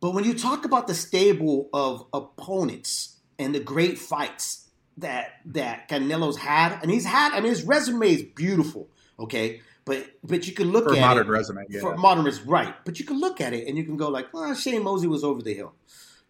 But 0.00 0.12
when 0.12 0.24
you 0.24 0.34
talk 0.34 0.64
about 0.64 0.86
the 0.86 0.94
stable 0.94 1.68
of 1.72 2.06
opponents 2.12 3.16
and 3.38 3.54
the 3.54 3.60
great 3.60 3.98
fights 3.98 4.68
that 4.98 5.40
that 5.46 5.88
Canelo's 5.88 6.36
had, 6.36 6.78
and 6.82 6.90
he's 6.90 7.04
had, 7.06 7.32
I 7.32 7.40
mean, 7.40 7.50
his 7.50 7.62
resume 7.64 8.08
is 8.12 8.22
beautiful, 8.22 8.88
okay. 9.18 9.60
But 9.86 10.06
but 10.22 10.46
you 10.46 10.54
can 10.54 10.70
look 10.72 10.84
For 10.84 10.94
at 10.94 11.00
modern 11.00 11.26
it, 11.26 11.30
resume, 11.30 11.66
yeah. 11.68 11.80
for 11.80 11.96
modern 11.96 12.26
is 12.26 12.40
right. 12.42 12.74
But 12.84 12.98
you 12.98 13.04
can 13.04 13.18
look 13.20 13.40
at 13.40 13.52
it 13.52 13.66
and 13.68 13.76
you 13.76 13.84
can 13.84 13.96
go 13.96 14.08
like, 14.08 14.32
well, 14.32 14.54
Shane 14.54 14.82
Mosley 14.82 15.08
was 15.08 15.22
over 15.24 15.42
the 15.42 15.52
hill. 15.54 15.74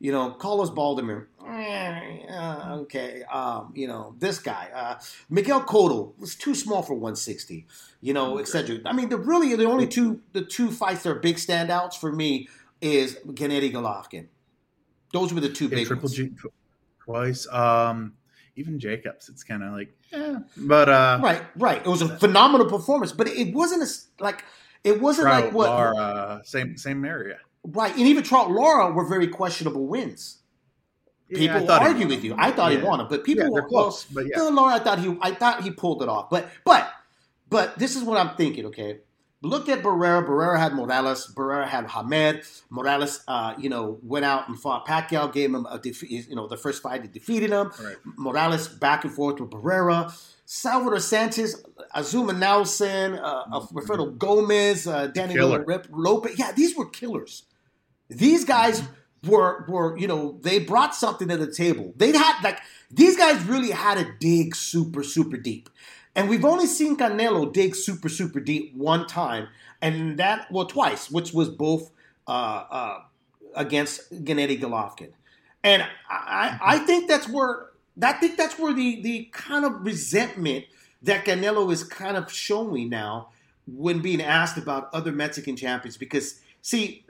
You 0.00 0.12
know, 0.12 0.32
Carlos 0.32 0.70
Baldomir, 0.70 1.26
eh, 1.48 2.26
uh, 2.28 2.78
okay. 2.80 3.22
Um, 3.22 3.72
you 3.74 3.86
know, 3.86 4.14
this 4.18 4.38
guy, 4.38 4.68
uh, 4.74 4.98
Miguel 5.30 5.62
Cotto 5.62 6.18
was 6.18 6.34
too 6.34 6.54
small 6.54 6.82
for 6.82 6.94
160. 6.94 7.66
You 8.00 8.12
know, 8.12 8.38
etc. 8.38 8.80
I 8.84 8.92
mean, 8.92 9.08
the 9.08 9.16
really 9.16 9.54
the 9.54 9.64
only 9.64 9.86
two 9.86 10.20
the 10.32 10.42
two 10.44 10.70
fights 10.70 11.04
that 11.04 11.10
are 11.10 11.14
big 11.20 11.36
standouts 11.36 11.94
for 11.98 12.12
me 12.12 12.48
is 12.80 13.16
Gennady 13.26 13.72
Golovkin. 13.72 14.26
Those 15.12 15.32
were 15.32 15.40
the 15.40 15.48
two 15.48 15.66
Yeah, 15.66 15.76
big 15.76 15.86
Triple 15.86 16.08
ones. 16.08 16.16
G 16.16 16.28
tw- 16.28 16.52
twice. 17.00 17.46
Um, 17.48 18.14
even 18.56 18.78
Jacobs, 18.78 19.28
it's 19.28 19.42
kind 19.42 19.62
of 19.62 19.72
like, 19.72 19.96
yeah. 20.12 20.38
But 20.56 20.88
uh, 20.88 21.20
Right, 21.22 21.42
right. 21.56 21.84
It 21.84 21.88
was 21.88 22.02
a 22.02 22.18
phenomenal 22.18 22.68
performance, 22.68 23.12
but 23.12 23.28
it 23.28 23.54
wasn't 23.54 23.82
as 23.82 24.08
like 24.20 24.44
it 24.82 25.00
wasn't 25.00 25.26
Trout, 25.26 25.44
like 25.44 25.54
what 25.54 25.70
Lara, 25.70 26.42
same 26.44 26.76
same 26.76 27.04
area. 27.04 27.38
Right. 27.64 27.92
And 27.96 28.06
even 28.06 28.22
Trout 28.22 28.50
Lara 28.50 28.92
were 28.92 29.08
very 29.08 29.28
questionable 29.28 29.86
wins. 29.86 30.38
People 31.32 31.66
thought 31.66 31.82
argue 31.82 32.06
with 32.06 32.22
you. 32.22 32.34
I 32.38 32.50
thought 32.50 32.70
he 32.70 32.78
won 32.78 32.98
them, 32.98 33.08
but 33.08 33.24
people 33.24 33.44
Yeah, 33.44 33.50
were 33.50 33.66
close, 33.66 34.04
but 34.04 34.26
yeah. 34.26 34.40
Lara, 34.42 34.74
I 34.74 34.78
thought 34.78 34.98
he, 35.00 35.16
I 35.20 35.32
thought 35.32 35.64
he 35.64 35.70
pulled 35.70 36.02
it 36.02 36.08
off. 36.08 36.28
But, 36.30 36.48
but, 36.64 36.92
but 37.48 37.78
this 37.78 37.96
is 37.96 38.04
what 38.04 38.18
I'm 38.18 38.36
thinking. 38.36 38.66
Okay, 38.66 38.98
look 39.42 39.68
at 39.68 39.82
Barrera. 39.82 40.24
Barrera 40.24 40.58
had 40.58 40.74
Morales. 40.74 41.32
Barrera 41.34 41.66
had 41.66 41.88
Hamed. 41.88 42.42
Morales, 42.70 43.24
uh, 43.26 43.54
you 43.58 43.68
know, 43.68 43.98
went 44.02 44.24
out 44.24 44.48
and 44.48 44.60
fought 44.60 44.86
Pacquiao. 44.86 45.32
Gave 45.32 45.54
him 45.54 45.66
a 45.68 45.78
defeat. 45.78 46.28
You 46.28 46.36
know, 46.36 46.46
the 46.46 46.58
first 46.58 46.82
fight 46.82 47.02
he 47.02 47.08
defeated 47.08 47.50
him. 47.50 47.72
Right. 47.82 47.96
Morales 48.16 48.68
back 48.68 49.04
and 49.04 49.12
forth 49.12 49.40
with 49.40 49.50
Barrera. 49.50 50.12
Salvador 50.44 51.00
Sanchez, 51.00 51.64
Azuma 51.94 52.34
Nelson, 52.34 53.14
uh, 53.14 53.44
uh, 53.50 53.66
Roberto 53.72 54.10
Gomez, 54.10 54.86
uh, 54.86 55.06
Danny. 55.06 55.34
Lopez. 55.38 56.38
Yeah, 56.38 56.52
these 56.52 56.76
were 56.76 56.86
killers. 56.90 57.44
These 58.16 58.44
guys 58.44 58.82
were 59.26 59.64
were 59.68 59.96
you 59.98 60.06
know 60.06 60.38
they 60.42 60.58
brought 60.58 60.94
something 60.94 61.28
to 61.28 61.36
the 61.36 61.50
table. 61.50 61.92
They 61.96 62.12
had 62.12 62.42
like 62.42 62.60
these 62.90 63.16
guys 63.16 63.42
really 63.44 63.70
had 63.70 63.98
to 63.98 64.12
dig 64.18 64.54
super 64.54 65.02
super 65.02 65.36
deep, 65.36 65.68
and 66.14 66.28
we've 66.28 66.44
only 66.44 66.66
seen 66.66 66.96
Canelo 66.96 67.52
dig 67.52 67.74
super 67.74 68.08
super 68.08 68.40
deep 68.40 68.74
one 68.74 69.06
time, 69.06 69.48
and 69.80 70.18
that 70.18 70.50
well 70.50 70.66
twice, 70.66 71.10
which 71.10 71.32
was 71.32 71.48
both 71.48 71.90
uh, 72.26 72.64
uh, 72.70 72.98
against 73.54 74.12
Gennady 74.24 74.60
Golovkin, 74.60 75.10
and 75.62 75.82
I, 76.08 76.58
I 76.60 76.74
I 76.74 76.78
think 76.78 77.08
that's 77.08 77.28
where 77.28 77.70
I 78.02 78.12
think 78.12 78.36
that's 78.36 78.58
where 78.58 78.72
the 78.72 79.00
the 79.02 79.28
kind 79.32 79.64
of 79.64 79.84
resentment 79.84 80.66
that 81.02 81.24
Canelo 81.24 81.70
is 81.70 81.84
kind 81.84 82.16
of 82.16 82.32
showing 82.32 82.88
now 82.88 83.28
when 83.66 84.00
being 84.00 84.22
asked 84.22 84.56
about 84.58 84.92
other 84.92 85.12
Mexican 85.12 85.56
champions 85.56 85.96
because 85.96 86.40
see 86.62 87.04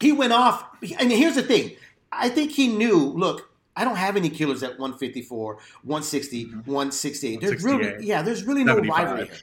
he 0.00 0.12
went 0.12 0.32
off. 0.32 0.64
And 0.98 1.10
here's 1.12 1.34
the 1.34 1.42
thing: 1.42 1.72
I 2.12 2.28
think 2.28 2.52
he 2.52 2.68
knew. 2.68 2.96
Look, 2.96 3.50
I 3.76 3.84
don't 3.84 3.96
have 3.96 4.16
any 4.16 4.30
killers 4.30 4.62
at 4.62 4.70
154, 4.78 5.54
160, 5.84 6.44
168. 6.64 7.40
There's 7.40 7.62
really, 7.64 8.04
yeah, 8.06 8.22
there's 8.22 8.44
really 8.44 8.64
no 8.64 8.74
75. 8.74 8.98
rivalry 9.08 9.26
here. 9.26 9.36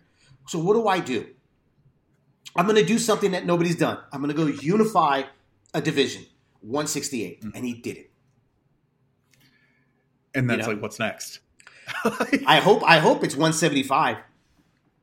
So 0.48 0.60
what 0.60 0.74
do 0.74 0.88
I 0.88 1.00
do? 1.00 1.28
I'm 2.56 2.66
going 2.66 2.78
to 2.78 2.86
do 2.86 2.98
something 2.98 3.32
that 3.32 3.46
nobody's 3.46 3.76
done. 3.76 4.00
I'm 4.12 4.22
going 4.22 4.36
to 4.36 4.38
go 4.38 4.48
unify 4.62 5.24
a 5.74 5.82
division. 5.82 6.26
168, 6.62 7.42
Mhm. 7.44 7.52
and 7.56 7.66
he 7.66 7.74
did 7.76 7.98
it. 7.98 8.12
And 10.34 10.50
that's 10.50 10.58
You 10.60 10.64
know? 10.64 10.70
like, 10.74 10.82
what's 10.82 11.00
next? 11.00 11.40
I 12.46 12.60
hope 12.60 12.84
I 12.84 12.98
hope 13.00 13.24
it's 13.24 13.36
175. 13.36 14.18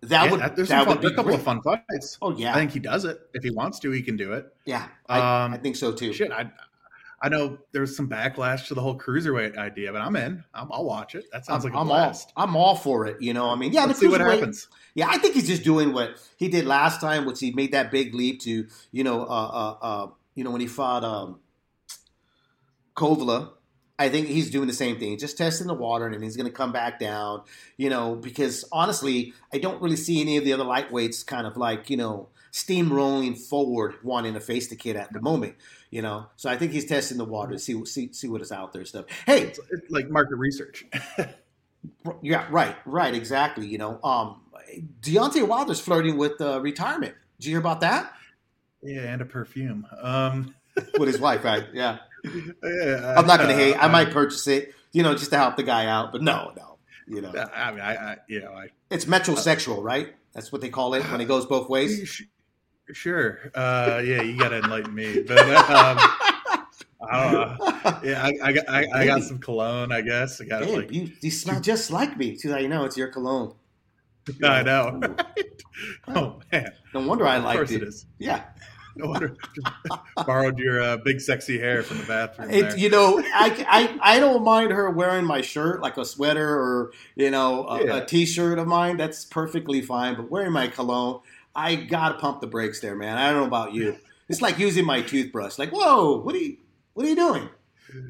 That 0.09 0.25
Yeah, 0.25 0.31
would 0.31 0.41
that- 0.41 0.57
there's 0.57 0.69
that 0.69 0.87
would 0.87 1.01
be 1.01 1.07
a 1.09 1.11
couple 1.11 1.25
great. 1.25 1.39
of 1.39 1.43
fun 1.43 1.61
fights. 1.63 2.19
Oh 2.23 2.31
yeah, 2.37 2.53
I 2.53 2.59
think 2.59 2.73
he 2.73 2.81
does 2.81 3.05
it. 3.05 3.19
If 3.35 3.43
he 3.43 3.51
wants 3.51 3.79
to, 3.81 3.91
he 3.91 4.03
can 4.03 4.17
do 4.17 4.33
it. 4.33 4.47
yeah, 4.65 4.89
I, 5.09 5.45
Um, 5.45 5.55
I 5.55 5.59
think 5.59 5.77
so 5.77 5.93
too. 5.93 6.13
Shit, 6.13 6.33
I 6.33 6.51
I 7.23 7.29
know 7.31 7.57
there's 7.73 7.97
some 7.97 8.07
backlash 8.09 8.67
to 8.69 8.75
the 8.75 8.83
whole 8.83 8.99
cruiserweight 8.99 9.57
idea, 9.57 9.91
but 9.93 10.03
I'm 10.03 10.15
in. 10.17 10.45
I'm, 10.53 10.71
I'll 10.71 10.85
watch 10.85 11.15
it. 11.15 11.25
That 11.33 11.47
sounds 11.47 11.65
I'm, 11.65 11.71
like 11.73 11.79
a 11.79 11.81
I'm 11.81 11.91
all. 11.91 12.21
I'm 12.37 12.57
all 12.57 12.77
for 12.77 13.07
it. 13.07 13.23
You 13.23 13.33
know, 13.33 13.49
I 13.49 13.55
mean, 13.55 13.73
yeah, 13.73 13.87
Let's 13.87 13.99
see 13.99 14.09
what 14.09 14.21
happens. 14.21 14.69
Yeah, 14.95 15.09
I 15.09 15.17
think 15.17 15.35
he's 15.35 15.47
just 15.47 15.65
doing 15.65 15.95
what 15.95 16.17
he 16.37 16.49
did 16.49 16.67
last 16.67 17.01
time, 17.01 17.25
which 17.25 17.41
he 17.41 17.51
made 17.53 17.73
that 17.73 17.91
big 17.91 18.15
leap 18.15 18.41
to, 18.43 18.67
you 18.93 19.05
know, 19.05 19.23
uh, 19.23 19.27
uh, 19.27 19.77
uh, 19.81 20.07
you 20.35 20.45
know, 20.45 20.51
when 20.51 20.61
he 20.61 20.67
fought 20.67 21.03
um, 21.03 21.41
Kovalev. 22.95 23.53
I 23.99 24.09
think 24.09 24.27
he's 24.27 24.51
doing 24.51 24.67
the 24.67 24.75
same 24.75 24.99
thing, 24.99 25.19
just 25.19 25.39
testing 25.39 25.69
the 25.69 25.75
water, 25.75 26.07
and 26.07 26.23
he's 26.23 26.37
going 26.37 26.49
to 26.49 26.53
come 26.53 26.73
back 26.73 26.99
down, 26.99 27.43
you 27.77 27.89
know, 27.91 28.17
because 28.17 28.65
honestly, 28.73 29.35
I 29.53 29.59
don't 29.59 29.81
really 29.81 29.97
see 29.97 30.21
any 30.21 30.37
of 30.37 30.45
the 30.45 30.53
other 30.53 30.65
lightweights 30.65 31.25
kind 31.25 31.47
of 31.47 31.57
like, 31.57 31.91
you 31.91 31.97
know, 31.97 32.29
steamrolling 32.53 33.39
forward, 33.39 33.97
wanting 34.03 34.35
to 34.35 34.41
face 34.41 34.69
the 34.69 34.77
kid 34.77 34.97
at 34.97 35.13
the 35.13 35.21
moment, 35.21 35.55
you 35.91 36.03
know. 36.03 36.27
So 36.37 36.51
I 36.51 36.57
think 36.57 36.73
he's 36.73 36.87
testing 36.87 37.19
the 37.19 37.25
water, 37.25 37.57
see 37.59 37.85
see 37.85 38.13
see 38.13 38.29
what 38.29 38.41
is 38.43 38.51
out 38.51 38.73
there, 38.73 38.81
and 38.81 38.89
stuff. 38.89 39.05
Hey, 39.27 39.43
It's, 39.43 39.61
it's 39.71 39.91
like 39.91 40.09
market 40.09 40.37
research. 40.37 40.85
yeah, 42.23 42.47
right, 42.51 42.77
right, 42.87 43.15
exactly. 43.15 43.67
You 43.67 43.79
know, 43.79 44.01
um, 44.03 44.41
Deontay 45.01 45.47
Wilder's 45.47 45.81
flirting 45.81 46.17
with 46.17 46.41
uh, 46.41 46.61
retirement. 46.61 47.15
Did 47.39 47.47
you 47.47 47.53
hear 47.53 47.61
about 47.61 47.81
that? 47.81 48.13
yeah, 48.83 49.13
and 49.13 49.23
a 49.23 49.25
perfume. 49.25 49.87
Um, 50.01 50.55
With 50.99 51.07
his 51.09 51.21
wife, 51.21 51.45
right? 51.45 51.67
Yeah. 51.73 51.99
yeah, 52.63 53.15
I'm 53.17 53.27
not 53.27 53.39
going 53.39 53.49
to 53.51 53.55
uh, 53.55 53.59
hate. 53.59 53.77
I 53.77 53.89
might 53.89 54.11
purchase 54.11 54.47
it, 54.47 54.75
you 54.93 55.03
know, 55.03 55.15
just 55.15 55.31
to 55.31 55.37
help 55.37 55.57
the 55.57 55.63
guy 55.63 55.87
out. 55.87 56.11
But 56.13 56.23
no, 56.23 56.53
no, 56.57 56.79
you 57.07 57.21
know, 57.21 57.33
I 57.55 57.71
mean, 57.71 57.81
I, 57.81 57.95
I 57.95 58.17
you 58.29 58.41
know, 58.41 58.53
I 58.53 58.69
it's 58.91 59.05
metrosexual, 59.05 59.83
right? 59.83 60.15
That's 60.33 60.51
what 60.51 60.61
they 60.61 60.69
call 60.71 60.95
it 60.95 61.03
when 61.11 61.21
it 61.21 61.27
goes 61.27 61.47
both 61.47 61.69
ways. 61.69 62.23
Sure. 62.93 63.39
Uh, 63.55 64.03
yeah, 64.05 64.21
you 64.21 64.39
got 64.39 64.51
to 64.51 64.59
enlighten 64.59 64.95
me. 64.95 65.23
But 65.23 65.39
um, 65.39 65.47
I 67.11 67.23
don't 67.23 67.33
know. 67.33 68.01
Yeah, 68.05 68.23
I, 68.23 68.33
I 68.43 68.53
got 68.53 68.69
I, 68.69 68.87
I 68.93 69.07
got 69.07 69.23
some 69.23 69.39
cologne. 69.39 69.91
I 69.91 70.03
guess 70.03 70.39
I 70.39 70.45
got 70.45 70.65
Hey, 70.65 70.77
like. 70.77 70.93
you, 70.93 71.11
you 71.23 71.31
smell 71.31 71.63
just 71.63 71.91
like 71.91 72.19
me. 72.19 72.33
She's 72.37 72.51
like, 72.51 72.69
no, 72.69 72.85
it's 72.85 72.99
your 72.99 73.09
cologne. 73.09 73.55
I 74.45 74.63
know. 74.63 75.01
oh 76.09 76.41
man, 76.53 76.73
No 76.93 77.01
wonder 77.07 77.27
I 77.27 77.39
liked 77.39 77.57
course 77.57 77.71
it. 77.71 77.83
it 77.83 77.89
is. 77.89 78.05
Yeah, 78.19 78.43
No 78.97 79.07
wonder. 79.09 79.37
Borrowed 80.27 80.59
your 80.59 80.81
uh, 80.81 80.97
big 80.99 81.21
sexy 81.21 81.59
hair 81.59 81.83
from 81.83 81.99
the 81.99 82.05
bathroom. 82.05 82.51
it, 82.51 82.79
you 82.79 82.89
know, 82.91 83.19
I, 83.19 83.67
I 84.03 84.15
I 84.17 84.21
don't 84.21 84.45
mind 84.45 84.71
her 84.71 84.89
wearing 84.91 85.25
my 85.25 85.41
shirt, 85.41 85.83
like 85.83 85.97
a 85.97 86.05
sweater 86.05 86.49
or 86.49 86.93
you 87.17 87.31
know 87.31 87.67
a, 87.67 87.85
Yeah. 87.85 87.97
a 87.97 88.07
t-shirt 88.07 88.59
of 88.59 88.67
mine. 88.69 88.97
That's 88.97 89.25
perfectly 89.25 89.83
fine. 89.83 90.15
But 90.15 90.31
wearing 90.31 90.53
my 90.53 90.69
cologne, 90.69 91.21
I 91.57 91.75
gotta 91.75 92.15
pump 92.19 92.41
the 92.41 92.47
brakes 92.47 92.81
there, 92.81 92.95
man. 92.95 93.17
I 93.19 93.31
don't 93.31 93.41
know 93.41 93.47
about 93.47 93.73
you. 93.75 93.97
It's 94.27 94.41
like 94.41 94.59
using 94.59 94.87
my 94.87 95.03
toothbrush. 95.03 95.59
Like, 95.59 95.71
whoa, 95.71 96.17
what 96.23 96.35
are 96.35 96.39
you 96.39 96.57
what 96.95 97.05
are 97.05 97.09
you 97.11 97.15
doing? 97.17 97.49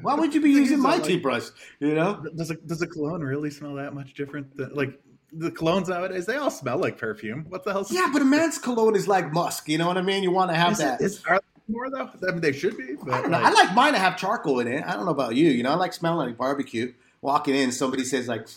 Why 0.01 0.15
would 0.15 0.33
you 0.33 0.39
be 0.41 0.49
using 0.49 0.79
my 0.79 0.95
like- 0.95 1.03
toothbrush? 1.03 1.49
You 1.79 1.93
know? 1.93 2.23
does 2.37 2.51
a 2.51 2.55
does 2.55 2.81
a 2.81 2.87
cologne 2.87 3.21
really 3.21 3.49
smell 3.51 3.75
that 3.75 3.93
much 3.93 4.13
different 4.13 4.55
than 4.55 4.73
like 4.73 4.97
the 5.37 5.51
colognes 5.51 5.87
nowadays? 5.87 6.25
They 6.25 6.35
all 6.35 6.51
smell 6.51 6.77
like 6.77 6.97
perfume. 6.97 7.45
What 7.49 7.63
the 7.63 7.71
hell? 7.71 7.85
Yeah, 7.89 8.09
but 8.11 8.21
a 8.21 8.25
man's 8.25 8.57
cologne 8.57 8.95
is 8.95 9.07
like 9.07 9.31
musk. 9.31 9.67
You 9.69 9.77
know 9.77 9.87
what 9.87 9.97
I 9.97 10.01
mean? 10.01 10.23
You 10.23 10.31
want 10.31 10.51
to 10.51 10.57
have 10.57 10.73
is, 10.73 10.77
that. 10.79 11.01
it, 11.01 11.05
is 11.05 11.23
are 11.27 11.41
more 11.67 11.89
though? 11.89 12.09
I 12.27 12.31
mean, 12.31 12.41
they 12.41 12.51
should 12.51 12.77
be. 12.77 12.95
But 12.95 13.13
I 13.13 13.21
don't 13.21 13.31
know. 13.31 13.39
like, 13.39 13.45
I 13.45 13.51
like 13.51 13.73
mine 13.73 13.93
to 13.93 13.99
have 13.99 14.17
charcoal 14.17 14.59
in 14.59 14.67
it. 14.67 14.83
I 14.85 14.93
don't 14.93 15.05
know 15.05 15.11
about 15.11 15.35
you. 15.35 15.49
You 15.49 15.63
know, 15.63 15.71
I 15.71 15.75
like 15.75 15.93
smelling 15.93 16.27
like 16.27 16.37
barbecue. 16.37 16.93
Walking 17.21 17.55
in, 17.55 17.71
somebody 17.71 18.03
says 18.03 18.27
like, 18.27 18.47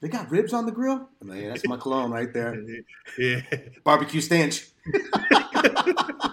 "They 0.00 0.08
got 0.08 0.30
ribs 0.30 0.52
on 0.52 0.66
the 0.66 0.72
grill." 0.72 1.08
I'm 1.20 1.28
like, 1.28 1.40
yeah, 1.40 1.48
that's 1.48 1.66
my 1.66 1.76
cologne 1.76 2.10
right 2.10 2.32
there. 2.32 2.60
yeah, 3.18 3.42
Barbecue 3.84 4.20
stench. 4.20 4.68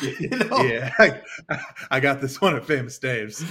You 0.00 0.28
know? 0.30 0.62
yeah. 0.62 0.92
I, 0.98 1.20
I 1.90 2.00
got 2.00 2.20
this 2.20 2.40
one 2.40 2.56
at 2.56 2.64
Famous 2.64 2.98
Dave's. 2.98 3.42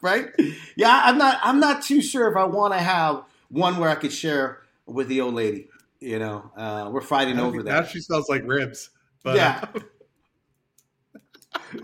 right? 0.00 0.28
Yeah, 0.76 1.02
I'm 1.04 1.18
not. 1.18 1.38
I'm 1.42 1.60
not 1.60 1.82
too 1.82 2.00
sure 2.00 2.30
if 2.30 2.36
I 2.36 2.44
want 2.44 2.72
to 2.74 2.80
have 2.80 3.24
one 3.52 3.76
where 3.76 3.88
I 3.88 3.94
could 3.94 4.12
share 4.12 4.62
with 4.86 5.08
the 5.08 5.20
old 5.20 5.34
lady. 5.34 5.68
You 6.00 6.18
know, 6.18 6.50
uh, 6.56 6.90
we're 6.92 7.00
fighting 7.00 7.38
over 7.38 7.62
now 7.62 7.82
that. 7.82 7.90
she 7.90 8.00
smells 8.00 8.28
like 8.28 8.42
ribs. 8.44 8.90
But, 9.22 9.36
Yeah. 9.36 9.64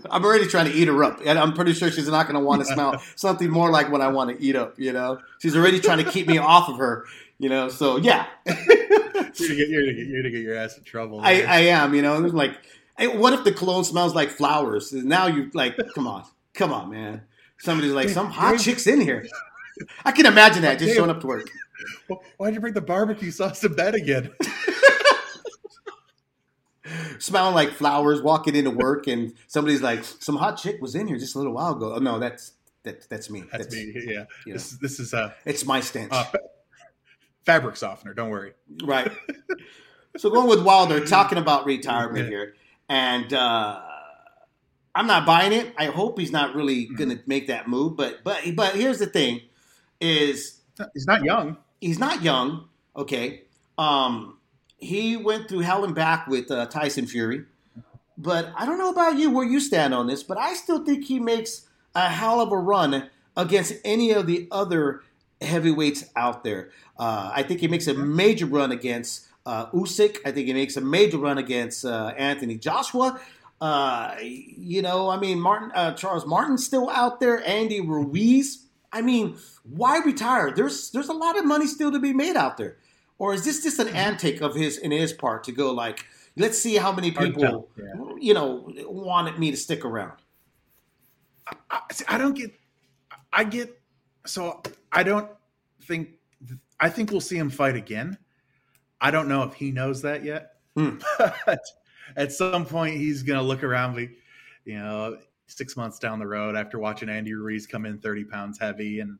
I'm 0.09 0.23
already 0.25 0.47
trying 0.47 0.65
to 0.65 0.73
eat 0.73 0.87
her 0.87 1.03
up, 1.03 1.19
and 1.23 1.37
I'm 1.37 1.53
pretty 1.53 1.73
sure 1.73 1.91
she's 1.91 2.07
not 2.07 2.27
going 2.27 2.39
to 2.39 2.45
want 2.45 2.61
to 2.61 2.73
smell 2.73 3.01
something 3.15 3.49
more 3.49 3.69
like 3.69 3.91
what 3.91 4.01
I 4.01 4.07
want 4.07 4.35
to 4.35 4.43
eat 4.43 4.55
up. 4.55 4.79
You 4.79 4.93
know, 4.93 5.19
she's 5.39 5.55
already 5.55 5.79
trying 5.79 6.03
to 6.03 6.09
keep 6.09 6.27
me 6.27 6.37
off 6.37 6.69
of 6.69 6.77
her. 6.77 7.05
You 7.37 7.49
know, 7.49 7.69
so 7.69 7.97
yeah, 7.97 8.25
you're, 8.45 8.55
gonna 8.55 9.31
get, 9.33 9.69
you're, 9.69 9.81
gonna 9.81 9.93
get, 9.93 10.07
you're 10.07 10.21
gonna 10.23 10.31
get 10.31 10.41
your 10.41 10.57
ass 10.57 10.77
in 10.77 10.83
trouble. 10.83 11.21
I. 11.21 11.41
I 11.43 11.59
am. 11.59 11.93
You 11.93 12.01
know, 12.01 12.23
it's 12.23 12.33
like, 12.33 12.57
hey, 12.97 13.07
what 13.07 13.33
if 13.33 13.43
the 13.43 13.51
cologne 13.51 13.83
smells 13.83 14.13
like 14.15 14.29
flowers? 14.29 14.91
Now 14.91 15.27
you 15.27 15.49
like, 15.53 15.77
come 15.93 16.07
on, 16.07 16.25
come 16.53 16.73
on, 16.73 16.89
man. 16.89 17.21
Somebody's 17.59 17.93
like, 17.93 18.09
some 18.09 18.31
hot 18.31 18.59
chicks 18.59 18.87
in 18.87 19.01
here. 19.01 19.27
I 20.05 20.11
can 20.11 20.25
imagine 20.25 20.61
that 20.63 20.79
just 20.79 20.95
showing 20.95 21.09
up 21.09 21.21
to 21.21 21.27
work. 21.27 21.49
Why'd 22.37 22.53
you 22.53 22.59
bring 22.59 22.73
the 22.73 22.81
barbecue 22.81 23.31
sauce 23.31 23.59
to 23.61 23.69
bed 23.69 23.95
again? 23.95 24.31
smelling 27.19 27.53
like 27.53 27.71
flowers, 27.71 28.21
walking 28.21 28.55
into 28.55 28.71
work, 28.71 29.07
and 29.07 29.33
somebody's 29.47 29.81
like, 29.81 30.03
"Some 30.03 30.35
hot 30.37 30.57
chick 30.57 30.81
was 30.81 30.95
in 30.95 31.07
here 31.07 31.17
just 31.17 31.35
a 31.35 31.37
little 31.37 31.53
while 31.53 31.73
ago." 31.75 31.93
Oh 31.95 31.99
no, 31.99 32.19
that's 32.19 32.53
that, 32.83 33.07
that's 33.09 33.29
me. 33.29 33.43
That's, 33.51 33.73
me. 33.73 33.91
Yeah. 33.95 34.25
you 34.45 34.53
This, 34.53 34.71
this 34.71 34.99
is 34.99 35.13
uh, 35.13 35.31
It's 35.45 35.65
my 35.65 35.81
stench, 35.81 36.11
uh, 36.11 36.23
fa- 36.25 36.39
fabric 37.45 37.75
softener. 37.75 38.13
Don't 38.13 38.29
worry. 38.29 38.53
right? 38.83 39.11
so 40.17 40.29
going 40.29 40.47
with 40.47 40.63
Wilder, 40.63 41.05
talking 41.05 41.37
about 41.37 41.65
retirement 41.65 42.25
Yeah. 42.25 42.29
here, 42.29 42.53
and 42.87 43.33
uh, 43.33 43.81
I'm 44.95 45.07
not 45.07 45.25
buying 45.25 45.51
it. 45.53 45.73
I 45.77 45.85
hope 45.87 46.17
he's 46.19 46.31
not 46.31 46.55
really 46.55 46.85
Mm-hmm. 46.85 46.95
going 46.95 47.09
to 47.11 47.19
make 47.27 47.47
that 47.47 47.67
move. 47.67 47.95
But 47.97 48.23
but 48.23 48.41
but 48.55 48.75
here's 48.75 48.99
the 48.99 49.05
thing: 49.07 49.41
is 49.99 50.61
He's 50.93 51.05
not 51.07 51.23
young. 51.23 51.57
he's 51.81 51.99
not 51.99 52.21
young. 52.23 52.67
Okay, 52.95 53.43
um, 53.77 54.37
he 54.77 55.17
went 55.17 55.47
through 55.49 55.59
hell 55.59 55.83
and 55.83 55.93
back 55.95 56.27
with 56.27 56.49
uh, 56.51 56.65
Tyson 56.67 57.05
Fury, 57.05 57.45
but 58.17 58.51
I 58.55 58.65
don't 58.65 58.77
know 58.77 58.89
about 58.89 59.17
you 59.17 59.29
where 59.29 59.45
you 59.45 59.59
stand 59.59 59.93
on 59.93 60.07
this, 60.07 60.23
but 60.23 60.37
I 60.37 60.53
still 60.53 60.83
think 60.83 61.05
he 61.05 61.19
makes 61.19 61.67
a 61.95 62.09
hell 62.09 62.41
of 62.41 62.51
a 62.51 62.57
run 62.57 63.09
against 63.37 63.73
any 63.85 64.11
of 64.11 64.27
the 64.27 64.47
other 64.51 65.01
heavyweights 65.41 66.05
out 66.15 66.43
there. 66.43 66.69
Uh, 66.97 67.31
I 67.33 67.43
think 67.43 67.61
he 67.61 67.67
makes 67.67 67.87
a 67.87 67.93
major 67.93 68.45
run 68.45 68.71
against 68.71 69.27
uh, 69.45 69.67
Usyk. 69.71 70.17
I 70.25 70.31
think 70.31 70.47
he 70.47 70.53
makes 70.53 70.75
a 70.77 70.81
major 70.81 71.17
run 71.17 71.37
against 71.37 71.85
uh, 71.85 72.13
Anthony 72.17 72.57
Joshua. 72.57 73.19
Uh, 73.61 74.15
you 74.21 74.81
know, 74.81 75.09
I 75.09 75.17
mean, 75.17 75.39
Martin 75.39 75.71
uh, 75.73 75.93
Charles 75.93 76.25
Martin's 76.25 76.65
still 76.65 76.89
out 76.89 77.19
there. 77.19 77.45
Andy 77.45 77.81
Ruiz. 77.81 78.65
I 78.91 79.01
mean, 79.01 79.37
why 79.63 79.99
retire? 79.99 80.51
There's 80.51 80.91
there's 80.91 81.09
a 81.09 81.13
lot 81.13 81.37
of 81.37 81.45
money 81.45 81.67
still 81.67 81.91
to 81.91 81.99
be 81.99 82.13
made 82.13 82.35
out 82.35 82.57
there. 82.57 82.77
Or 83.17 83.33
is 83.33 83.43
this 83.43 83.61
just 83.63 83.79
an 83.79 83.89
antic 83.89 84.41
of 84.41 84.55
his 84.55 84.77
in 84.77 84.91
his 84.91 85.11
part 85.13 85.43
to 85.43 85.51
go 85.51 85.71
like, 85.71 86.05
let's 86.37 86.57
see 86.57 86.75
how 86.77 86.91
many 86.91 87.11
people, 87.11 87.41
tell, 87.41 87.69
you 88.19 88.33
know, 88.33 88.71
wanted 88.87 89.37
me 89.37 89.51
to 89.51 89.57
stick 89.57 89.83
around? 89.83 90.13
I, 91.69 91.81
see, 91.91 92.05
I 92.07 92.17
don't 92.17 92.33
get. 92.33 92.51
I 93.33 93.43
get. 93.43 93.79
So 94.25 94.61
I 94.91 95.03
don't 95.03 95.29
think. 95.83 96.09
I 96.79 96.89
think 96.89 97.11
we'll 97.11 97.21
see 97.21 97.37
him 97.37 97.49
fight 97.49 97.75
again. 97.75 98.17
I 99.01 99.11
don't 99.11 99.27
know 99.27 99.43
if 99.43 99.53
he 99.53 99.71
knows 99.71 100.01
that 100.03 100.23
yet. 100.23 100.53
Hmm. 100.75 100.97
But 101.45 101.61
at 102.15 102.31
some 102.31 102.65
point, 102.65 102.95
he's 102.97 103.21
going 103.23 103.37
to 103.39 103.45
look 103.45 103.63
around. 103.63 103.95
be- 103.95 104.17
You 104.65 104.79
know, 104.79 105.17
six 105.49 105.75
months 105.75 105.99
down 105.99 106.19
the 106.19 106.27
road, 106.27 106.55
after 106.55 106.79
watching 106.79 107.09
Andy 107.09 107.33
Ruiz 107.33 107.67
come 107.67 107.85
in 107.85 107.99
thirty 107.99 108.23
pounds 108.23 108.57
heavy 108.59 108.99
and 108.99 109.17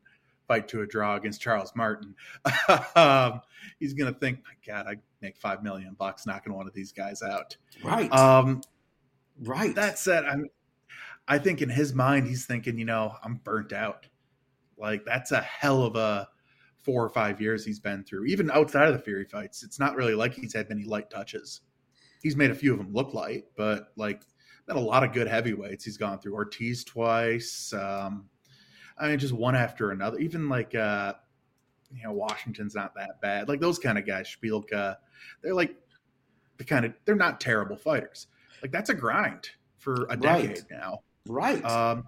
fight 0.48 0.66
to 0.68 0.82
a 0.82 0.86
draw 0.86 1.16
against 1.16 1.40
Charles 1.40 1.72
Martin, 1.76 2.14
um, 2.96 3.40
he's 3.78 3.94
going 3.94 4.12
to 4.12 4.18
think, 4.18 4.40
"My 4.44 4.72
God, 4.72 4.86
I 4.86 4.96
make 5.20 5.36
five 5.36 5.62
million 5.62 5.94
bucks 5.98 6.26
knocking 6.26 6.52
one 6.54 6.66
of 6.66 6.72
these 6.74 6.92
guys 6.92 7.22
out." 7.22 7.56
Right, 7.84 8.12
Um, 8.12 8.62
right. 9.40 9.74
that 9.74 9.98
said, 9.98 10.24
I'm 10.24 10.46
I 11.28 11.38
think 11.38 11.62
in 11.62 11.68
his 11.68 11.94
mind 11.94 12.26
he's 12.26 12.44
thinking, 12.46 12.76
you 12.78 12.84
know, 12.84 13.14
I'm 13.22 13.36
burnt 13.44 13.72
out. 13.72 14.06
Like 14.76 15.04
that's 15.04 15.30
a 15.30 15.40
hell 15.40 15.84
of 15.84 15.94
a 15.94 16.28
four 16.82 17.04
or 17.04 17.10
five 17.10 17.40
years 17.40 17.64
he's 17.64 17.78
been 17.78 18.02
through. 18.02 18.24
Even 18.24 18.50
outside 18.50 18.88
of 18.88 18.94
the 18.94 18.98
Fury 19.02 19.26
fights, 19.26 19.62
it's 19.62 19.78
not 19.78 19.94
really 19.94 20.14
like 20.14 20.34
he's 20.34 20.54
had 20.54 20.68
many 20.68 20.82
light 20.84 21.10
touches. 21.10 21.60
He's 22.22 22.36
made 22.36 22.50
a 22.50 22.54
few 22.54 22.72
of 22.72 22.78
them 22.78 22.92
look 22.92 23.14
light, 23.14 23.44
but 23.56 23.92
like 23.96 24.22
a 24.76 24.80
lot 24.80 25.04
of 25.04 25.12
good 25.12 25.26
heavyweights 25.28 25.84
he's 25.84 25.96
gone 25.96 26.18
through. 26.18 26.34
Ortiz 26.34 26.84
twice. 26.84 27.72
Um, 27.72 28.28
I 28.98 29.08
mean, 29.08 29.18
just 29.18 29.32
one 29.32 29.54
after 29.56 29.90
another. 29.90 30.18
Even 30.18 30.48
like 30.48 30.74
uh, 30.74 31.14
you 31.94 32.02
know, 32.04 32.12
Washington's 32.12 32.74
not 32.74 32.94
that 32.94 33.20
bad. 33.20 33.48
Like 33.48 33.60
those 33.60 33.78
kind 33.78 33.98
of 33.98 34.06
guys, 34.06 34.28
Szpilka, 34.28 34.96
they're 35.42 35.54
like 35.54 35.74
the 36.58 36.64
kind 36.64 36.84
of 36.84 36.92
they're 37.04 37.14
not 37.16 37.40
terrible 37.40 37.76
fighters. 37.76 38.26
Like 38.62 38.72
that's 38.72 38.90
a 38.90 38.94
grind 38.94 39.50
for 39.78 40.04
a 40.10 40.16
Right. 40.18 40.48
decade 40.48 40.64
now. 40.70 41.00
Right. 41.26 41.64
Um, 41.64 42.04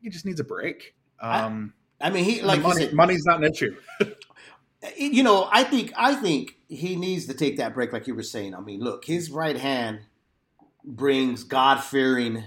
he 0.00 0.10
just 0.10 0.26
needs 0.26 0.40
a 0.40 0.44
break. 0.44 0.94
Um, 1.20 1.74
I 2.00 2.10
mean, 2.10 2.24
he 2.24 2.42
like 2.42 2.62
money, 2.62 2.84
said, 2.86 2.94
money's 2.94 3.24
not 3.26 3.42
an 3.42 3.50
issue. 3.50 3.76
you 4.96 5.22
know, 5.22 5.48
I 5.50 5.64
think 5.64 5.92
I 5.96 6.14
think 6.14 6.56
he 6.68 6.96
needs 6.96 7.26
to 7.26 7.34
take 7.34 7.56
that 7.58 7.74
break, 7.74 7.92
like 7.92 8.06
you 8.06 8.14
were 8.14 8.22
saying. 8.22 8.54
I 8.54 8.60
mean, 8.60 8.80
look, 8.80 9.04
his 9.04 9.30
right 9.30 9.56
hand 9.56 10.00
brings 10.84 11.44
God 11.44 11.82
fearing 11.82 12.44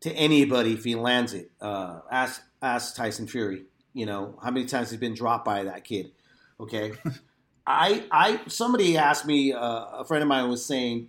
to 0.00 0.12
anybody 0.12 0.74
if 0.74 0.84
he 0.84 0.94
lands 0.94 1.32
it. 1.32 1.50
Uh, 1.60 2.00
ask 2.10 2.42
ask 2.60 2.94
Tyson 2.94 3.26
Fury. 3.26 3.64
You 3.94 4.06
know 4.06 4.38
how 4.42 4.50
many 4.50 4.66
times 4.66 4.90
he's 4.90 5.00
been 5.00 5.14
dropped 5.14 5.44
by 5.44 5.64
that 5.64 5.84
kid. 5.84 6.12
Okay, 6.60 6.92
I 7.66 8.04
I 8.10 8.40
somebody 8.48 8.96
asked 8.96 9.26
me. 9.26 9.52
Uh, 9.52 9.84
a 9.98 10.04
friend 10.04 10.22
of 10.22 10.28
mine 10.28 10.48
was 10.48 10.64
saying, 10.64 11.08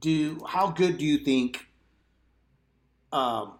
"Do 0.00 0.40
how 0.46 0.70
good 0.70 0.98
do 0.98 1.04
you 1.04 1.18
think 1.18 1.66
um, 3.12 3.54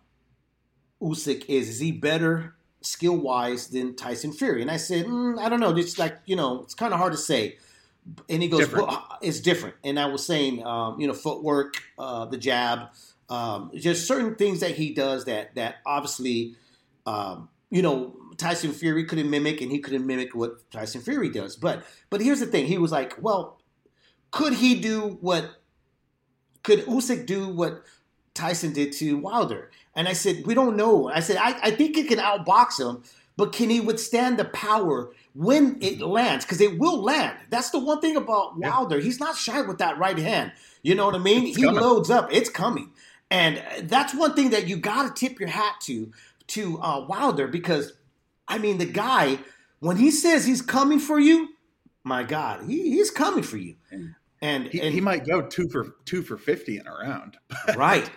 Usyk 1.00 1.44
is? 1.48 1.68
Is 1.68 1.80
he 1.80 1.92
better 1.92 2.54
skill 2.80 3.16
wise 3.16 3.68
than 3.68 3.96
Tyson 3.96 4.32
Fury?" 4.32 4.62
And 4.62 4.70
I 4.70 4.76
said, 4.78 5.06
mm, 5.06 5.38
"I 5.38 5.48
don't 5.48 5.60
know. 5.60 5.76
It's 5.76 5.98
like 5.98 6.18
you 6.24 6.36
know, 6.36 6.62
it's 6.62 6.74
kind 6.74 6.92
of 6.92 6.98
hard 6.98 7.12
to 7.12 7.18
say." 7.18 7.58
And 8.28 8.42
he 8.42 8.48
goes, 8.48 8.60
Different. 8.60 8.88
well, 8.88 9.18
"It's 9.22 9.40
different." 9.40 9.76
And 9.84 9.98
I 9.98 10.06
was 10.06 10.26
saying, 10.26 10.64
um, 10.64 11.00
you 11.00 11.06
know, 11.06 11.12
footwork, 11.12 11.74
uh, 11.98 12.24
the 12.26 12.38
jab, 12.38 12.88
um, 13.28 13.70
just 13.74 14.06
certain 14.06 14.34
things 14.34 14.60
that 14.60 14.72
he 14.72 14.92
does 14.92 15.24
that 15.26 15.54
that 15.54 15.76
obviously, 15.86 16.56
um, 17.06 17.48
you 17.70 17.82
know, 17.82 18.16
Tyson 18.36 18.72
Fury 18.72 19.04
couldn't 19.04 19.30
mimic, 19.30 19.60
and 19.60 19.70
he 19.70 19.78
couldn't 19.78 20.06
mimic 20.06 20.34
what 20.34 20.70
Tyson 20.70 21.00
Fury 21.00 21.30
does. 21.30 21.56
But 21.56 21.84
but 22.08 22.20
here's 22.20 22.40
the 22.40 22.46
thing: 22.46 22.66
he 22.66 22.78
was 22.78 22.90
like, 22.90 23.16
"Well, 23.22 23.60
could 24.30 24.54
he 24.54 24.80
do 24.80 25.18
what? 25.20 25.62
Could 26.62 26.86
Usyk 26.86 27.26
do 27.26 27.48
what 27.48 27.84
Tyson 28.34 28.72
did 28.72 28.92
to 28.94 29.16
Wilder?" 29.18 29.70
And 29.94 30.08
I 30.08 30.14
said, 30.14 30.46
"We 30.46 30.54
don't 30.54 30.76
know." 30.76 31.08
I 31.08 31.20
said, 31.20 31.36
"I, 31.36 31.58
I 31.62 31.70
think 31.70 31.96
he 31.96 32.04
can 32.04 32.18
outbox 32.18 32.80
him, 32.80 33.02
but 33.40 33.52
can 33.52 33.70
he 33.70 33.80
withstand 33.80 34.38
the 34.38 34.44
power 34.44 35.12
when 35.34 35.78
it 35.80 36.02
lands? 36.02 36.44
Because 36.44 36.60
it 36.60 36.78
will 36.78 37.02
land. 37.02 37.38
That's 37.48 37.70
the 37.70 37.78
one 37.78 38.02
thing 38.02 38.16
about 38.16 38.52
Yeah. 38.58 38.68
Wilder. 38.68 39.00
He's 39.00 39.18
not 39.18 39.34
shy 39.34 39.62
with 39.62 39.78
that 39.78 39.98
right 39.98 40.18
hand. 40.18 40.52
You 40.82 40.94
know 40.94 41.06
what 41.06 41.14
I 41.14 41.18
mean? 41.18 41.46
It's 41.46 41.56
he 41.56 41.62
coming. 41.62 41.80
loads 41.80 42.10
up. 42.10 42.28
It's 42.30 42.50
coming, 42.50 42.92
and 43.30 43.62
that's 43.88 44.14
one 44.14 44.34
thing 44.34 44.50
that 44.50 44.68
you 44.68 44.76
got 44.76 45.16
to 45.16 45.26
tip 45.26 45.40
your 45.40 45.48
hat 45.48 45.76
to 45.84 46.12
to 46.48 46.78
uh, 46.82 47.06
Wilder 47.08 47.48
because, 47.48 47.94
I 48.46 48.58
mean, 48.58 48.76
the 48.76 48.84
guy 48.84 49.38
when 49.78 49.96
he 49.96 50.10
says 50.10 50.44
he's 50.44 50.60
coming 50.60 50.98
for 50.98 51.18
you, 51.18 51.48
my 52.04 52.22
God, 52.22 52.64
he, 52.68 52.90
he's 52.90 53.10
coming 53.10 53.42
for 53.42 53.56
you. 53.56 53.76
And, 54.42 54.66
He, 54.66 54.80
and 54.82 54.92
he 54.92 55.00
might 55.00 55.26
go 55.26 55.40
two 55.40 55.68
for 55.70 55.96
two 56.04 56.20
for 56.22 56.36
fifty 56.36 56.76
in 56.76 56.86
a 56.86 56.92
round. 56.92 57.38
right, 57.76 58.10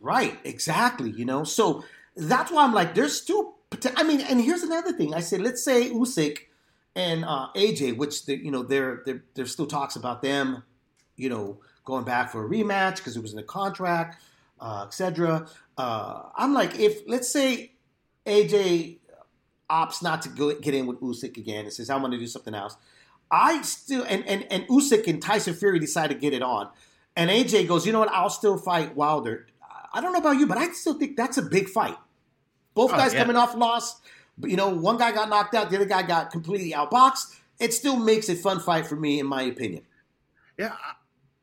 right, 0.00 0.36
exactly. 0.42 1.10
You 1.10 1.24
know, 1.24 1.44
so 1.44 1.84
that's 2.16 2.50
why 2.50 2.64
I'm 2.64 2.74
like, 2.74 2.96
there's 2.96 3.16
still. 3.20 3.55
I 3.96 4.02
mean, 4.02 4.20
and 4.20 4.40
here's 4.40 4.62
another 4.62 4.92
thing. 4.92 5.14
I 5.14 5.20
said, 5.20 5.40
let's 5.40 5.62
say 5.62 5.90
Usyk 5.90 6.38
and 6.94 7.24
uh, 7.24 7.48
AJ, 7.54 7.96
which 7.96 8.26
you 8.28 8.50
know, 8.50 8.62
there 8.62 9.02
there 9.04 9.24
there's 9.34 9.52
still 9.52 9.66
talks 9.66 9.96
about 9.96 10.22
them, 10.22 10.62
you 11.16 11.28
know, 11.28 11.60
going 11.84 12.04
back 12.04 12.30
for 12.30 12.44
a 12.44 12.48
rematch 12.48 12.96
because 12.96 13.16
it 13.16 13.22
was 13.22 13.32
in 13.32 13.36
the 13.36 13.42
contract, 13.42 14.22
uh, 14.60 14.84
etc. 14.86 15.48
Uh, 15.76 16.22
I'm 16.36 16.54
like, 16.54 16.78
if 16.78 17.00
let's 17.06 17.28
say 17.28 17.72
AJ 18.24 18.98
opts 19.70 20.02
not 20.02 20.22
to 20.22 20.28
go 20.28 20.54
get 20.54 20.74
in 20.74 20.86
with 20.86 21.00
Usyk 21.00 21.36
again 21.36 21.64
and 21.64 21.72
says, 21.72 21.90
I'm 21.90 22.00
going 22.00 22.12
to 22.12 22.18
do 22.18 22.26
something 22.26 22.54
else. 22.54 22.76
I 23.30 23.62
still 23.62 24.04
and 24.08 24.26
and 24.26 24.46
and 24.50 24.66
Usyk 24.68 25.06
and 25.08 25.20
Tyson 25.20 25.54
Fury 25.54 25.78
decide 25.78 26.08
to 26.08 26.14
get 26.14 26.32
it 26.32 26.42
on, 26.42 26.68
and 27.16 27.30
AJ 27.30 27.66
goes, 27.68 27.86
you 27.86 27.92
know 27.92 27.98
what? 28.00 28.10
I'll 28.12 28.30
still 28.30 28.56
fight 28.56 28.94
Wilder. 28.94 29.46
I 29.92 30.00
don't 30.00 30.12
know 30.12 30.18
about 30.18 30.38
you, 30.38 30.46
but 30.46 30.58
I 30.58 30.70
still 30.72 30.94
think 30.94 31.16
that's 31.16 31.38
a 31.38 31.42
big 31.42 31.68
fight. 31.68 31.96
Both 32.76 32.92
Oh, 32.92 32.96
guys 32.96 33.12
yeah. 33.14 33.20
coming 33.22 33.34
off 33.36 33.56
loss, 33.56 34.00
but 34.38 34.50
you 34.50 34.56
know, 34.56 34.68
one 34.68 34.98
guy 34.98 35.10
got 35.10 35.28
knocked 35.28 35.54
out, 35.54 35.70
the 35.70 35.76
other 35.76 35.86
guy 35.86 36.02
got 36.02 36.30
completely 36.30 36.72
outboxed. 36.72 37.34
It 37.58 37.72
still 37.72 37.96
makes 37.96 38.28
a 38.28 38.36
fun 38.36 38.60
fight 38.60 38.86
for 38.86 38.96
me, 38.96 39.18
in 39.18 39.26
my 39.26 39.42
opinion. 39.42 39.82
Yeah, 40.58 40.74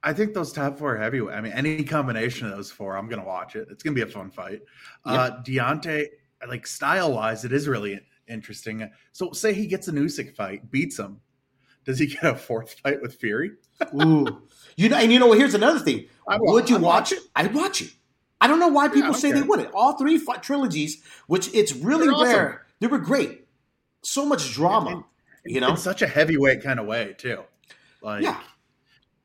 I 0.03 0.13
think 0.13 0.33
those 0.35 0.53
top 0.53 0.77
four 0.77 0.95
heavyweight. 0.95 1.35
I 1.35 1.41
mean, 1.41 1.53
any 1.53 1.83
combination 1.83 2.47
of 2.47 2.55
those 2.55 2.69
four, 2.71 2.95
I'm 2.95 3.09
gonna 3.09 3.25
watch 3.25 3.55
it. 3.55 3.67
It's 3.71 3.81
gonna 3.83 3.95
be 3.95 4.01
a 4.01 4.07
fun 4.07 4.29
fight. 4.29 4.61
Uh, 5.05 5.41
Deontay, 5.41 6.07
like 6.47 6.67
style 6.67 7.13
wise, 7.13 7.45
it 7.45 7.51
is 7.51 7.67
really 7.67 7.99
interesting. 8.27 8.87
So, 9.11 9.31
say 9.31 9.53
he 9.53 9.65
gets 9.65 9.87
a 9.87 9.91
Usyk 9.91 10.35
fight, 10.35 10.69
beats 10.69 10.99
him. 10.99 11.19
Does 11.85 11.97
he 11.97 12.05
get 12.05 12.23
a 12.23 12.35
fourth 12.35 12.73
fight 12.83 13.01
with 13.01 13.15
Fury? 13.15 13.53
Ooh, 13.99 14.43
you 14.77 14.87
know, 14.89 14.97
and 14.97 15.11
you 15.11 15.17
know, 15.19 15.27
what? 15.27 15.39
here's 15.39 15.55
another 15.55 15.79
thing. 15.79 16.05
I'd 16.27 16.39
Would 16.41 16.69
you 16.69 16.75
I'd 16.77 16.81
watch 16.83 17.11
watch 17.11 17.11
it? 17.13 17.19
I'd 17.35 17.53
watch 17.55 17.81
it. 17.81 17.89
I 18.43 18.47
don't 18.47 18.59
know 18.59 18.67
why 18.67 18.89
people 18.89 19.11
don't 19.11 19.19
say 19.19 19.31
they 19.31 19.41
wouldn't. 19.41 19.69
All 19.73 19.93
three 19.97 20.19
trilogies, 20.41 21.01
which 21.27 21.53
it's 21.53 21.73
really 21.73 22.07
They're 22.07 22.13
awesome. 22.13 22.27
rare, 22.35 22.65
they 22.81 22.87
were 22.87 22.97
great. 22.99 23.47
So 24.03 24.25
much 24.25 24.51
drama, 24.53 25.05
you 25.45 25.61
know. 25.61 25.69
in 25.71 25.77
such 25.77 26.01
a 26.01 26.07
heavyweight 26.07 26.61
kind 26.61 26.77
of 26.79 26.85
way 26.85 27.15
too. 27.17 27.41
Like, 28.01 28.23
Yeah. 28.23 28.37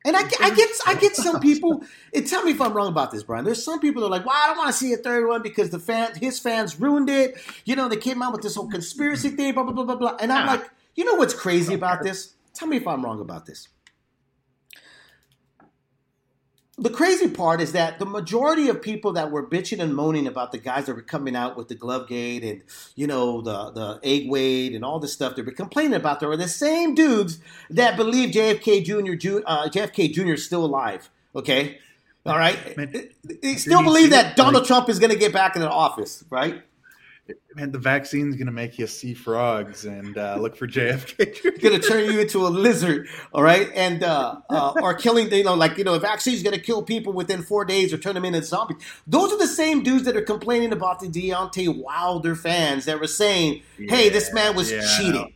And 0.05 0.17
I, 0.17 0.23
get- 0.23 0.41
I 0.41 0.51
get 0.55 0.69
I 0.87 0.95
get 0.95 1.17
some 1.27 1.41
people. 1.41 1.83
And 2.15 2.25
tell 2.27 2.45
me 2.45 2.53
if 2.53 2.61
I'm 2.61 2.73
wrong 2.73 2.87
about 2.87 3.11
this, 3.11 3.25
Brian. 3.25 3.45
There's 3.45 3.63
some 3.65 3.81
people 3.81 4.03
that 4.03 4.07
are 4.07 4.11
like, 4.11 4.25
"Well, 4.25 4.37
I 4.41 4.47
don't 4.47 4.57
want 4.57 4.69
to 4.69 4.73
see 4.73 4.93
a 4.93 4.97
third 4.97 5.27
one 5.27 5.43
because 5.43 5.71
the 5.71 5.81
fan, 5.81 6.15
his 6.15 6.39
fans 6.39 6.79
ruined 6.81 7.11
it." 7.11 7.37
You 7.65 7.75
know, 7.75 7.89
they 7.89 7.97
came 7.97 8.23
out 8.23 8.31
with 8.33 8.43
this 8.43 8.55
whole 8.55 8.71
conspiracy 8.71 9.31
thing, 9.31 9.55
blah 9.55 9.65
blah 9.65 9.73
blah 9.73 9.85
blah 9.85 9.97
blah. 9.97 10.17
And 10.21 10.33
I'm 10.33 10.47
like, 10.47 10.65
you 10.95 11.05
know 11.05 11.15
what's 11.17 11.35
crazy 11.35 11.75
about 11.75 12.05
this? 12.05 12.35
Tell 12.55 12.69
me 12.69 12.77
if 12.77 12.87
I'm 12.87 13.05
wrong 13.05 13.21
about 13.21 13.45
this. 13.47 13.67
The 16.81 16.91
crazy 16.91 17.29
part 17.29 17.61
is 17.61 17.73
that 17.73 17.99
the 17.99 18.07
majority 18.07 18.69
of 18.69 18.81
people 18.81 19.13
that 19.15 19.33
were 19.33 19.45
bitching 19.45 19.81
and 19.81 19.97
moaning 19.97 20.29
about 20.29 20.53
the 20.53 20.59
guys 20.59 20.87
that 20.87 20.95
were 20.95 21.03
coming 21.03 21.35
out 21.35 21.57
with 21.57 21.67
the 21.67 21.75
glove 21.75 22.09
gate 22.09 22.45
and 22.45 22.63
you 22.95 23.09
know 23.09 23.41
the 23.41 23.71
the 23.73 24.01
egg 24.05 24.31
weight 24.31 24.75
and 24.75 24.85
all 24.85 25.01
this 25.01 25.13
stuff 25.13 25.35
they 25.35 25.43
were 25.43 25.51
complaining 25.51 25.95
about, 25.95 26.21
there 26.21 26.29
were 26.29 26.37
the 26.37 26.49
same 26.49 26.95
dudes 26.95 27.41
that 27.69 27.97
believe 27.97 28.31
JFK 28.31 28.85
Jr. 28.85 29.41
Uh, 29.45 29.69
JFK 29.69 30.13
Jr. 30.13 30.35
is 30.35 30.45
still 30.45 30.65
alive. 30.65 31.11
Okay, 31.35 31.79
all 32.25 32.39
right. 32.39 32.77
Man, 32.77 32.93
they 33.25 33.55
still 33.57 33.83
believe 33.83 34.11
that? 34.11 34.37
Donald 34.37 34.55
Like- 34.63 34.65
Trump 34.67 34.89
is 34.89 34.99
going 34.99 35.11
to 35.13 35.19
get 35.19 35.33
back 35.33 35.57
in 35.57 35.63
the 35.63 35.71
office, 35.71 36.25
right? 36.31 36.63
Man, 37.55 37.71
the 37.73 37.79
vaccine's 37.79 38.37
gonna 38.37 38.53
make 38.53 38.79
you 38.79 38.87
see 38.87 39.15
frogs 39.15 39.85
and 39.85 40.17
uh, 40.17 40.37
look 40.39 40.57
for 40.57 40.67
JFK. 40.67 41.15
It's 41.19 41.41
going 41.63 41.81
to 41.81 41.87
turn 41.87 42.05
you 42.05 42.21
into 42.21 42.47
a 42.47 42.49
lizard, 42.49 43.09
all 43.33 43.43
right? 43.43 43.71
And 43.75 44.03
uh, 44.03 44.37
uh, 44.49 44.73
or 44.83 44.95
killing, 44.95 45.31
you 45.33 45.45
know, 45.45 45.55
like 45.55 45.77
you 45.79 45.85
know, 45.85 45.95
a 45.95 45.99
vaccine's 46.01 46.43
going 46.43 46.55
to 46.55 46.61
kill 46.61 46.83
people 46.83 47.13
within 47.13 47.43
four 47.43 47.65
days 47.65 47.93
or 47.93 47.99
turn 47.99 48.15
them 48.15 48.25
into 48.25 48.43
zombies. 48.43 48.79
Those 49.07 49.33
are 49.33 49.39
the 49.39 49.47
same 49.47 49.83
dudes 49.83 50.05
that 50.05 50.17
are 50.17 50.23
complaining 50.23 50.73
about 50.73 51.01
the 51.01 51.09
Deontay 51.09 51.83
Wilder 51.83 52.35
fans 52.35 52.85
that 52.87 53.01
were 53.01 53.07
saying, 53.07 53.63
"Hey, 53.77 54.09
this 54.09 54.33
man 54.33 54.55
was 54.57 54.71
Yeah, 54.71 54.83
cheated. 54.97 55.15
yeah. 55.15 55.27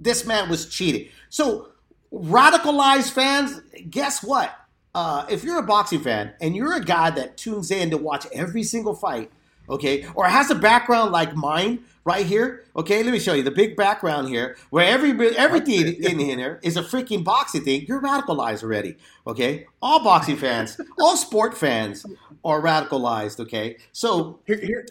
This 0.00 0.26
man 0.26 0.48
was 0.48 0.66
cheating." 0.68 1.08
So 1.28 1.68
radicalized 2.12 3.10
fans, 3.12 3.60
guess 3.90 4.22
what? 4.22 4.54
Uh, 4.94 5.26
if 5.28 5.44
you're 5.44 5.58
a 5.58 5.62
boxing 5.62 6.00
fan 6.00 6.32
and 6.40 6.56
you're 6.56 6.74
a 6.74 6.80
guy 6.82 7.10
that 7.10 7.36
tunes 7.36 7.70
in 7.70 7.90
to 7.90 7.98
watch 7.98 8.26
every 8.32 8.62
single 8.62 8.94
fight, 8.94 9.30
okay, 9.68 10.06
or 10.14 10.26
it 10.26 10.30
has 10.30 10.50
a 10.50 10.54
background 10.54 11.12
like 11.12 11.34
mine 11.34 11.80
right 12.04 12.24
here, 12.24 12.64
okay, 12.76 13.02
let 13.02 13.12
me 13.12 13.18
show 13.18 13.34
you 13.34 13.42
the 13.42 13.50
big 13.50 13.76
background 13.76 14.28
here, 14.28 14.56
where 14.70 14.86
every 14.86 15.10
everything 15.36 16.02
in 16.02 16.18
here 16.18 16.60
is 16.62 16.76
a 16.76 16.82
freaking 16.82 17.24
boxing 17.24 17.62
thing. 17.64 17.84
You're 17.88 18.00
radicalized 18.00 18.62
already, 18.62 18.96
okay? 19.26 19.66
All 19.82 20.02
boxing 20.02 20.36
fans, 20.36 20.80
all 21.00 21.16
sport 21.16 21.56
fans 21.56 22.06
are 22.44 22.60
radicalized, 22.62 23.40
okay? 23.40 23.76
So 23.92 24.40
Here, 24.46 24.60
here, 24.60 24.86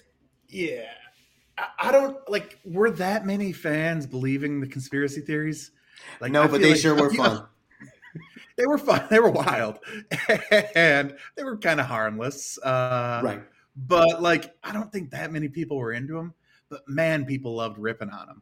yeah. 0.49 0.85
I, 1.57 1.87
I 1.87 1.91
don't 1.93 2.17
like. 2.29 2.59
Were 2.65 2.91
that 2.91 3.25
many 3.25 3.53
fans 3.53 4.05
believing 4.05 4.59
the 4.59 4.67
conspiracy 4.67 5.21
theories? 5.21 5.71
Like, 6.19 6.31
no, 6.33 6.43
I 6.43 6.47
but 6.47 6.59
they 6.61 6.71
like- 6.71 6.79
sure 6.79 6.95
were 7.01 7.11
you 7.11 7.17
know, 7.17 7.23
fun. 7.23 7.45
They 8.57 8.65
were 8.65 8.77
fun. 8.77 9.05
They 9.09 9.19
were 9.19 9.31
wild, 9.31 9.79
and 10.75 11.13
they 11.35 11.43
were 11.43 11.57
kind 11.57 11.79
of 11.81 11.87
harmless. 11.87 12.57
Uh, 12.59 13.21
Right. 13.23 13.41
But 13.75 14.21
like, 14.21 14.55
I 14.63 14.71
don't 14.73 14.91
think 14.91 15.11
that 15.11 15.31
many 15.31 15.47
people 15.49 15.77
were 15.77 15.91
into 15.93 16.13
them. 16.13 16.33
But 16.69 16.87
man, 16.87 17.25
people 17.25 17.55
loved 17.55 17.77
ripping 17.77 18.09
on 18.09 18.25
them, 18.27 18.41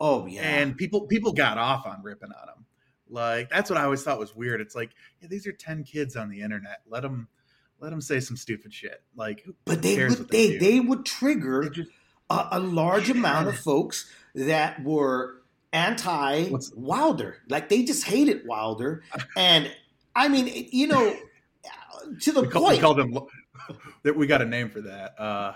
Oh 0.00 0.26
yeah. 0.26 0.42
and 0.42 0.76
people 0.76 1.02
people 1.06 1.32
got 1.32 1.56
off 1.58 1.86
on 1.86 2.02
ripping 2.02 2.30
on 2.30 2.46
them. 2.46 2.66
Like 3.08 3.48
that's 3.50 3.70
what 3.70 3.78
I 3.78 3.84
always 3.84 4.02
thought 4.02 4.18
was 4.18 4.34
weird. 4.36 4.60
It's 4.60 4.74
like, 4.74 4.90
yeah, 5.20 5.28
these 5.28 5.46
are 5.46 5.52
ten 5.52 5.82
kids 5.84 6.16
on 6.16 6.28
the 6.28 6.40
internet. 6.42 6.82
Let 6.88 7.02
them 7.02 7.28
let 7.80 7.90
them 7.90 8.00
say 8.00 8.20
some 8.20 8.36
stupid 8.36 8.72
shit. 8.72 9.02
Like, 9.16 9.46
But 9.64 9.82
they 9.82 9.96
would 10.08 10.18
what 10.18 10.30
they 10.30 10.56
they 10.58 10.80
would 10.80 11.04
trigger 11.06 11.62
They 11.64 11.70
just- 11.70 11.90
a, 12.30 12.48
a 12.52 12.58
large 12.60 13.10
amount 13.10 13.48
of 13.48 13.56
folks 13.58 14.10
that 14.34 14.82
were 14.82 15.42
anti 15.72 16.50
Wilder. 16.74 17.38
Like 17.48 17.68
they 17.68 17.82
just 17.84 18.04
hated 18.04 18.46
Wilder, 18.46 19.02
and 19.36 19.70
I 20.14 20.28
mean, 20.28 20.68
you 20.72 20.86
know, 20.86 21.14
to 22.20 22.32
the 22.32 22.42
we, 22.42 22.48
call, 22.48 22.62
we 22.62 22.68
point. 22.70 22.80
called 22.80 22.98
them. 22.98 23.18
that 24.02 24.16
we 24.16 24.26
got 24.26 24.42
a 24.42 24.46
name 24.46 24.70
for 24.70 24.80
that. 24.82 25.14
Uh, 25.18 25.22
uh, 25.22 25.54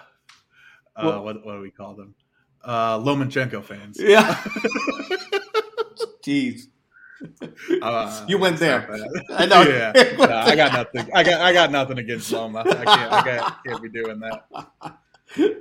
Well- 1.04 1.24
what 1.24 1.44
what 1.44 1.54
do 1.54 1.60
we 1.60 1.70
call 1.70 1.94
them? 1.94 2.14
Uh, 2.64 2.98
Lomachenko 2.98 3.62
fans. 3.64 3.98
yeah. 4.00 4.34
Jeez. 6.22 6.62
Uh, 7.82 8.24
You 8.28 8.38
went 8.38 8.58
there. 8.58 8.88
I 9.30 9.46
know. 9.46 9.62
yeah, 9.68 9.92
No, 10.18 10.24
I 10.24 10.54
got 10.54 10.72
nothing. 10.72 11.10
I 11.14 11.22
got 11.22 11.40
I 11.40 11.52
got 11.52 11.70
nothing 11.70 11.98
against 11.98 12.30
Loma. 12.32 12.60
I 12.60 12.84
can't. 12.84 13.12
I 13.12 13.22
can't, 13.22 13.54
can't 13.66 13.82
be 13.82 13.88
doing 13.88 14.20
that. 14.20 14.46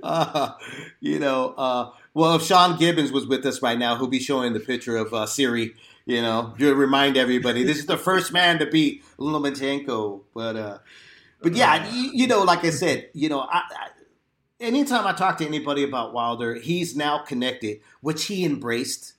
uh, 0.04 0.52
you 1.00 1.20
know, 1.20 1.54
uh, 1.58 1.92
well, 2.14 2.36
if 2.36 2.44
Sean 2.44 2.78
Gibbons 2.78 3.12
was 3.12 3.26
with 3.28 3.46
us 3.46 3.62
right 3.62 3.78
now, 3.78 3.96
he'll 3.98 4.08
be 4.08 4.20
showing 4.20 4.54
the 4.54 4.60
picture 4.60 4.98
of 4.98 5.14
uh, 5.14 5.26
Siri. 5.26 5.76
You 6.06 6.22
know, 6.22 6.54
to 6.60 6.74
remind 6.74 7.18
everybody 7.18 7.64
this 7.64 7.78
is 7.80 7.86
the 7.86 7.98
first 7.98 8.32
man 8.32 8.60
to 8.60 8.66
beat 8.66 9.04
Lomachenko. 9.18 10.22
But, 10.34 10.56
uh, 10.56 10.78
but 11.42 11.54
yeah, 11.56 11.90
you, 11.92 12.12
you 12.14 12.28
know, 12.28 12.44
like 12.44 12.64
I 12.66 12.70
said, 12.72 13.10
you 13.14 13.30
know, 13.30 13.42
I, 13.42 13.58
I, 13.70 13.88
anytime 14.60 15.06
I 15.06 15.14
talk 15.14 15.38
to 15.40 15.46
anybody 15.46 15.84
about 15.84 16.14
Wilder, 16.14 16.56
he's 16.56 16.96
now 16.96 17.20
connected, 17.20 17.82
which 18.02 18.26
he 18.26 18.44
embraced 18.46 19.14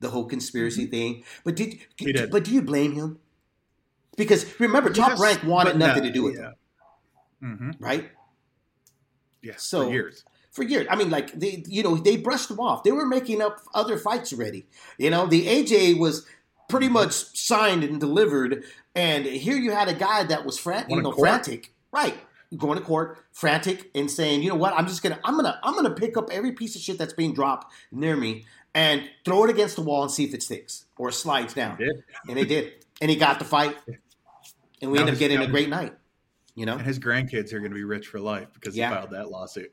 the 0.00 0.10
whole 0.10 0.24
conspiracy 0.26 0.86
thing. 0.86 1.24
But 1.44 1.56
did, 1.56 1.78
did. 1.96 2.30
but 2.30 2.44
do 2.44 2.50
you 2.52 2.62
blame 2.62 2.92
him? 2.94 3.18
Because 4.16 4.46
remember, 4.60 4.90
Top 4.90 5.10
Yes, 5.10 5.20
Rank 5.20 5.42
wanted 5.44 5.76
nothing 5.76 6.02
no, 6.04 6.08
to 6.08 6.12
do 6.14 6.22
with 6.22 6.36
yeah. 6.36 6.42
him, 6.42 6.54
Mm-hmm. 7.42 7.70
right? 7.84 8.10
Yeah, 9.42 9.54
So- 9.56 9.84
for 9.86 9.90
years. 9.92 10.24
for 10.50 10.62
years. 10.62 10.86
I 10.88 10.96
mean, 10.96 11.10
like 11.10 11.32
they, 11.32 11.64
you 11.66 11.82
know, 11.82 11.96
they 11.96 12.16
brushed 12.16 12.50
him 12.50 12.60
off. 12.60 12.84
They 12.84 12.92
were 12.92 13.06
making 13.06 13.42
up 13.42 13.60
other 13.74 13.98
fights 13.98 14.32
already. 14.32 14.66
You 14.98 15.10
know, 15.10 15.26
the 15.26 15.46
AJ 15.46 15.98
was 15.98 16.24
pretty 16.68 16.88
much 16.88 17.12
signed 17.12 17.84
and 17.84 18.00
delivered, 18.00 18.64
and 18.94 19.24
here 19.24 19.56
you 19.56 19.72
had 19.72 19.88
a 19.88 19.94
guy 19.94 20.24
that 20.24 20.44
was 20.44 20.58
fran- 20.58 20.86
you 20.88 21.00
know, 21.02 21.12
frantic, 21.12 21.72
right? 21.92 22.16
Going 22.56 22.78
to 22.78 22.84
court, 22.84 23.18
frantic, 23.32 23.90
and 23.94 24.10
saying, 24.10 24.42
you 24.42 24.48
know 24.48 24.54
what? 24.54 24.74
I'm 24.74 24.86
just 24.86 25.02
gonna, 25.02 25.18
I'm 25.24 25.34
gonna, 25.36 25.58
I'm 25.62 25.74
gonna 25.74 25.94
pick 25.94 26.16
up 26.16 26.30
every 26.30 26.52
piece 26.52 26.76
of 26.76 26.82
shit 26.82 26.98
that's 26.98 27.12
being 27.12 27.34
dropped 27.34 27.72
near 27.90 28.16
me 28.16 28.44
and 28.74 29.08
throw 29.24 29.44
it 29.44 29.50
against 29.50 29.76
the 29.76 29.82
wall 29.82 30.02
and 30.02 30.10
see 30.10 30.24
if 30.24 30.34
it 30.34 30.42
sticks 30.42 30.84
or 30.96 31.10
slides 31.10 31.54
down. 31.54 31.78
And 32.28 32.36
they 32.36 32.44
did, 32.44 32.84
and 33.00 33.10
he 33.10 33.16
got 33.16 33.38
the 33.38 33.44
fight, 33.44 33.76
and 34.80 34.90
we 34.90 34.96
Now 34.98 35.02
ended 35.02 35.14
up 35.14 35.18
getting 35.18 35.40
a 35.40 35.46
great 35.46 35.68
night. 35.68 35.94
You 36.56 36.66
know, 36.66 36.74
And 36.74 36.82
his 36.86 37.00
grandkids 37.00 37.52
are 37.52 37.58
going 37.58 37.72
to 37.72 37.74
be 37.74 37.82
rich 37.82 38.06
for 38.06 38.20
life 38.20 38.46
because 38.54 38.76
Yeah. 38.76 38.90
he 38.90 38.94
filed 38.94 39.10
that 39.10 39.28
lawsuit. 39.28 39.72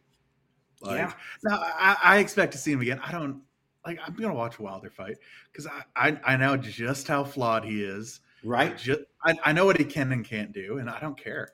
Like, 0.82 0.98
Yeah. 0.98 1.14
now 1.44 1.60
I, 1.62 1.96
I 2.02 2.18
expect 2.18 2.54
to 2.54 2.58
see 2.58 2.72
him 2.72 2.82
again. 2.82 3.00
I 3.04 3.12
don't 3.12 3.42
like. 3.86 4.00
I'm 4.06 4.14
going 4.16 4.30
to 4.30 4.36
watch 4.36 4.60
Wilder 4.60 4.90
fight 4.90 5.18
because 5.52 5.68
I, 5.68 5.84
I 5.96 6.20
I 6.34 6.38
know 6.38 6.58
just 6.58 7.08
how 7.08 7.24
flawed 7.24 7.64
he 7.66 7.84
is. 7.84 8.20
right? 8.44 8.78
Just 8.78 9.02
I, 9.24 9.36
I 9.44 9.52
know 9.54 9.66
what 9.66 9.78
he 9.78 9.84
can 9.86 10.12
and 10.12 10.24
can't 10.26 10.52
do, 10.52 10.78
and 10.78 10.90
I 10.90 11.00
don't 11.00 11.18
care. 11.18 11.50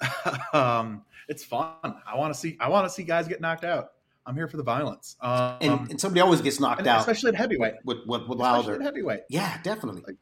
um, 0.52 1.04
it's 1.28 1.44
fun. 1.44 1.74
I 1.84 2.16
want 2.16 2.32
to 2.34 2.38
see. 2.38 2.56
I 2.60 2.68
want 2.68 2.86
to 2.86 2.90
see 2.90 3.02
guys 3.02 3.28
get 3.28 3.40
knocked 3.40 3.64
out. 3.64 3.90
I'm 4.26 4.34
here 4.34 4.48
for 4.48 4.56
the 4.58 4.62
violence. 4.62 5.16
Um, 5.20 5.56
And, 5.60 5.90
and 5.92 6.00
somebody 6.00 6.20
always 6.20 6.40
gets 6.42 6.60
knocked 6.60 6.86
out 6.86 7.00
especially 7.00 7.30
at 7.30 7.34
heavyweight. 7.36 7.74
with 7.84 7.98
with, 8.06 8.06
with 8.06 8.22
Especially 8.22 8.36
Wilder. 8.38 8.74
at 8.74 8.82
heavyweight. 8.82 9.20
Yeah, 9.28 9.58
definitely. 9.62 10.02
Like- 10.06 10.16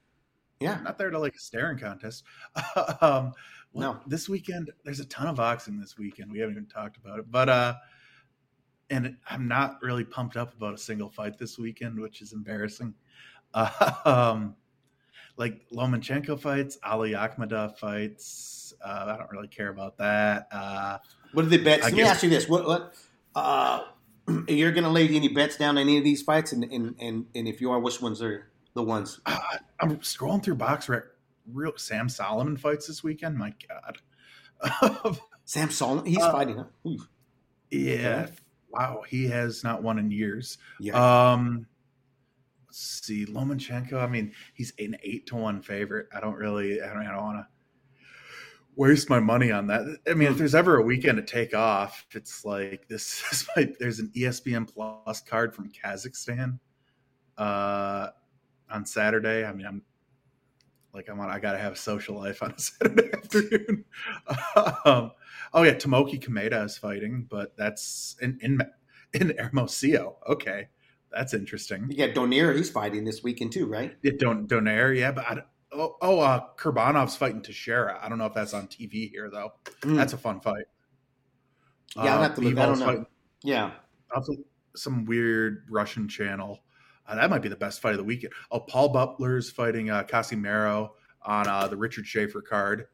yeah, 0.60 0.74
I'm 0.78 0.84
not 0.84 0.98
there 0.98 1.10
to 1.10 1.18
like 1.18 1.36
a 1.36 1.38
staring 1.38 1.78
contest. 1.78 2.24
um, 3.00 3.32
well, 3.72 3.94
No. 3.94 4.00
this 4.08 4.28
weekend 4.28 4.72
there's 4.84 4.98
a 5.00 5.04
ton 5.04 5.28
of 5.28 5.36
boxing 5.36 5.78
this 5.78 5.96
weekend. 5.98 6.32
We 6.32 6.38
haven't 6.40 6.54
even 6.56 6.66
talked 6.66 6.96
about 6.96 7.18
it, 7.20 7.30
but 7.30 7.48
uh, 7.48 7.74
and 8.90 9.16
I'm 9.28 9.48
not 9.48 9.82
really 9.82 10.04
pumped 10.04 10.36
up 10.36 10.54
about 10.56 10.74
a 10.74 10.78
single 10.78 11.10
fight 11.10 11.38
this 11.38 11.58
weekend, 11.58 11.98
which 12.00 12.22
is 12.22 12.32
embarrassing. 12.32 12.94
Uh, 13.54 13.92
um, 14.04 14.56
like 15.36 15.68
Lomachenko 15.70 16.40
fights, 16.40 16.78
Ali 16.82 17.12
Akhmedov 17.12 17.78
fights. 17.78 18.74
Uh, 18.84 19.04
I 19.08 19.16
don't 19.16 19.30
really 19.30 19.48
care 19.48 19.68
about 19.68 19.98
that. 19.98 20.48
Uh, 20.52 20.98
What 21.32 21.44
are 21.44 21.48
the 21.48 21.58
bets? 21.58 21.84
Let 21.84 21.94
me 21.94 22.02
ask 22.02 22.22
you 22.22 22.30
this: 22.30 22.48
What 22.48 22.66
what 22.66 22.94
uh, 23.34 23.84
you're 24.48 24.72
going 24.72 24.84
to 24.84 24.90
lay 24.90 25.08
any 25.08 25.28
bets 25.28 25.56
down 25.56 25.76
on 25.76 25.78
any 25.78 25.98
of 25.98 26.04
these 26.04 26.22
fights, 26.22 26.52
and 26.52 26.64
and 26.64 26.94
and, 26.98 27.26
and 27.34 27.48
if 27.48 27.60
you 27.60 27.70
are, 27.70 27.78
which 27.78 28.00
ones 28.02 28.20
are 28.22 28.50
the 28.74 28.82
ones? 28.82 29.20
uh, 29.26 29.38
I'm 29.80 29.98
scrolling 29.98 30.42
through 30.42 30.56
box 30.56 30.88
rec. 30.88 31.04
Real 31.52 31.72
Sam 31.76 32.08
Solomon 32.08 32.56
fights 32.56 32.86
this 32.88 33.02
weekend. 33.02 33.38
My 33.38 33.54
God. 33.68 33.98
Sam 35.44 35.70
Solomon, 35.70 36.04
he's 36.04 36.18
Uh, 36.18 36.30
fighting. 36.32 36.56
Huh? 36.84 37.04
Yeah. 37.70 38.26
Wow, 38.70 39.02
he 39.08 39.26
has 39.28 39.64
not 39.64 39.82
won 39.82 39.98
in 39.98 40.10
years. 40.10 40.58
yeah, 40.80 41.32
Um 41.32 41.66
let's 42.66 43.06
see, 43.06 43.24
Lomachenko, 43.26 43.94
I 43.94 44.06
mean, 44.06 44.32
he's 44.54 44.72
an 44.78 44.96
eight 45.02 45.26
to 45.28 45.36
one 45.36 45.62
favorite. 45.62 46.06
I 46.14 46.20
don't 46.20 46.36
really 46.36 46.82
I 46.82 46.92
don't, 46.92 47.06
I 47.06 47.12
don't 47.12 47.22
wanna 47.24 47.48
waste 48.76 49.10
my 49.10 49.18
money 49.20 49.50
on 49.50 49.66
that. 49.66 49.82
I 50.08 50.14
mean, 50.14 50.30
if 50.30 50.38
there's 50.38 50.54
ever 50.54 50.76
a 50.76 50.82
weekend 50.82 51.16
to 51.16 51.24
take 51.24 51.54
off, 51.54 52.06
it's 52.12 52.44
like 52.44 52.86
this, 52.88 53.22
this 53.30 53.48
might, 53.56 53.78
there's 53.78 53.98
an 53.98 54.12
ESPN 54.14 54.72
plus 54.72 55.20
card 55.20 55.54
from 55.54 55.70
Kazakhstan 55.70 56.58
uh 57.36 58.08
on 58.70 58.84
Saturday. 58.84 59.44
I 59.44 59.52
mean, 59.52 59.66
I'm 59.66 59.82
like 60.92 61.08
I'm 61.08 61.20
on 61.20 61.30
I 61.30 61.38
gotta 61.38 61.58
have 61.58 61.74
a 61.74 61.76
social 61.76 62.16
life 62.16 62.42
on 62.42 62.52
a 62.52 62.58
Saturday 62.60 63.10
afternoon. 63.12 63.84
um, 64.84 65.12
oh 65.52 65.62
yeah, 65.62 65.74
Tomoki 65.74 66.22
Kameda 66.22 66.64
is 66.64 66.76
fighting, 66.78 67.26
but 67.28 67.56
that's 67.56 68.16
in 68.20 68.38
in 68.42 68.60
in 69.12 69.34
Hermosillo. 69.38 70.16
Okay, 70.28 70.68
that's 71.10 71.34
interesting. 71.34 71.88
you 71.90 71.96
got 71.96 72.14
Donaire. 72.14 72.56
He's 72.56 72.70
fighting 72.70 73.04
this 73.04 73.22
weekend 73.22 73.52
too, 73.52 73.66
right? 73.66 73.96
Yeah, 74.02 74.12
Don 74.18 74.46
Donaire, 74.46 74.96
yeah, 74.96 75.12
but 75.12 75.24
I, 75.26 75.38
oh 75.72 75.96
oh 76.00 76.20
uh, 76.20 76.40
Kurbanov's 76.56 77.16
fighting 77.16 77.42
Teixeira. 77.42 77.98
I 78.02 78.08
don't 78.08 78.18
know 78.18 78.26
if 78.26 78.34
that's 78.34 78.54
on 78.54 78.68
TV 78.68 79.10
here 79.10 79.30
though. 79.30 79.52
Mm. 79.82 79.96
That's 79.96 80.12
a 80.12 80.18
fun 80.18 80.40
fight. 80.40 80.64
Yeah, 81.96 82.14
I'll 82.14 82.22
have 82.22 82.34
to 82.34 82.40
look. 82.40 82.58
I 82.58 82.66
don't 82.66 82.78
know. 82.78 82.86
fighting 82.86 83.06
yeah. 83.42 83.72
some 84.76 85.04
weird 85.04 85.66
Russian 85.70 86.08
channel. 86.08 86.60
Uh, 87.06 87.14
that 87.14 87.30
might 87.30 87.42
be 87.42 87.48
the 87.48 87.56
best 87.56 87.80
fight 87.80 87.92
of 87.92 87.98
the 87.98 88.04
weekend. 88.04 88.34
Oh, 88.50 88.60
Paul 88.60 88.90
Butler's 88.90 89.50
fighting 89.50 89.88
uh, 89.88 90.04
Casimero 90.04 90.90
on 91.22 91.48
uh, 91.48 91.66
the 91.66 91.76
Richard 91.76 92.06
Schaefer 92.06 92.42
card. 92.42 92.86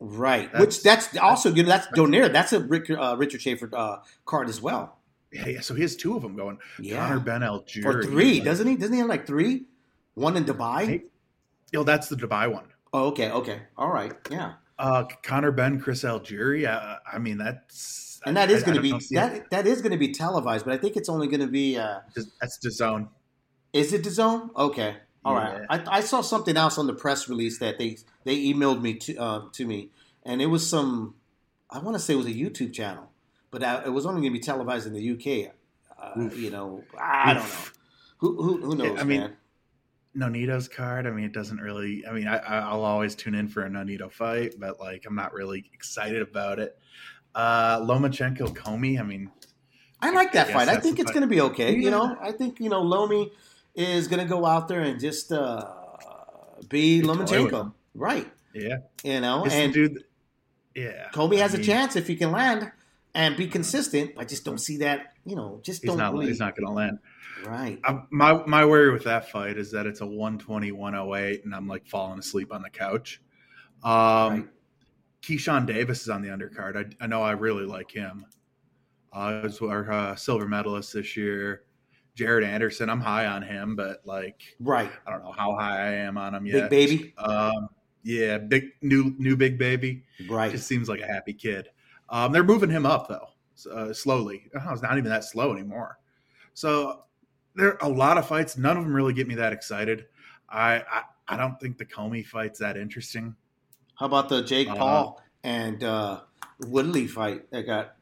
Right, 0.00 0.44
That's- 0.52 0.60
which 0.60 0.82
that's 0.82 1.16
also 1.18 1.52
you 1.52 1.64
know 1.64 1.70
that's 1.70 1.88
Donaire. 1.88 2.32
That's 2.32 2.52
a 2.52 2.60
Rick, 2.60 2.88
uh, 2.90 3.16
Richard 3.18 3.42
Schaefer 3.42 3.68
uh, 3.72 3.96
card 4.24 4.48
as 4.48 4.62
well. 4.62 4.98
Yeah, 5.32 5.46
yeah, 5.48 5.60
so 5.60 5.74
he 5.74 5.82
has 5.82 5.96
two 5.96 6.14
of 6.16 6.22
them 6.22 6.36
going. 6.36 6.58
Yeah, 6.80 7.06
Conor 7.08 7.20
Benn 7.20 7.40
Algieri. 7.42 7.84
or 7.84 8.02
three, 8.04 8.34
like- 8.34 8.44
doesn't 8.44 8.66
he? 8.66 8.76
Doesn't 8.76 8.92
he 8.94 9.00
have 9.00 9.08
like 9.08 9.26
three? 9.26 9.66
One 10.14 10.36
in 10.36 10.44
Dubai. 10.44 10.86
Hey. 10.86 11.02
Oh, 11.76 11.82
that's 11.82 12.08
the 12.08 12.16
Dubai 12.16 12.50
one. 12.52 12.66
Oh, 12.92 13.08
okay, 13.08 13.30
okay, 13.30 13.62
all 13.76 13.90
right, 13.92 14.14
yeah. 14.30 14.54
Uh, 14.78 15.04
Conor 15.24 15.50
Benn, 15.52 15.80
Chris 15.80 16.04
Algieri. 16.04 16.66
Uh, 16.66 16.96
I 17.12 17.18
mean, 17.18 17.36
that's 17.38 18.20
And 18.24 18.36
that 18.36 18.48
I- 18.48 18.52
is 18.52 18.62
I 18.62 18.66
going 18.66 18.76
to 18.76 18.82
be 18.82 18.92
know, 18.92 18.98
see, 19.00 19.16
that 19.16 19.50
that 19.50 19.66
is 19.66 19.82
going 19.82 19.92
to 19.92 19.98
be 19.98 20.12
televised, 20.12 20.64
but 20.64 20.72
I 20.74 20.78
think 20.78 20.96
it's 20.96 21.08
only 21.08 21.26
going 21.26 21.40
to 21.40 21.46
be. 21.48 21.76
Uh, 21.76 21.98
That's 22.40 22.58
the 22.58 22.70
zone. 22.70 23.08
is 23.72 23.92
it 23.92 24.04
the 24.04 24.10
zone? 24.10 24.50
Okay, 24.56 24.96
all 25.24 25.34
right. 25.34 25.60
Yeah. 25.60 25.66
I, 25.88 25.98
I 25.98 26.00
saw 26.00 26.20
something 26.20 26.56
else 26.56 26.78
on 26.78 26.86
the 26.86 26.94
press 26.94 27.28
release 27.28 27.58
that 27.58 27.78
they 27.78 27.98
they 28.24 28.36
emailed 28.44 28.80
me 28.82 28.94
to 28.94 29.16
uh, 29.16 29.42
to 29.52 29.66
me, 29.66 29.90
and 30.24 30.40
it 30.42 30.46
was 30.46 30.68
some. 30.68 31.14
I 31.70 31.78
want 31.80 31.96
to 31.96 31.98
say 32.02 32.14
it 32.14 32.16
was 32.16 32.26
a 32.26 32.30
YouTube 32.32 32.72
channel, 32.72 33.10
but 33.50 33.62
uh, 33.62 33.82
it 33.84 33.90
was 33.90 34.06
only 34.06 34.20
going 34.22 34.32
to 34.32 34.38
be 34.38 34.42
televised 34.42 34.86
in 34.86 34.94
the 34.94 35.10
UK. 35.12 35.52
Uh, 36.00 36.30
you 36.34 36.50
know, 36.50 36.82
I 36.98 37.34
don't 37.34 37.42
know. 37.42 37.50
Who 38.18 38.42
who, 38.42 38.56
who 38.62 38.76
knows, 38.76 38.98
I 39.00 39.04
mean, 39.04 39.20
man? 39.20 39.36
Nonito's 40.16 40.68
card. 40.68 41.06
I 41.06 41.10
mean, 41.10 41.24
it 41.24 41.32
doesn't 41.32 41.58
really. 41.60 42.06
I 42.06 42.12
mean, 42.12 42.26
I, 42.26 42.38
I- 42.38 42.68
I'll 42.70 42.84
always 42.84 43.14
tune 43.14 43.34
in 43.34 43.48
for 43.48 43.64
a 43.64 43.68
Nonito 43.68 44.10
fight, 44.10 44.54
but 44.58 44.80
like, 44.80 45.04
I'm 45.06 45.14
not 45.14 45.32
really 45.34 45.70
excited 45.74 46.22
about 46.22 46.58
it. 46.58 46.78
Uh, 47.34 47.80
Lomachenko, 47.80 48.54
Commey. 48.56 48.98
I 48.98 49.02
mean, 49.02 49.30
I 50.00 50.10
like 50.10 50.32
that 50.32 50.46
guess 50.48 50.56
fight. 50.56 50.68
I 50.68 50.76
think 50.80 50.98
it's 50.98 51.10
going 51.12 51.22
to 51.22 51.28
be 51.28 51.40
okay. 51.42 51.74
You 51.76 51.90
know, 51.90 52.16
I 52.20 52.32
think 52.32 52.58
you 52.60 52.70
know 52.70 52.80
Lomi 52.82 53.30
is 53.78 54.08
going 54.08 54.20
to 54.22 54.28
go 54.28 54.44
out 54.44 54.68
there 54.68 54.80
and 54.80 54.98
just 55.00 55.32
uh, 55.32 55.64
be 56.68 57.00
Lomachenko, 57.00 57.72
right? 57.94 58.26
yeah, 58.54 58.78
You 59.04 59.20
know, 59.20 59.44
It's 59.44 59.54
and 59.54 59.72
dude. 59.72 60.04
Yeah, 60.74 61.08
Kobe 61.12 61.36
I 61.38 61.40
has 61.40 61.54
a 61.54 61.62
chance 61.62 61.96
if 61.96 62.06
he 62.06 62.16
can 62.16 62.30
land 62.30 62.70
and 63.14 63.36
be 63.36 63.46
consistent. 63.48 64.12
I 64.16 64.24
just 64.24 64.44
don't 64.44 64.58
see 64.58 64.78
that. 64.78 65.14
You 65.24 65.36
know, 65.36 65.60
just 65.62 65.82
He's 65.82 65.88
don't 65.90 65.98
not. 65.98 66.12
really. 66.12 66.26
He's 66.26 66.40
not 66.40 66.56
going 66.56 66.66
to 66.66 66.72
land. 66.72 66.98
Right. 67.44 67.78
I, 67.84 68.00
my 68.10 68.44
my 68.46 68.64
worry 68.64 68.92
with 68.92 69.04
that 69.04 69.30
fight 69.30 69.56
is 69.58 69.70
that 69.72 69.86
it's 69.86 70.00
a 70.00 70.06
120 70.06 70.72
108 70.72 71.44
and 71.44 71.54
I'm 71.54 71.68
like 71.68 71.86
falling 71.86 72.18
asleep 72.18 72.52
on 72.52 72.62
the 72.62 72.70
couch. 72.70 73.20
Um 73.82 73.92
Right. 74.32 74.48
Keyshawn 75.22 75.66
Davis 75.66 76.02
is 76.02 76.08
on 76.08 76.22
the 76.22 76.28
undercard. 76.28 76.76
I, 76.76 77.04
I 77.04 77.06
know 77.06 77.22
I 77.22 77.32
really 77.32 77.64
like 77.64 77.90
him. 77.90 78.24
Uh, 79.12 79.40
he 79.40 79.46
was 79.46 79.60
our 79.60 79.90
uh, 79.90 80.14
silver 80.14 80.46
medalist 80.46 80.92
this 80.92 81.16
year. 81.16 81.64
Jared 82.18 82.42
Anderson, 82.42 82.90
I'm 82.90 83.00
high 83.00 83.26
on 83.26 83.42
him, 83.42 83.76
but 83.76 84.00
like 84.04 84.42
Right. 84.58 84.90
I 85.06 85.10
don't 85.12 85.22
know 85.22 85.30
how 85.30 85.54
high 85.54 85.86
I 85.86 85.92
am 85.92 86.18
on 86.18 86.34
him 86.34 86.46
yet. 86.46 86.68
Big 86.68 86.88
baby. 86.88 87.14
Um, 87.16 87.68
yeah, 88.02 88.38
big 88.38 88.70
new 88.82 89.14
new 89.18 89.36
big 89.36 89.56
baby. 89.56 90.02
Right. 90.28 90.50
Just 90.50 90.66
seems 90.66 90.88
like 90.88 91.00
a 91.00 91.06
happy 91.06 91.32
kid. 91.32 91.68
Um, 92.08 92.32
they're 92.32 92.42
moving 92.42 92.70
him 92.70 92.84
up 92.84 93.06
though, 93.06 93.28
uh, 93.70 93.92
slowly. 93.92 94.50
Oh, 94.52 94.72
it's 94.72 94.82
not 94.82 94.98
even 94.98 95.10
that 95.10 95.22
slow 95.22 95.52
anymore. 95.52 96.00
So 96.54 97.04
there 97.54 97.80
are 97.80 97.88
a 97.88 97.92
lot 97.92 98.18
of 98.18 98.26
fights. 98.26 98.56
None 98.58 98.76
of 98.76 98.82
them 98.82 98.92
really 98.92 99.12
get 99.12 99.28
me 99.28 99.36
that 99.36 99.52
excited. 99.52 100.06
I 100.48 100.82
I, 100.90 101.02
I 101.28 101.36
don't 101.36 101.60
think 101.60 101.78
the 101.78 101.86
Commey 101.86 102.26
fight's 102.26 102.58
that 102.58 102.76
interesting. 102.76 103.36
How 103.94 104.06
about 104.06 104.28
the 104.28 104.42
Jake 104.42 104.68
Uh, 104.68 104.74
Paul 104.74 105.22
and 105.44 105.84
uh, 105.84 106.22
Woodley 106.66 107.06
fight 107.06 107.48
that 107.52 107.62
got 107.64 107.94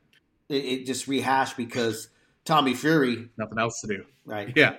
it, 0.49 0.65
it 0.65 0.87
just 0.87 1.07
rehashed 1.07 1.59
because 1.59 2.09
Tommy 2.47 2.73
Fury. 2.75 3.29
Nothing 3.37 3.59
else 3.59 3.81
to 3.83 3.87
do. 3.89 4.05
Right. 4.25 4.53
Yeah, 4.57 4.77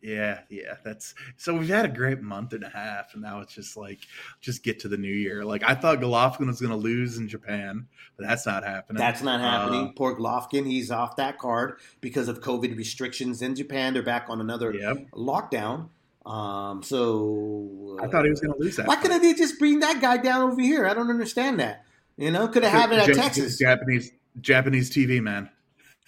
Yeah, 0.00 0.40
yeah, 0.50 0.74
that's 0.84 1.14
so 1.36 1.54
we've 1.54 1.68
had 1.68 1.84
a 1.86 1.88
great 1.88 2.20
month 2.20 2.52
and 2.52 2.62
a 2.64 2.68
half, 2.68 3.14
and 3.14 3.22
now 3.22 3.40
it's 3.40 3.54
just 3.54 3.76
like 3.76 4.00
just 4.40 4.62
get 4.62 4.78
to 4.80 4.88
the 4.88 4.96
new 4.98 5.12
year. 5.12 5.44
Like 5.44 5.62
I 5.64 5.74
thought 5.74 5.98
Golovkin 6.00 6.46
was 6.46 6.60
going 6.60 6.70
to 6.72 6.76
lose 6.76 7.16
in 7.18 7.26
Japan, 7.28 7.86
but 8.16 8.26
that's 8.26 8.44
not 8.46 8.64
happening. 8.64 8.98
That's 9.00 9.22
not 9.22 9.40
happening. 9.40 9.88
Uh, 9.88 9.92
Poor 9.96 10.14
Golovkin, 10.16 10.66
he's 10.66 10.90
off 10.90 11.16
that 11.16 11.38
card 11.38 11.78
because 12.00 12.28
of 12.28 12.40
COVID 12.40 12.76
restrictions 12.76 13.40
in 13.42 13.54
Japan. 13.54 13.94
They're 13.94 14.02
back 14.02 14.26
on 14.28 14.40
another 14.40 14.74
Yep. 14.74 15.10
lockdown. 15.12 15.88
Um, 16.26 16.82
so 16.82 17.98
I 18.02 18.06
thought 18.08 18.24
he 18.24 18.30
was 18.30 18.40
going 18.40 18.54
to 18.54 18.60
lose 18.60 18.76
that. 18.76 18.86
Why 18.86 18.96
couldn't 18.96 19.20
they 19.22 19.34
just 19.34 19.58
bring 19.58 19.80
that 19.80 20.00
guy 20.00 20.16
down 20.18 20.50
over 20.50 20.60
here? 20.60 20.86
I 20.86 20.94
don't 20.94 21.10
understand 21.10 21.60
that. 21.60 21.84
You 22.16 22.30
know, 22.30 22.46
could 22.48 22.62
have 22.64 22.72
had 22.72 22.92
it 22.92 22.98
at 23.00 23.08
Ja- 23.08 23.22
Texas. 23.22 23.58
Japanese 23.58 24.10
Japanese 24.40 24.90
TV 24.90 25.20
man. 25.22 25.48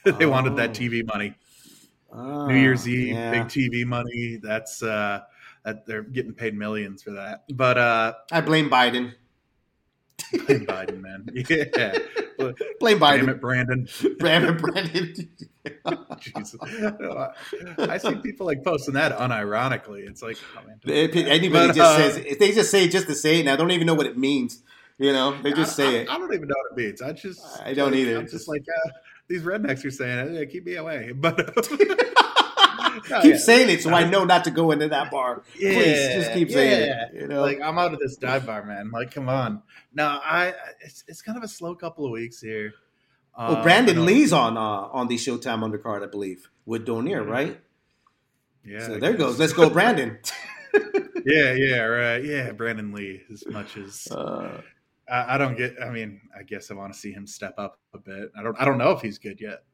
they 0.18 0.26
wanted 0.26 0.52
Oh. 0.52 0.56
that 0.56 0.70
TV 0.70 1.04
money. 1.06 1.34
Ah, 2.12 2.46
New 2.46 2.54
Year's 2.56 2.88
Eve, 2.88 3.08
yeah. 3.08 3.30
big 3.30 3.42
TV 3.44 3.84
money. 3.84 4.38
That's 4.42 4.82
uh 4.82 5.20
that 5.64 5.84
they're 5.86 6.02
getting 6.02 6.32
paid 6.32 6.56
millions 6.56 7.02
for 7.02 7.12
that. 7.12 7.44
But 7.50 7.76
uh 7.78 8.14
I 8.32 8.40
blame 8.40 8.70
Biden. 8.70 9.14
blame 10.46 10.66
Biden, 10.66 11.00
man. 11.00 11.26
Yeah. 11.34 11.98
Blame 12.80 12.98
Damn 12.98 13.26
Biden. 13.26 13.28
it, 13.28 13.40
Brandon. 13.40 13.88
Brandon, 14.18 14.56
Brandon. 14.58 15.14
Jesus. 16.20 16.56
I 17.78 17.98
see 17.98 18.14
people 18.16 18.44
like 18.46 18.62
posting 18.62 18.94
that 18.94 19.16
unironically. 19.18 20.06
It's 20.08 20.22
like, 20.22 20.36
oh, 20.56 20.66
man. 20.66 20.78
Anybody 20.86 21.48
But, 21.68 21.74
just 21.74 21.80
uh, 21.80 21.96
says 21.96 22.16
if 22.18 22.38
they 22.38 22.52
just 22.52 22.70
say 22.70 22.84
it 22.84 22.90
just 22.90 23.06
to 23.08 23.14
say 23.14 23.40
it, 23.40 23.48
I 23.48 23.56
don't 23.56 23.70
even 23.70 23.86
know 23.86 23.94
what 23.94 24.06
it 24.06 24.18
means. 24.18 24.62
You 24.98 25.12
know, 25.12 25.40
they 25.42 25.52
just 25.52 25.72
I, 25.78 25.82
say 25.84 25.88
I, 25.88 26.02
it. 26.02 26.08
I 26.10 26.18
don't 26.18 26.32
even 26.34 26.48
know 26.48 26.54
what 26.70 26.78
it 26.78 26.84
means. 26.86 27.02
I 27.02 27.12
just 27.12 27.40
I 27.64 27.74
don't 27.74 27.90
like, 27.92 28.00
either. 28.00 28.18
I'm 28.18 28.28
just 28.28 28.48
like 28.48 28.62
uh, 28.68 28.90
these 29.28 29.42
rednecks 29.42 29.84
are 29.84 29.90
saying, 29.90 30.34
hey, 30.34 30.46
keep 30.46 30.64
me 30.66 30.76
away. 30.76 31.12
But 31.16 31.38
No, 33.10 33.20
keep 33.22 33.32
yeah. 33.32 33.38
saying 33.38 33.68
it 33.70 33.82
so 33.82 33.90
I 33.92 34.04
know 34.08 34.24
not 34.24 34.44
to 34.44 34.50
go 34.50 34.70
into 34.70 34.88
that 34.88 35.10
bar. 35.10 35.42
Please, 35.54 36.14
just 36.14 36.32
keep 36.32 36.50
saying 36.50 36.86
yeah. 36.88 37.06
it. 37.12 37.20
You 37.22 37.26
know, 37.28 37.42
Like 37.42 37.60
I'm 37.60 37.78
out 37.78 37.92
of 37.92 37.98
this 38.00 38.16
dive 38.16 38.46
bar, 38.46 38.64
man. 38.64 38.90
Like, 38.90 39.10
come 39.12 39.28
on. 39.28 39.62
No, 39.94 40.06
I 40.06 40.54
it's 40.80 41.04
it's 41.06 41.22
kind 41.22 41.36
of 41.38 41.44
a 41.44 41.48
slow 41.48 41.74
couple 41.74 42.04
of 42.06 42.10
weeks 42.10 42.40
here. 42.40 42.72
oh, 43.36 43.56
Um, 43.56 43.62
Brandon 43.62 44.04
Lee's 44.06 44.32
on 44.32 44.56
uh, 44.56 44.60
on 44.60 45.08
the 45.08 45.16
Showtime 45.16 45.60
undercard, 45.62 46.02
I 46.02 46.06
believe, 46.06 46.48
with 46.64 46.86
Donaire, 46.86 47.24
Mhm. 47.24 47.30
right? 47.30 47.60
Yeah, 48.64 48.86
so 48.86 48.98
there 48.98 49.12
goes. 49.14 49.38
Let's 49.38 49.52
go, 49.52 49.68
Brandon. 49.70 50.18
Yeah, 51.28 51.54
yeah, 51.54 51.78
right. 51.80 52.24
Yeah, 52.24 52.52
Brandon 52.52 52.92
Lee. 52.92 53.22
As 53.32 53.44
much 53.48 53.76
as 53.76 54.06
Uh, 54.12 54.60
I, 55.08 55.34
I 55.34 55.38
don't 55.38 55.56
get. 55.56 55.76
I 55.82 55.90
mean, 55.90 56.20
I 56.38 56.42
guess 56.42 56.70
I 56.70 56.74
want 56.74 56.92
to 56.92 56.98
see 56.98 57.12
him 57.12 57.26
step 57.26 57.54
up 57.58 57.78
a 57.94 57.98
bit. 57.98 58.30
I 58.36 58.42
don't. 58.42 58.56
I 58.60 58.64
don't 58.64 58.78
know 58.78 58.90
if 58.92 59.00
he's 59.00 59.18
good 59.18 59.40
yet. 59.40 59.64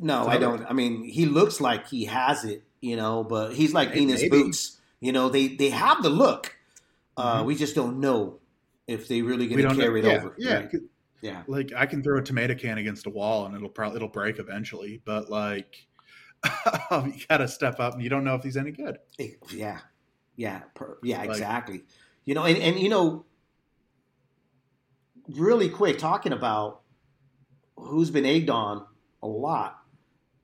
no, 0.00 0.26
I 0.26 0.38
don't. 0.38 0.64
I 0.68 0.72
mean, 0.72 1.04
he 1.04 1.26
looks 1.26 1.60
like 1.60 1.88
he 1.88 2.04
has 2.06 2.44
it, 2.44 2.62
you 2.80 2.96
know, 2.96 3.24
but 3.24 3.52
he's 3.54 3.74
like 3.74 3.90
Maybe. 3.90 4.02
Ennis 4.02 4.28
Boots. 4.28 4.78
You 5.00 5.12
know, 5.12 5.28
they 5.28 5.48
they 5.48 5.70
have 5.70 6.02
the 6.02 6.10
look. 6.10 6.56
Uh, 7.16 7.42
Mhm. 7.42 7.46
We 7.46 7.56
just 7.56 7.74
don't 7.74 8.00
know 8.00 8.38
if 8.86 9.08
they 9.08 9.20
really 9.22 9.46
going 9.46 9.68
to 9.68 9.74
carry 9.74 10.00
know. 10.02 10.08
it 10.08 10.12
yeah, 10.12 10.18
over. 10.18 10.34
Yeah, 10.38 10.54
Right. 10.54 10.70
yeah. 11.20 11.42
like 11.46 11.72
I 11.76 11.86
can 11.86 12.02
throw 12.02 12.18
a 12.18 12.22
tomato 12.22 12.54
can 12.54 12.78
against 12.78 13.06
a 13.06 13.10
wall 13.10 13.44
and 13.46 13.54
it'll 13.54 13.68
probably 13.68 13.96
it'll 13.96 14.08
break 14.08 14.38
eventually. 14.38 15.02
But 15.04 15.28
like, 15.30 15.86
you 16.90 17.14
got 17.28 17.38
to 17.38 17.48
step 17.48 17.78
up, 17.80 17.94
and 17.94 18.02
you 18.02 18.08
don't 18.08 18.24
know 18.24 18.34
if 18.34 18.42
he's 18.42 18.56
any 18.56 18.70
good. 18.72 18.98
Yeah, 19.50 19.78
yeah, 20.36 20.60
per, 20.74 20.98
yeah, 21.02 21.18
Like- 21.18 21.30
exactly. 21.30 21.82
You 22.24 22.34
know, 22.34 22.44
and, 22.44 22.56
and 22.58 22.78
you 22.78 22.88
know, 22.88 23.24
really 25.28 25.68
quick 25.68 25.98
talking 25.98 26.32
about 26.32 26.80
who's 27.76 28.10
been 28.10 28.26
egged 28.26 28.50
on 28.50 28.84
a 29.22 29.26
lot 29.26 29.78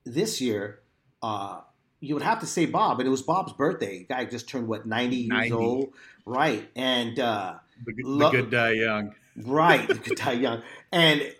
this 0.05 0.41
year. 0.41 0.81
Uh, 1.23 1.61
you 2.01 2.15
would 2.15 2.23
have 2.23 2.41
to 2.41 2.47
say 2.47 2.65
Bob, 2.67 3.01
and 3.01 3.07
it 3.07 3.11
was 3.11 3.23
Bob's 3.23 3.53
birthday. 3.53 4.05
Guy 4.09 4.25
just 4.25 4.49
turned 4.49 4.69
what 4.69 4.87
ninety 4.87 5.17
years 5.17 5.51
90. 5.51 5.53
old, 5.53 5.89
right? 6.25 6.69
And 6.77 7.19
uh, 7.19 7.55
The, 7.85 7.93
good- 7.93 8.05
Lo- 8.05 8.31
the 8.31 8.43
good 8.43 8.51
die 8.51 8.73
young. 8.73 9.15
right, 9.37 9.89
could 9.89 10.17
die 10.25 10.33
young, 10.33 10.63
and 10.93 11.35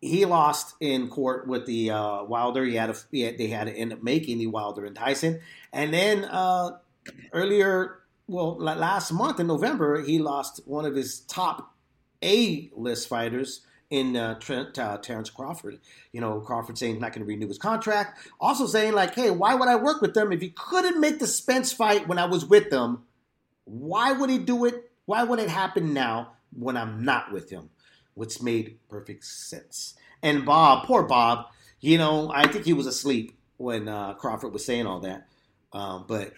he 0.00 0.24
lost 0.26 0.74
in 0.80 1.08
court 1.08 1.48
with 1.48 1.64
the 1.66 1.90
uh, 1.90 2.22
Wilder. 2.24 2.64
He 2.64 2.74
had 2.74 2.90
a 2.90 2.96
he 3.10 3.22
had, 3.22 3.38
they 3.38 3.46
had 3.48 3.66
to 3.66 3.72
end 3.72 3.92
up 3.94 4.02
making 4.02 4.38
the 4.38 4.46
Wilder 4.48 4.84
and 4.84 4.94
Tyson, 4.94 5.40
and 5.72 5.92
then 5.92 6.24
uh, 6.26 6.72
earlier, 7.32 8.00
well, 8.26 8.56
last 8.58 9.10
month 9.10 9.40
in 9.40 9.46
November, 9.46 10.02
he 10.02 10.18
lost 10.18 10.60
one 10.66 10.84
of 10.84 10.94
his 10.94 11.20
top 11.20 11.74
A 12.22 12.70
list 12.74 13.08
fighters 13.08 13.62
in 13.90 14.16
uh, 14.16 14.38
Trent, 14.38 14.78
uh, 14.78 14.98
Terrence 14.98 15.30
Crawford. 15.30 15.78
You 16.12 16.20
know, 16.20 16.40
Crawford 16.40 16.78
saying 16.78 16.94
he's 16.94 17.00
not 17.00 17.12
going 17.12 17.24
to 17.24 17.28
renew 17.28 17.48
his 17.48 17.58
contract. 17.58 18.18
Also 18.40 18.66
saying 18.66 18.92
like, 18.92 19.14
hey, 19.14 19.30
why 19.30 19.54
would 19.54 19.68
I 19.68 19.76
work 19.76 20.00
with 20.00 20.14
them 20.14 20.32
if 20.32 20.40
he 20.40 20.50
couldn't 20.50 21.00
make 21.00 21.18
the 21.18 21.26
Spence 21.26 21.72
fight 21.72 22.08
when 22.08 22.18
I 22.18 22.26
was 22.26 22.44
with 22.44 22.70
them? 22.70 23.04
Why 23.64 24.12
would 24.12 24.30
he 24.30 24.38
do 24.38 24.64
it? 24.64 24.90
Why 25.06 25.22
would 25.22 25.38
it 25.38 25.48
happen 25.48 25.94
now 25.94 26.32
when 26.52 26.76
I'm 26.76 27.04
not 27.04 27.32
with 27.32 27.50
him? 27.50 27.70
Which 28.14 28.42
made 28.42 28.78
perfect 28.88 29.24
sense. 29.24 29.94
And 30.22 30.44
Bob, 30.44 30.86
poor 30.86 31.04
Bob, 31.04 31.46
you 31.80 31.98
know, 31.98 32.30
I 32.34 32.46
think 32.48 32.64
he 32.64 32.72
was 32.72 32.86
asleep 32.86 33.38
when 33.56 33.88
uh, 33.88 34.14
Crawford 34.14 34.52
was 34.52 34.64
saying 34.64 34.86
all 34.86 35.00
that. 35.00 35.28
Um, 35.72 36.06
but 36.08 36.32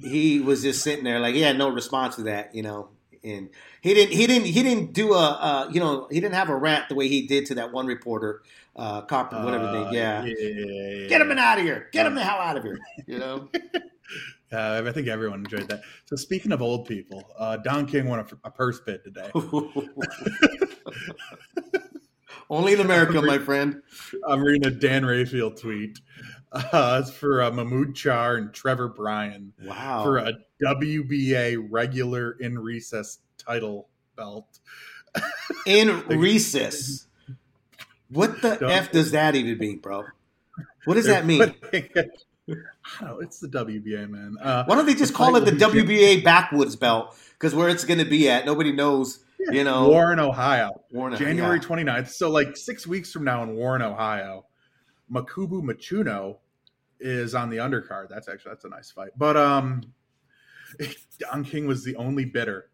he 0.00 0.40
was 0.40 0.62
just 0.62 0.82
sitting 0.82 1.04
there 1.04 1.20
like 1.20 1.34
he 1.34 1.40
had 1.40 1.56
no 1.56 1.68
response 1.68 2.16
to 2.16 2.24
that, 2.24 2.54
you 2.54 2.62
know. 2.62 2.88
And 3.24 3.48
he 3.80 3.94
didn't, 3.94 4.12
he 4.12 4.26
didn't, 4.26 4.46
he 4.46 4.62
didn't 4.62 4.92
do 4.92 5.14
a, 5.14 5.30
uh, 5.30 5.70
you 5.72 5.80
know, 5.80 6.06
he 6.10 6.20
didn't 6.20 6.34
have 6.34 6.50
a 6.50 6.56
rant 6.56 6.88
the 6.90 6.94
way 6.94 7.08
he 7.08 7.26
did 7.26 7.46
to 7.46 7.54
that 7.54 7.72
one 7.72 7.86
reporter, 7.86 8.42
uh, 8.76 9.00
Copper, 9.02 9.42
whatever 9.42 9.64
Uh, 9.64 9.72
thing. 9.84 9.94
Yeah. 9.94 10.24
yeah. 10.24 11.08
get 11.08 11.20
him 11.22 11.30
out 11.32 11.58
of 11.58 11.64
here, 11.64 11.88
get 11.92 12.06
him 12.06 12.14
the 12.14 12.22
hell 12.22 12.38
out 12.38 12.56
of 12.56 12.62
here. 12.62 12.78
You 13.06 13.18
know. 13.18 13.48
Uh, 14.52 14.84
I 14.86 14.92
think 14.92 15.08
everyone 15.08 15.40
enjoyed 15.40 15.66
that. 15.68 15.80
So 16.04 16.14
speaking 16.14 16.52
of 16.52 16.62
old 16.62 16.86
people, 16.86 17.24
uh, 17.36 17.56
Don 17.56 17.86
King 17.86 18.06
won 18.06 18.20
a, 18.20 18.26
a 18.44 18.50
purse 18.52 18.78
bid 18.78 19.02
today. 19.02 19.28
Only 22.50 22.74
in 22.74 22.80
America, 22.80 23.20
my 23.20 23.38
friend. 23.38 23.82
I'm 24.28 24.42
reading 24.42 24.66
a 24.66 24.70
Dan 24.70 25.04
Rafael 25.04 25.50
tweet. 25.50 25.98
Uh, 26.54 27.00
it's 27.02 27.10
for 27.10 27.42
uh, 27.42 27.50
Mahmoud 27.50 27.94
Charr 27.94 28.38
and 28.38 28.52
Trevor 28.54 28.88
Bryan 28.88 29.52
Wow. 29.64 30.04
for 30.04 30.18
a 30.18 30.34
WBA 30.62 31.66
regular 31.68 32.32
in 32.38 32.56
recess 32.58 33.18
title 33.38 33.88
belt. 34.16 34.60
in 35.66 36.06
recess. 36.08 37.06
What 38.08 38.40
the 38.40 38.54
Don't- 38.54 38.70
f 38.70 38.92
does 38.92 39.10
that 39.10 39.34
even 39.34 39.58
mean, 39.58 39.78
bro? 39.80 40.04
What 40.84 40.94
does 40.94 41.06
that 41.06 41.26
mean? 41.26 41.42
I 41.72 41.80
don't 42.46 42.56
know. 43.00 43.18
It's 43.20 43.40
the 43.40 43.48
WBA, 43.48 44.08
man. 44.08 44.36
Uh, 44.40 44.64
Why 44.66 44.76
don't 44.76 44.86
they 44.86 44.94
just 44.94 45.14
call 45.14 45.34
it 45.36 45.44
the 45.46 45.52
WBA 45.52 46.22
backwoods 46.22 46.76
belt? 46.76 47.16
Because 47.32 47.54
where 47.54 47.68
it's 47.68 47.84
going 47.84 47.98
to 47.98 48.04
be 48.04 48.28
at, 48.28 48.44
nobody 48.46 48.70
knows. 48.70 49.20
You 49.50 49.64
know, 49.64 49.88
Warren, 49.88 50.20
Ohio. 50.20 50.82
Warren, 50.90 51.16
January 51.18 51.58
yeah. 51.60 51.66
29th. 51.68 52.08
So, 52.08 52.30
like 52.30 52.56
six 52.56 52.86
weeks 52.86 53.10
from 53.12 53.24
now 53.24 53.42
in 53.42 53.54
Warren, 53.56 53.82
Ohio, 53.82 54.46
Makubu 55.12 55.62
Machuno 55.62 56.36
is 57.04 57.34
on 57.34 57.50
the 57.50 57.58
undercard. 57.58 58.08
That's 58.08 58.28
actually 58.28 58.50
that's 58.50 58.64
a 58.64 58.68
nice 58.68 58.90
fight. 58.90 59.10
But 59.16 59.36
um, 59.36 59.82
Don 61.18 61.44
King 61.44 61.66
was 61.66 61.84
the 61.84 61.94
only 61.96 62.24
bidder. 62.24 62.70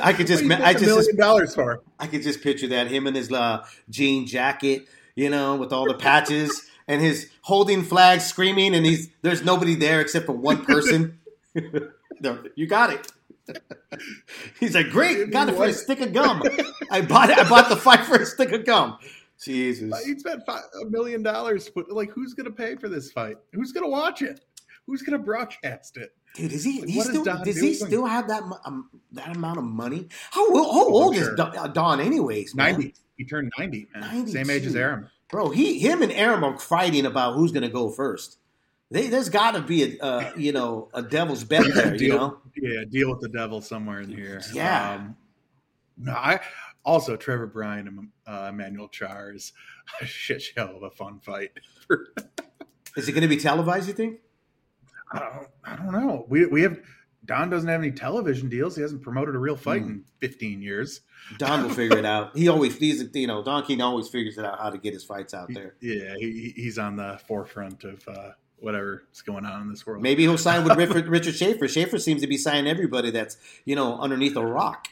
I 0.00 0.12
could 0.12 0.28
just, 0.28 0.44
What 0.44 0.56
do 0.56 0.62
you 0.62 0.68
I 0.68 0.72
just, 0.72 0.84
million 0.84 1.16
dollars 1.16 1.54
for. 1.54 1.82
I 1.98 2.06
could 2.06 2.22
just 2.22 2.42
picture 2.42 2.68
that 2.68 2.86
him 2.86 3.06
in 3.08 3.14
his 3.14 3.32
uh, 3.32 3.64
jean 3.88 4.26
jacket, 4.26 4.86
you 5.16 5.28
know, 5.30 5.56
with 5.56 5.72
all 5.72 5.86
the 5.86 5.94
patches, 5.94 6.68
and 6.86 7.00
his 7.00 7.28
holding 7.42 7.82
flags, 7.82 8.24
screaming, 8.24 8.74
and 8.74 8.86
he's 8.86 9.08
there's 9.22 9.44
nobody 9.44 9.74
there 9.74 10.00
except 10.00 10.26
for 10.26 10.32
one 10.32 10.64
person. 10.64 11.18
no, 12.20 12.38
you 12.54 12.66
got 12.66 12.92
it. 12.92 13.12
He's 14.60 14.76
like, 14.76 14.90
great, 14.90 15.32
got 15.32 15.48
it 15.48 15.56
for 15.56 15.64
a 15.64 15.72
stick 15.72 16.00
of 16.00 16.12
gum. 16.12 16.40
I 16.88 17.00
bought 17.00 17.30
it. 17.30 17.38
I 17.38 17.48
bought 17.48 17.68
the 17.68 17.76
fight 17.76 18.06
for 18.06 18.14
a 18.14 18.24
stick 18.24 18.52
of 18.52 18.64
gum. 18.64 18.96
Jesus. 19.44 20.04
He 20.04 20.18
spent 20.18 20.44
five, 20.46 20.62
a 20.82 20.90
million 20.90 21.22
dollars. 21.22 21.70
But 21.74 21.90
like, 21.90 22.10
who's 22.10 22.34
going 22.34 22.46
to 22.46 22.52
pay 22.52 22.76
for 22.76 22.88
this 22.88 23.10
fight? 23.12 23.36
Who's 23.52 23.72
going 23.72 23.84
to 23.84 23.90
watch 23.90 24.22
it? 24.22 24.44
Who's 24.86 25.02
going 25.02 25.18
to 25.18 25.24
broadcast 25.24 25.96
it? 25.96 26.10
Dude, 26.34 26.52
is 26.52 26.64
he? 26.64 26.80
Like, 26.80 26.88
he 26.90 26.98
is 26.98 27.08
still, 27.08 27.24
does 27.24 27.60
he 27.60 27.74
still 27.74 28.06
have 28.06 28.28
that 28.28 28.42
um, 28.64 28.88
that 29.12 29.36
amount 29.36 29.58
of 29.58 29.64
money? 29.64 30.08
How, 30.30 30.46
how 30.54 30.88
old 30.88 31.16
is 31.16 31.22
sure. 31.22 31.36
Don, 31.36 31.56
uh, 31.56 31.66
Don 31.68 32.00
anyways? 32.00 32.54
Man? 32.54 32.72
Ninety. 32.72 32.94
He 33.16 33.24
turned 33.24 33.52
ninety. 33.58 33.88
Man. 33.94 34.26
Same 34.26 34.50
age 34.50 34.66
as 34.66 34.74
92. 34.74 34.78
Arum. 34.78 35.08
bro. 35.30 35.50
He, 35.50 35.78
him, 35.78 36.02
and 36.02 36.12
Arum 36.12 36.44
are 36.44 36.58
fighting 36.58 37.06
about 37.06 37.34
who's 37.34 37.52
going 37.52 37.62
to 37.62 37.68
go 37.68 37.90
first. 37.90 38.38
They, 38.90 39.06
there's 39.06 39.28
got 39.28 39.52
to 39.52 39.60
be 39.60 39.98
a, 39.98 40.04
uh, 40.04 40.32
you 40.36 40.52
know, 40.52 40.88
a 40.92 41.02
devil's 41.02 41.44
bet 41.44 41.64
there. 41.74 41.92
You 41.92 41.98
deal, 41.98 42.16
know, 42.16 42.38
yeah, 42.56 42.84
deal 42.90 43.10
with 43.10 43.20
the 43.20 43.28
devil 43.28 43.60
somewhere 43.60 44.00
in 44.00 44.10
here. 44.10 44.40
Yeah. 44.52 44.94
Um, 44.94 45.16
no, 45.96 46.12
I 46.12 46.40
also 46.84 47.16
Trevor 47.16 47.46
Bryan 47.46 47.88
and 47.88 48.08
uh, 48.26 48.48
Emmanuel 48.50 48.88
Charr 48.88 49.34
is 49.34 49.52
a 50.00 50.06
shit 50.06 50.42
show 50.42 50.76
of 50.76 50.82
a 50.82 50.90
fun 50.90 51.18
fight. 51.20 51.50
is 52.96 53.08
it 53.08 53.12
going 53.12 53.22
to 53.22 53.28
be 53.28 53.36
televised? 53.36 53.88
You 53.88 53.94
think? 53.94 54.20
I 55.12 55.18
don't, 55.18 55.48
I 55.64 55.76
don't 55.76 55.92
know. 55.92 56.24
We 56.28 56.46
we 56.46 56.62
have 56.62 56.78
Don 57.24 57.50
doesn't 57.50 57.68
have 57.68 57.80
any 57.80 57.90
television 57.92 58.48
deals. 58.48 58.76
He 58.76 58.82
hasn't 58.82 59.02
promoted 59.02 59.34
a 59.34 59.38
real 59.38 59.56
fight 59.56 59.82
Hmm. 59.82 59.88
in 59.90 60.04
15 60.20 60.62
years. 60.62 61.00
Don 61.38 61.62
will 61.64 61.70
figure 61.70 61.98
it 61.98 62.04
out. 62.06 62.36
He 62.36 62.48
always 62.48 62.76
he's 62.76 63.04
you 63.14 63.26
know 63.26 63.42
Don 63.42 63.64
King 63.64 63.82
always 63.82 64.08
figures 64.08 64.38
it 64.38 64.44
out 64.44 64.58
how 64.58 64.70
to 64.70 64.78
get 64.78 64.94
his 64.94 65.04
fights 65.04 65.34
out 65.34 65.48
there. 65.52 65.74
Yeah, 65.80 66.14
he, 66.18 66.52
he's 66.56 66.78
on 66.78 66.96
the 66.96 67.20
forefront 67.28 67.84
of 67.84 68.06
uh, 68.08 68.30
whatever's 68.58 69.20
going 69.22 69.44
on 69.44 69.62
in 69.62 69.68
this 69.68 69.84
world. 69.86 70.02
Maybe 70.02 70.22
he'll 70.22 70.38
sign 70.38 70.64
with 70.64 70.76
Richard, 70.78 71.08
Richard 71.08 71.34
Schaefer. 71.34 71.68
Schaefer 71.68 71.98
seems 71.98 72.20
to 72.22 72.26
be 72.28 72.36
signing 72.38 72.66
everybody 72.68 73.10
that's 73.10 73.36
you 73.64 73.76
know 73.76 73.98
underneath 73.98 74.36
a 74.36 74.44
rock. 74.46 74.88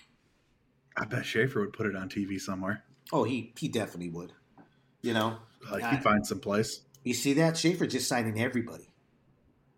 I 1.01 1.05
bet 1.05 1.25
Schaefer 1.25 1.61
would 1.61 1.73
put 1.73 1.87
it 1.87 1.95
on 1.97 2.09
TV 2.09 2.41
somewhere. 2.41 2.83
Oh, 3.13 3.25
he 3.25 3.53
he 3.57 3.69
definitely 3.69 4.11
would. 4.11 4.33
You 5.03 5.15
know, 5.15 5.37
Like 5.71 5.89
he'd 5.91 6.03
find 6.03 6.27
some 6.27 6.41
place. 6.41 6.81
you 7.05 7.15
see 7.15 7.35
that 7.35 7.57
Schaefer 7.57 7.87
just 7.87 8.09
signing 8.09 8.41
everybody. 8.41 8.91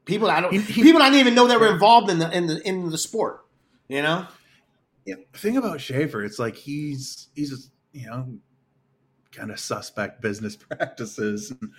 People 0.06 0.30
I 0.30 0.40
don't 0.40 0.52
He- 0.52 0.60
he- 0.60 0.82
people 0.82 1.02
I 1.02 1.10
didn't 1.10 1.20
even 1.20 1.34
know 1.34 1.46
that 1.48 1.60
were 1.60 1.70
involved 1.72 2.10
in 2.10 2.18
the 2.18 2.30
in 2.36 2.46
the 2.46 2.66
in 2.66 2.88
the 2.90 2.98
sport. 2.98 3.44
You 3.88 4.02
know, 4.02 4.26
Yeah, 5.04 5.16
the 5.32 5.38
thing 5.38 5.56
about 5.56 5.80
Schaefer, 5.80 6.24
it's 6.24 6.38
like 6.38 6.56
he's 6.56 7.28
he's 7.34 7.50
just, 7.50 7.70
you 7.92 8.06
know 8.06 8.38
kind 9.32 9.50
of 9.50 9.60
suspect 9.60 10.20
business 10.20 10.56
practices, 10.70 11.50
and 11.52 11.70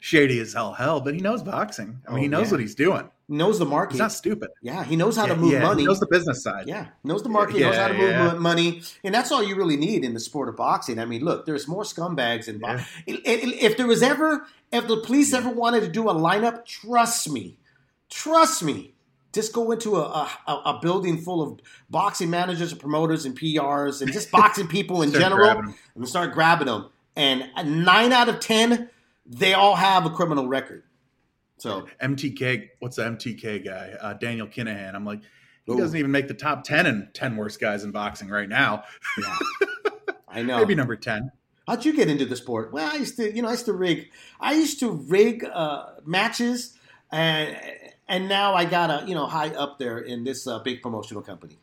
shady 0.00 0.38
as 0.40 0.52
hell, 0.52 0.72
hell. 0.72 1.00
But 1.00 1.14
he 1.14 1.20
knows 1.20 1.42
boxing. 1.42 2.00
I 2.06 2.10
mean, 2.10 2.18
Oh, 2.18 2.22
he 2.22 2.28
knows 2.28 2.46
yeah. 2.46 2.50
what 2.52 2.60
he's 2.60 2.74
doing. 2.74 3.10
knows 3.28 3.58
the 3.58 3.64
market. 3.64 3.92
He's 3.94 4.00
not 4.00 4.12
stupid. 4.12 4.50
yeah, 4.62 4.84
he 4.84 4.96
knows 4.96 5.16
how 5.16 5.26
to 5.26 5.34
move 5.36 5.52
yeah, 5.52 5.62
money. 5.62 5.82
He 5.82 5.86
knows 5.86 6.00
the 6.00 6.06
business 6.06 6.42
side. 6.42 6.68
Yeah, 6.68 6.86
knows 7.04 7.22
the 7.22 7.28
market, 7.28 7.60
knows 7.60 7.76
how 7.76 7.88
to 7.88 7.94
move 7.94 8.10
yeah. 8.10 8.32
mo- 8.32 8.38
money, 8.38 8.82
and 9.04 9.14
that's 9.14 9.30
all 9.32 9.42
you 9.42 9.56
really 9.56 9.76
need 9.76 10.04
in 10.04 10.14
the 10.14 10.20
sport 10.20 10.48
of 10.48 10.56
boxing. 10.56 10.98
I 10.98 11.04
mean, 11.04 11.24
look, 11.24 11.46
there's 11.46 11.66
more 11.68 11.82
scumbags 11.82 12.48
in 12.48 12.58
boxing. 12.58 12.86
If 13.06 13.76
there 13.76 13.86
was 13.86 14.02
ever, 14.02 14.46
if 14.72 14.86
the 14.88 14.98
police 14.98 15.32
ever 15.32 15.50
wanted 15.50 15.80
to 15.80 15.88
do 15.88 16.08
a 16.08 16.14
lineup, 16.14 16.64
trust 16.64 17.28
me, 17.30 17.56
trust 18.08 18.62
me, 18.62 18.94
just 19.32 19.52
go 19.52 19.70
into 19.70 19.94
a, 19.96 20.28
a, 20.48 20.52
a 20.52 20.78
building 20.82 21.18
full 21.20 21.40
of 21.40 21.60
boxing 21.88 22.30
managers 22.30 22.72
and 22.72 22.80
promoters 22.80 23.24
and 23.24 23.38
PRs 23.38 24.02
and 24.02 24.12
just 24.12 24.30
boxing 24.32 24.66
people 24.66 25.02
in 25.02 25.12
general, 25.12 25.62
and 25.94 26.08
start 26.08 26.32
grabbing 26.32 26.66
them. 26.66 26.88
And 27.16 27.44
nine 27.84 28.12
out 28.12 28.28
of 28.28 28.40
ten, 28.40 28.88
they 29.26 29.52
all 29.54 29.74
have 29.76 30.06
a 30.06 30.10
criminal 30.10 30.48
record. 30.48 30.84
So 31.58 31.86
MTK, 32.02 32.68
what's 32.78 32.96
the 32.96 33.02
MTK 33.02 33.64
guy? 33.64 33.92
Uh, 34.00 34.14
Daniel 34.14 34.46
Kinahan. 34.46 34.94
I'm 34.94 35.04
like, 35.04 35.20
he 35.66 35.72
Ooh. 35.72 35.76
doesn't 35.76 35.98
even 35.98 36.10
make 36.10 36.26
the 36.26 36.34
top 36.34 36.64
10 36.64 36.86
and 36.86 37.12
10 37.12 37.36
worst 37.36 37.60
guys 37.60 37.84
in 37.84 37.90
boxing 37.90 38.28
right 38.28 38.48
now. 38.48 38.84
yeah, 39.18 39.36
I 40.28 40.42
know. 40.42 40.58
Maybe 40.58 40.74
number 40.74 40.96
10. 40.96 41.30
How'd 41.68 41.84
you 41.84 41.92
get 41.94 42.08
into 42.08 42.24
the 42.24 42.34
sport? 42.36 42.72
Well, 42.72 42.90
I 42.90 42.96
used 42.96 43.16
to, 43.16 43.30
you 43.30 43.42
know, 43.42 43.48
I 43.48 43.52
used 43.52 43.66
to 43.66 43.72
rig. 43.74 44.08
I 44.40 44.54
used 44.54 44.80
to 44.80 44.90
rig 44.90 45.44
uh, 45.44 45.86
matches, 46.04 46.76
and 47.12 47.56
and 48.08 48.28
now 48.28 48.54
I 48.54 48.64
got 48.64 48.90
a, 48.90 49.06
you 49.06 49.14
know, 49.14 49.26
high 49.26 49.50
up 49.50 49.78
there 49.78 49.98
in 49.98 50.24
this 50.24 50.46
uh, 50.48 50.58
big 50.60 50.82
promotional 50.82 51.22
company. 51.22 51.58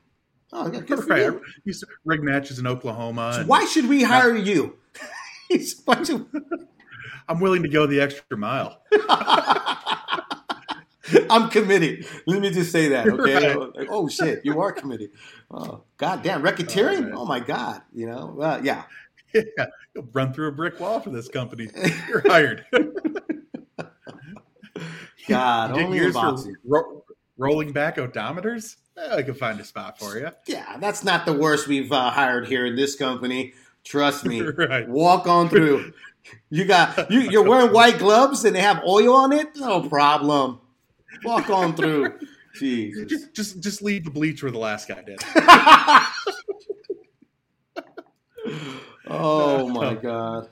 Oh, 0.53 0.69
good 0.69 0.87
for 0.87 1.05
Right. 1.07 1.23
you. 1.23 1.41
Used 1.65 1.81
to 1.81 1.87
rig 2.05 2.23
matches 2.23 2.59
in 2.59 2.67
Oklahoma. 2.67 3.31
So 3.33 3.39
and 3.41 3.49
why 3.49 3.65
should 3.65 3.89
we 3.89 4.03
hire 4.03 4.35
you? 4.35 4.77
Why 5.85 6.03
should- 6.03 6.25
I'm 7.29 7.39
willing 7.39 7.63
to 7.63 7.69
go 7.69 7.85
the 7.87 7.99
extra 8.01 8.37
mile. 8.37 8.81
I'm 11.29 11.49
committed. 11.49 12.05
Let 12.25 12.41
me 12.41 12.49
just 12.51 12.71
say 12.71 12.89
that, 12.89 13.07
okay? 13.07 13.55
Right. 13.55 13.75
Like, 13.75 13.87
oh 13.89 14.07
shit, 14.09 14.41
you 14.43 14.59
are 14.61 14.71
committed. 14.73 15.11
Oh 15.51 15.83
god 15.97 16.21
damn, 16.21 16.41
racketeering? 16.43 17.11
Oh, 17.13 17.25
my 17.25 17.39
god, 17.39 17.81
you 17.93 18.07
know? 18.07 18.37
Uh, 18.41 18.59
yeah. 18.63 18.83
yeah. 19.33 19.67
You'll 19.95 20.07
run 20.13 20.33
through 20.33 20.49
a 20.49 20.51
brick 20.51 20.79
wall 20.79 20.99
for 20.99 21.09
this 21.11 21.27
company. 21.29 21.69
You're 22.09 22.23
hired. 22.27 22.65
God, 25.27 25.75
You 25.75 25.83
only 25.83 25.97
years 25.97 26.13
boxing. 26.13 26.55
ro- 26.65 27.03
rolling 27.37 27.71
back 27.73 27.97
odometers? 27.97 28.77
I 29.11 29.21
could 29.21 29.37
find 29.37 29.59
a 29.59 29.63
spot 29.65 29.99
for 29.99 30.17
you. 30.17 30.31
Yeah, 30.47 30.77
that's 30.79 31.03
not 31.03 31.25
the 31.25 31.33
worst 31.33 31.67
we've 31.67 31.91
uh, 31.91 32.09
hired 32.09 32.47
here 32.47 32.65
in 32.65 32.75
this 32.75 32.95
company. 32.95 33.53
Trust 33.87 34.25
me. 34.25 34.41
Right. 34.57 34.87
Walk 34.87 35.27
on 35.27 35.49
through. 35.49 35.93
You 36.49 36.65
got 36.65 37.09
you. 37.09 37.21
You're 37.21 37.43
wearing 37.43 37.71
white 37.73 37.97
gloves 37.99 38.43
and 38.43 38.55
they 38.55 38.61
have 38.61 38.83
oil 38.85 39.13
on 39.13 39.31
it. 39.31 39.55
No 39.55 39.87
problem. 39.87 40.59
Walk 41.23 41.49
on 41.49 41.75
through. 41.75 42.17
Jesus. 42.55 43.05
Just, 43.05 43.33
just, 43.33 43.59
just 43.61 43.81
leave 43.81 44.03
the 44.03 44.09
bleach 44.09 44.41
where 44.41 44.51
the 44.51 44.57
last 44.57 44.87
guy 44.87 45.03
did. 45.03 45.19
oh 49.07 49.69
my 49.69 49.93
god. 49.93 50.49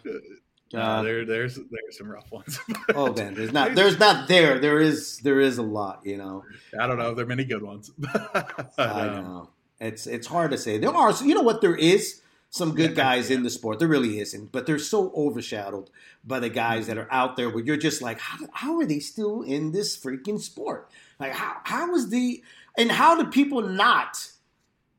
There, 0.71 1.25
there's, 1.25 1.55
there's 1.55 1.97
some 1.97 2.11
rough 2.11 2.31
ones. 2.31 2.59
Oh 2.93 3.11
man, 3.13 3.33
there's 3.33 3.51
not. 3.51 3.73
There's 3.75 3.97
not 3.97 4.27
there. 4.27 4.59
There 4.59 4.79
is. 4.79 5.17
There 5.19 5.39
is 5.39 5.57
a 5.57 5.63
lot. 5.63 6.01
You 6.05 6.17
know. 6.17 6.43
I 6.79 6.85
don't 6.85 6.97
know. 6.97 7.15
There 7.15 7.25
are 7.25 7.27
many 7.27 7.43
good 7.43 7.63
ones. 7.63 7.91
I 8.77 9.07
know. 9.07 9.49
It's 9.79 10.05
it's 10.05 10.27
hard 10.27 10.51
to 10.51 10.57
say. 10.57 10.77
There 10.77 10.93
are. 10.93 11.11
You 11.23 11.33
know 11.33 11.41
what? 11.41 11.61
There 11.61 11.75
is 11.75 12.21
some 12.55 12.73
good 12.73 12.95
guys 12.95 13.29
in 13.29 13.43
the 13.43 13.49
sport. 13.49 13.79
There 13.79 13.87
really 13.87 14.19
isn't, 14.19 14.51
but 14.53 14.65
they're 14.65 14.79
so 14.79 15.11
overshadowed 15.13 15.89
by 16.23 16.39
the 16.39 16.49
guys 16.49 16.85
mm-hmm. 16.85 16.95
that 16.95 16.97
are 16.97 17.11
out 17.11 17.35
there. 17.35 17.49
Where 17.49 17.63
you're 17.63 17.75
just 17.75 18.01
like, 18.01 18.19
how, 18.19 18.47
how 18.53 18.77
are 18.77 18.85
they 18.85 18.99
still 18.99 19.41
in 19.41 19.73
this 19.73 19.97
freaking 19.97 20.39
sport? 20.39 20.89
Like, 21.19 21.33
how 21.33 21.57
how 21.63 21.93
is 21.95 22.09
the 22.09 22.41
and 22.77 22.91
how 22.91 23.21
do 23.21 23.29
people 23.29 23.61
not 23.61 24.31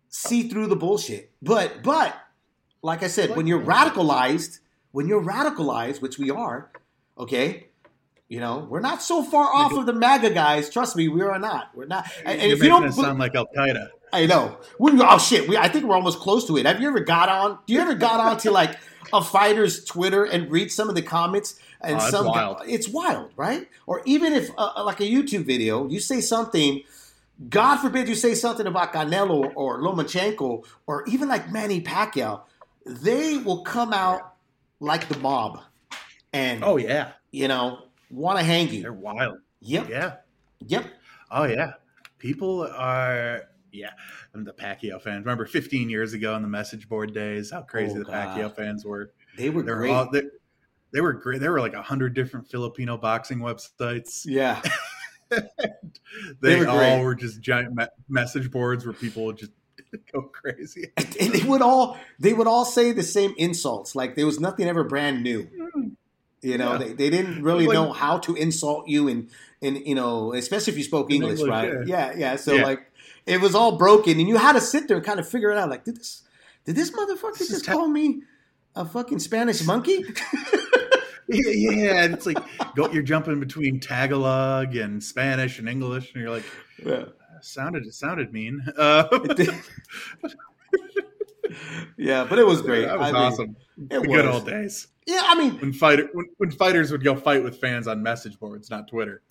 see 0.08 0.48
through 0.48 0.66
the 0.66 0.76
bullshit? 0.76 1.30
But 1.40 1.82
but 1.82 2.14
like 2.82 3.02
I 3.02 3.08
said, 3.08 3.34
when 3.34 3.46
you're 3.46 3.62
radicalized, 3.62 4.60
when 4.92 5.08
you're 5.08 5.22
radicalized, 5.22 6.02
which 6.02 6.18
we 6.18 6.30
are, 6.30 6.70
okay. 7.18 7.68
You 8.28 8.40
know, 8.40 8.66
we're 8.68 8.80
not 8.80 9.02
so 9.02 9.22
far 9.22 9.54
off 9.54 9.72
of 9.74 9.86
the 9.86 9.92
MAGA 9.92 10.30
guys. 10.30 10.68
Trust 10.68 10.96
me, 10.96 11.06
we 11.06 11.22
are 11.22 11.38
not. 11.38 11.70
We're 11.76 11.86
not. 11.86 12.10
And, 12.24 12.40
and 12.40 12.42
You're 12.48 12.56
if 12.56 12.62
you 12.64 12.68
don't 12.68 12.84
it 12.84 12.92
sound 12.92 13.20
like 13.20 13.36
Al 13.36 13.46
Qaeda. 13.56 13.86
I 14.16 14.26
know. 14.26 14.58
We, 14.78 14.92
oh 14.94 15.18
shit! 15.18 15.48
We, 15.48 15.56
I 15.56 15.68
think 15.68 15.84
we're 15.84 15.94
almost 15.94 16.18
close 16.20 16.46
to 16.46 16.56
it. 16.56 16.66
Have 16.66 16.80
you 16.80 16.88
ever 16.88 17.00
got 17.00 17.28
on? 17.28 17.58
Do 17.66 17.74
you 17.74 17.80
ever 17.80 17.94
got 17.94 18.18
on 18.20 18.38
to 18.38 18.50
like 18.50 18.76
a 19.12 19.22
fighter's 19.22 19.84
Twitter 19.84 20.24
and 20.24 20.50
read 20.50 20.70
some 20.72 20.88
of 20.88 20.94
the 20.94 21.02
comments? 21.02 21.58
And 21.82 21.94
Oh, 21.94 21.98
it's 21.98 22.10
some, 22.10 22.26
wild. 22.26 22.62
it's 22.66 22.88
wild, 22.88 23.30
right? 23.36 23.68
Or 23.86 24.02
even 24.06 24.32
if 24.32 24.50
uh, 24.56 24.82
like 24.84 25.00
a 25.00 25.04
YouTube 25.04 25.44
video, 25.44 25.86
you 25.88 26.00
say 26.00 26.20
something. 26.20 26.82
God 27.50 27.76
forbid 27.76 28.08
you 28.08 28.14
say 28.14 28.34
something 28.34 28.66
about 28.66 28.94
Canelo 28.94 29.52
or 29.54 29.80
Lomachenko 29.82 30.64
or 30.86 31.04
even 31.06 31.28
like 31.28 31.52
Manny 31.52 31.82
Pacquiao, 31.82 32.40
they 32.86 33.36
will 33.36 33.62
come 33.62 33.92
out 33.92 34.36
like 34.80 35.08
the 35.08 35.18
mob, 35.18 35.60
and 36.32 36.64
Oh 36.64 36.78
yeah, 36.78 37.12
you 37.32 37.46
know 37.48 37.82
want 38.10 38.38
to 38.38 38.44
hang 38.44 38.68
you. 38.70 38.80
they're 38.82 38.92
wild. 38.92 39.38
Yep, 39.60 39.88
Yeah. 39.90 40.14
yep. 40.66 40.86
Oh 41.30 41.44
yeah. 41.44 41.72
People 42.18 42.62
are 42.74 43.42
yeah. 43.76 43.90
And 44.34 44.46
the 44.46 44.52
Pacquiao 44.52 45.00
fans. 45.00 45.24
Remember 45.24 45.46
15 45.46 45.90
years 45.90 46.12
ago 46.14 46.34
in 46.36 46.42
the 46.42 46.48
message 46.48 46.88
board 46.88 47.12
days, 47.14 47.50
how 47.50 47.62
crazy 47.62 47.94
Oh, 47.94 47.98
the 47.98 48.04
God. 48.04 48.28
Pacquiao 48.38 48.54
fans 48.54 48.84
were. 48.84 49.12
They 49.36 49.50
were 49.50 49.62
They 49.62 49.72
were 49.72 49.78
great. 49.78 49.90
all 49.90 50.10
they, 50.10 50.22
they 50.92 51.00
were 51.00 51.12
great. 51.12 51.40
There 51.40 51.52
were 51.52 51.60
like 51.60 51.74
a 51.74 51.82
hundred 51.82 52.14
different 52.14 52.48
Filipino 52.48 52.96
boxing 52.96 53.38
websites. 53.38 54.22
yeah. 54.24 54.62
They, 55.28 55.40
They 56.40 56.60
were 56.60 56.68
all 56.68 56.76
great. 56.78 57.02
were 57.02 57.14
just 57.16 57.40
giant 57.40 57.74
me- 57.74 57.84
message 58.08 58.50
boards 58.50 58.84
where 58.86 58.92
people 58.94 59.24
would 59.26 59.36
just 59.38 59.50
go 60.12 60.22
crazy. 60.22 60.92
and 60.96 61.32
they 61.32 61.42
would 61.42 61.62
all 61.62 61.98
they 62.20 62.32
would 62.32 62.46
all 62.46 62.64
say 62.64 62.92
the 62.92 63.02
same 63.02 63.34
insults 63.36 63.96
like 63.96 64.14
there 64.14 64.24
was 64.26 64.38
nothing 64.38 64.68
ever 64.68 64.84
brand 64.84 65.22
new 65.24 65.44
mm. 65.44 65.92
You 66.42 66.58
know 66.58 66.72
Yeah. 66.72 66.78
they, 66.78 66.92
they 66.92 67.10
didn't 67.10 67.42
really 67.42 67.66
Like- 67.66 67.74
know 67.74 67.92
how 67.92 68.18
to 68.18 68.34
insult 68.34 68.88
you 68.88 69.08
and 69.08 69.28
and 69.62 69.78
you 69.86 69.94
know 69.94 70.32
especially 70.34 70.72
if 70.72 70.78
you 70.78 70.84
spoke 70.84 71.10
english, 71.10 71.40
English, 71.40 71.48
right 71.50 71.86
yeah. 71.86 72.12
yeah 72.16 72.36
so 72.36 72.54
Yeah. 72.54 72.64
like 72.64 72.90
it 73.26 73.40
was 73.40 73.54
all 73.54 73.76
broken 73.76 74.18
and 74.20 74.28
you 74.28 74.36
had 74.36 74.52
to 74.52 74.60
sit 74.60 74.86
there 74.88 74.96
and 74.98 75.06
kind 75.06 75.18
of 75.18 75.28
figure 75.28 75.50
it 75.50 75.58
out 75.58 75.70
like 75.70 75.84
did 75.84 75.96
this 75.96 76.22
did 76.64 76.76
this 76.76 76.90
motherfucker 76.90 77.38
This 77.38 77.48
just 77.48 77.66
call 77.66 77.88
me 77.88 78.22
a 78.74 78.84
fucking 78.84 79.18
spanish 79.18 79.64
monkey 79.64 80.04
Yeah, 81.28 81.50
yeah, 81.50 82.02
and 82.04 82.14
it's 82.14 82.24
like 82.24 82.38
go, 82.76 82.88
you're 82.92 83.02
jumping 83.02 83.40
between 83.40 83.80
Tagalog 83.80 84.76
and 84.76 85.02
Spanish 85.02 85.58
and 85.58 85.68
English, 85.68 86.12
and 86.14 86.22
you're 86.22 86.30
like, 86.30 86.44
yeah. 86.84 87.06
sounded 87.40 87.84
it 87.84 87.94
sounded 87.94 88.32
mean. 88.32 88.64
Uh, 88.78 89.08
yeah 91.96 92.24
but 92.28 92.38
it 92.38 92.46
was 92.46 92.62
great 92.62 92.86
That 92.86 92.98
was 92.98 93.08
I 93.08 93.12
mean, 93.12 93.22
awesome. 93.22 93.56
it 93.90 94.02
the 94.02 94.08
was 94.08 94.16
good 94.16 94.26
old 94.26 94.46
days 94.46 94.88
yeah 95.06 95.22
i 95.24 95.34
mean 95.38 95.58
when 95.60 95.72
fighter 95.72 96.08
when, 96.12 96.26
when 96.38 96.50
fighters 96.50 96.90
would 96.90 97.04
go 97.04 97.14
fight 97.16 97.42
with 97.42 97.58
fans 97.60 97.86
on 97.88 98.02
message 98.02 98.38
boards, 98.38 98.70
not 98.70 98.88
Twitter. 98.88 99.22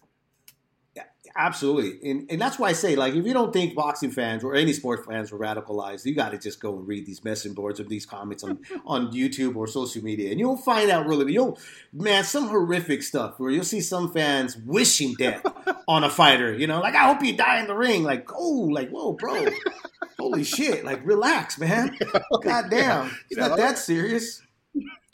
Absolutely, 1.38 2.10
and 2.10 2.32
and 2.32 2.40
that's 2.40 2.58
why 2.58 2.70
I 2.70 2.72
say, 2.72 2.96
like, 2.96 3.14
if 3.14 3.26
you 3.26 3.34
don't 3.34 3.52
think 3.52 3.76
boxing 3.76 4.10
fans 4.10 4.42
or 4.42 4.56
any 4.56 4.72
sport 4.72 5.06
fans 5.06 5.34
were 5.34 5.38
radicalized, 5.38 6.06
you 6.06 6.16
got 6.16 6.32
to 6.32 6.38
just 6.38 6.62
go 6.62 6.78
and 6.78 6.88
read 6.88 7.06
these 7.06 7.26
message 7.26 7.54
boards 7.54 7.78
or 7.78 7.84
these 7.84 8.06
comments 8.06 8.42
on 8.42 8.60
on 8.86 9.12
YouTube 9.12 9.58
or 9.58 9.68
social 9.68 10.02
media, 10.02 10.32
and 10.32 10.40
you'll 10.40 10.56
find 10.56 10.90
out 10.90 11.06
really, 11.06 11.34
you'll 11.34 11.60
man, 11.92 12.24
some 12.24 12.48
horrific 12.48 13.04
stuff 13.04 13.38
where 13.38 13.52
you'll 13.52 13.66
see 13.66 13.82
some 13.82 14.14
fans 14.14 14.56
wishing 14.56 15.14
death 15.16 15.46
on 15.90 16.06
a 16.06 16.10
fighter. 16.10 16.54
You 16.54 16.68
know, 16.68 16.80
like 16.80 16.96
I 16.96 17.12
hope 17.12 17.22
you 17.22 17.36
die 17.36 17.60
in 17.60 17.68
the 17.68 17.76
ring. 17.76 18.04
Like, 18.04 18.30
oh, 18.34 18.70
like 18.72 18.90
whoa, 18.90 19.12
bro, 19.12 19.46
holy 20.18 20.46
shit, 20.46 20.86
like 20.86 21.06
relax, 21.06 21.60
man. 21.60 21.98
God 22.44 22.70
damn, 22.70 23.12
it's 23.30 23.38
not 23.38 23.58
that 23.58 23.78
serious. 23.78 24.42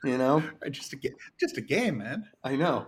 You 0.03 0.17
know, 0.19 0.43
Just 0.69 0.93
a 0.93 0.97
just 1.39 1.57
a 1.57 1.61
game, 1.61 1.97
man. 1.97 2.28
I 2.43 2.57
know. 2.57 2.86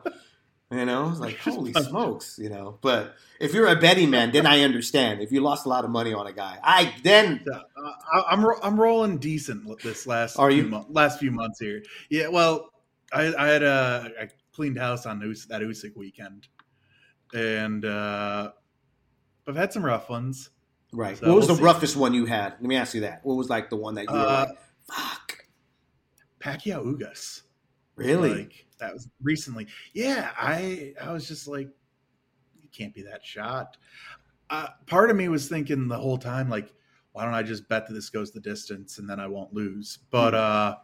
You 0.73 0.85
know, 0.85 1.09
it's 1.09 1.19
like 1.19 1.37
holy 1.39 1.73
smokes, 1.73 2.39
you 2.39 2.49
know. 2.49 2.77
But 2.81 3.15
if 3.39 3.53
you're 3.53 3.67
a 3.67 3.75
betting 3.75 4.09
man, 4.09 4.31
then 4.31 4.45
I 4.45 4.61
understand. 4.61 5.21
If 5.21 5.31
you 5.31 5.41
lost 5.41 5.65
a 5.65 5.69
lot 5.69 5.83
of 5.85 5.91
money 5.91 6.13
on 6.13 6.25
a 6.27 6.33
guy, 6.33 6.57
I 6.63 6.93
then 7.03 7.43
Yeah, 7.45 7.59
I, 8.13 8.23
I'm 8.31 8.43
ro- 8.45 8.59
I'm 8.63 8.79
rolling 8.79 9.17
decent 9.17 9.67
this 9.83 10.07
last 10.07 10.37
Are 10.37 10.49
few 10.49 10.63
you? 10.63 10.69
mon- 10.69 10.85
last 10.89 11.19
few 11.19 11.31
months 11.31 11.59
here. 11.59 11.83
Yeah, 12.09 12.29
well, 12.29 12.71
I, 13.11 13.33
I 13.35 13.47
had 13.47 13.63
a 13.63 14.09
I 14.21 14.27
cleaned 14.53 14.77
house 14.79 15.05
on 15.05 15.21
Us- 15.29 15.45
that 15.45 15.61
Usyk 15.61 15.95
weekend, 15.95 16.47
and 17.33 17.85
uh, 17.85 18.51
I've 19.47 19.55
had 19.55 19.73
some 19.73 19.83
rough 19.85 20.09
ones. 20.09 20.49
right. 20.91 21.17
So 21.17 21.27
what 21.27 21.35
was 21.35 21.47
we'll 21.47 21.55
the 21.55 21.59
see. 21.59 21.65
roughest 21.65 21.97
one 21.97 22.13
you 22.13 22.25
had? 22.25 22.53
Let 22.53 22.63
me 22.63 22.75
ask 22.77 22.93
you 22.93 23.01
that. 23.01 23.19
What 23.25 23.35
was 23.35 23.49
like 23.49 23.69
the 23.69 23.75
one 23.77 23.95
that 23.95 24.05
you 24.05 24.13
were 24.13 24.19
Uh, 24.19 24.45
like, 24.47 24.57
fuck, 24.91 25.45
Pacquiao 26.39 26.83
Ugas, 26.85 27.41
really? 27.95 28.33
Like 28.35 28.65
that 28.79 28.93
was 28.93 29.07
recently. 29.21 29.67
Yeah, 29.93 30.31
I 30.37 30.93
I 31.01 31.11
was 31.11 31.27
just 31.27 31.47
like, 31.47 31.69
you 32.61 32.69
can't 32.71 32.93
be 32.93 33.01
that 33.03 33.23
shot. 33.25 33.77
Uh, 34.49 34.67
part 34.87 35.09
of 35.09 35.15
me 35.15 35.29
was 35.29 35.47
thinking 35.49 35.87
the 35.87 35.97
whole 35.97 36.17
time, 36.17 36.49
like, 36.49 36.71
why 37.13 37.23
don't 37.25 37.33
I 37.33 37.43
just 37.43 37.67
bet 37.69 37.87
that 37.87 37.93
this 37.93 38.09
goes 38.09 38.31
the 38.31 38.39
distance 38.39 38.97
and 38.99 39.09
then 39.09 39.19
I 39.19 39.27
won't 39.27 39.53
lose? 39.53 39.99
But 40.11 40.33
uh 40.33 40.75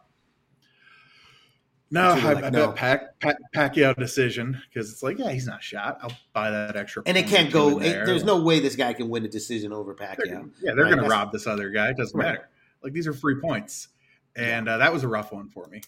no, 1.92 2.14
But 2.14 2.18
you 2.20 2.24
were 2.24 2.30
I, 2.30 2.34
like, 2.34 2.44
I 2.44 2.50
no. 2.50 2.66
bet 2.68 2.76
Pac, 2.76 3.20
Pac, 3.20 3.36
Pacquiao 3.52 3.96
decision 3.96 4.60
because 4.72 4.92
it's 4.92 5.02
like, 5.02 5.18
yeah, 5.18 5.30
he's 5.32 5.46
not 5.48 5.60
shot. 5.60 5.98
I'll 6.00 6.12
buy 6.32 6.48
that 6.50 6.76
extra. 6.76 7.02
and 7.04 7.16
it 7.18 7.26
can't 7.26 7.52
go. 7.52 7.78
in 7.78 7.84
It, 7.84 8.06
there's 8.06 8.22
no 8.22 8.40
way 8.40 8.60
this 8.60 8.76
guy 8.76 8.92
can 8.92 9.08
win 9.08 9.24
a 9.24 9.28
decision 9.28 9.72
over 9.72 9.96
They're- 9.98 10.06
Pacquiao. 10.06 10.50
yeah, 10.62 10.72
they're 10.74 10.84
Right, 10.84 10.94
going 10.94 11.02
to 11.02 11.08
rob 11.10 11.32
this 11.32 11.48
other 11.48 11.68
guy. 11.70 11.88
It 11.90 11.96
doesn't 11.96 12.16
Right. 12.16 12.26
matter. 12.34 12.48
Like 12.84 12.92
these 12.92 13.08
are 13.08 13.12
free 13.12 13.40
points, 13.40 13.88
and 14.36 14.68
uh, 14.68 14.78
that 14.78 14.92
was 14.92 15.02
a 15.02 15.08
rough 15.08 15.32
one 15.32 15.48
for 15.48 15.66
me 15.66 15.82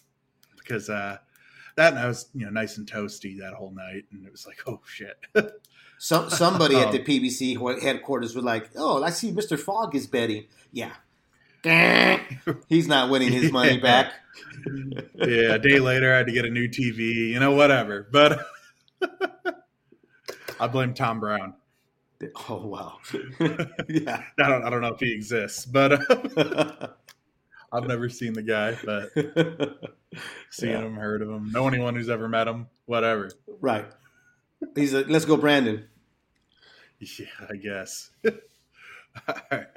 because 0.63 0.89
uh, 0.89 1.17
that 1.75 1.95
I 1.95 2.07
was 2.07 2.27
you 2.33 2.45
know 2.45 2.51
nice 2.51 2.77
and 2.77 2.89
toasty 2.89 3.39
that 3.39 3.53
whole 3.53 3.71
night, 3.71 4.05
and 4.11 4.25
it 4.25 4.31
was 4.31 4.47
like, 4.47 4.59
oh 4.67 4.81
shit. 4.85 5.17
Some 5.99 6.29
somebody 6.29 6.75
at 6.75 6.91
the 6.91 6.99
Um, 6.99 7.05
PBC 7.05 7.81
headquarters 7.81 8.35
was 8.35 8.43
like, 8.43 8.69
"Oh, 8.75 9.01
I 9.03 9.09
see 9.09 9.31
Mr. 9.31 9.57
Fogg 9.57 9.95
is 9.95 10.05
betting." 10.05 10.47
Yeah, 10.73 10.91
he's 12.67 12.89
not 12.89 13.09
winning 13.09 13.31
his 13.31 13.53
money 13.53 13.75
Yeah. 13.75 13.81
back. 13.81 14.13
yeah, 15.15 15.53
a 15.53 15.59
day 15.59 15.79
later, 15.79 16.13
I 16.13 16.17
had 16.17 16.25
to 16.25 16.33
get 16.33 16.43
a 16.43 16.49
new 16.49 16.67
TV. 16.67 17.29
You 17.29 17.39
know, 17.39 17.51
whatever. 17.53 18.05
But 18.11 18.45
I 20.59 20.67
blame 20.67 20.93
Tom 20.93 21.21
Brown. 21.21 21.53
Oh 22.49 22.65
wow, 22.65 22.97
yeah. 23.87 24.23
I 24.39 24.49
don't. 24.49 24.63
I 24.63 24.69
don't 24.69 24.81
know 24.81 24.93
if 24.93 24.99
he 24.99 25.13
exists, 25.13 25.65
but 25.65 26.37
uh, 26.37 26.87
I've 27.73 27.87
never 27.87 28.07
seen 28.09 28.33
the 28.33 28.43
guy, 28.43 28.77
but 28.85 29.09
seen 30.51 30.69
Yeah. 30.69 30.81
him, 30.81 30.95
heard 30.95 31.21
of 31.21 31.29
him, 31.29 31.51
know 31.51 31.67
anyone 31.67 31.95
who's 31.95 32.09
ever 32.09 32.29
met 32.29 32.47
him, 32.47 32.67
whatever. 32.85 33.31
right. 33.59 33.85
He's 34.75 34.93
like, 34.93 35.09
"Let's 35.09 35.25
go, 35.25 35.35
Brandon." 35.35 35.87
Yeah, 36.99 37.25
I 37.49 37.55
guess. 37.57 38.11
All 39.27 39.35
right. 39.51 39.67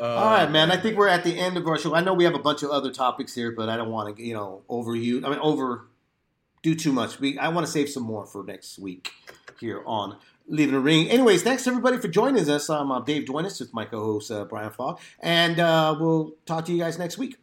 All 0.00 0.30
right, 0.30 0.50
man. 0.50 0.70
I 0.72 0.76
think 0.78 0.96
we're 0.96 1.08
at 1.08 1.22
the 1.22 1.38
end 1.38 1.56
of 1.56 1.66
our 1.66 1.78
show. 1.78 1.94
I 1.94 2.00
know 2.00 2.14
we 2.14 2.24
have 2.24 2.34
a 2.34 2.38
bunch 2.38 2.62
of 2.62 2.70
other 2.70 2.90
topics 2.90 3.34
here, 3.34 3.52
but 3.52 3.68
I 3.68 3.76
don't 3.76 3.90
want 3.90 4.16
to, 4.16 4.22
you 4.24 4.32
know, 4.34 4.62
overuse. 4.70 5.24
I 5.24 5.28
mean, 5.30 5.38
over 5.40 5.86
do 6.62 6.74
too 6.74 6.92
much. 6.92 7.20
We 7.20 7.38
I 7.38 7.48
want 7.48 7.66
to 7.66 7.72
save 7.72 7.90
some 7.90 8.02
more 8.04 8.24
for 8.26 8.42
next 8.42 8.78
week 8.78 9.12
here 9.60 9.82
on 9.86 10.16
Leaving 10.46 10.74
the 10.74 10.80
Ring. 10.80 11.08
Anyways, 11.08 11.42
thanks 11.42 11.66
everybody 11.66 11.96
for 11.96 12.08
joining 12.08 12.48
us. 12.50 12.68
I'm 12.68 12.92
uh, 12.92 13.00
Dave 13.00 13.24
Duenez 13.24 13.60
with 13.60 13.72
my 13.72 13.86
co-host 13.86 14.30
uh, 14.30 14.44
Brian 14.44 14.70
Fogg, 14.70 15.00
and 15.20 15.58
uh, 15.58 15.96
we'll 15.98 16.34
talk 16.44 16.66
to 16.66 16.72
you 16.72 16.78
guys 16.78 16.98
next 16.98 17.16
week. 17.16 17.36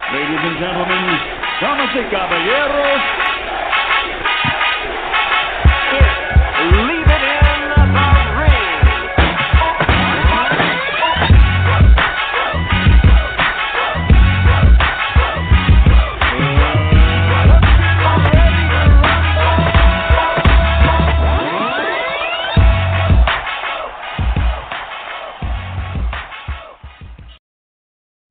Ladies 0.00 0.40
and 0.42 0.58
gentlemen, 0.58 1.18
damas 1.60 1.94
y 1.94 3.23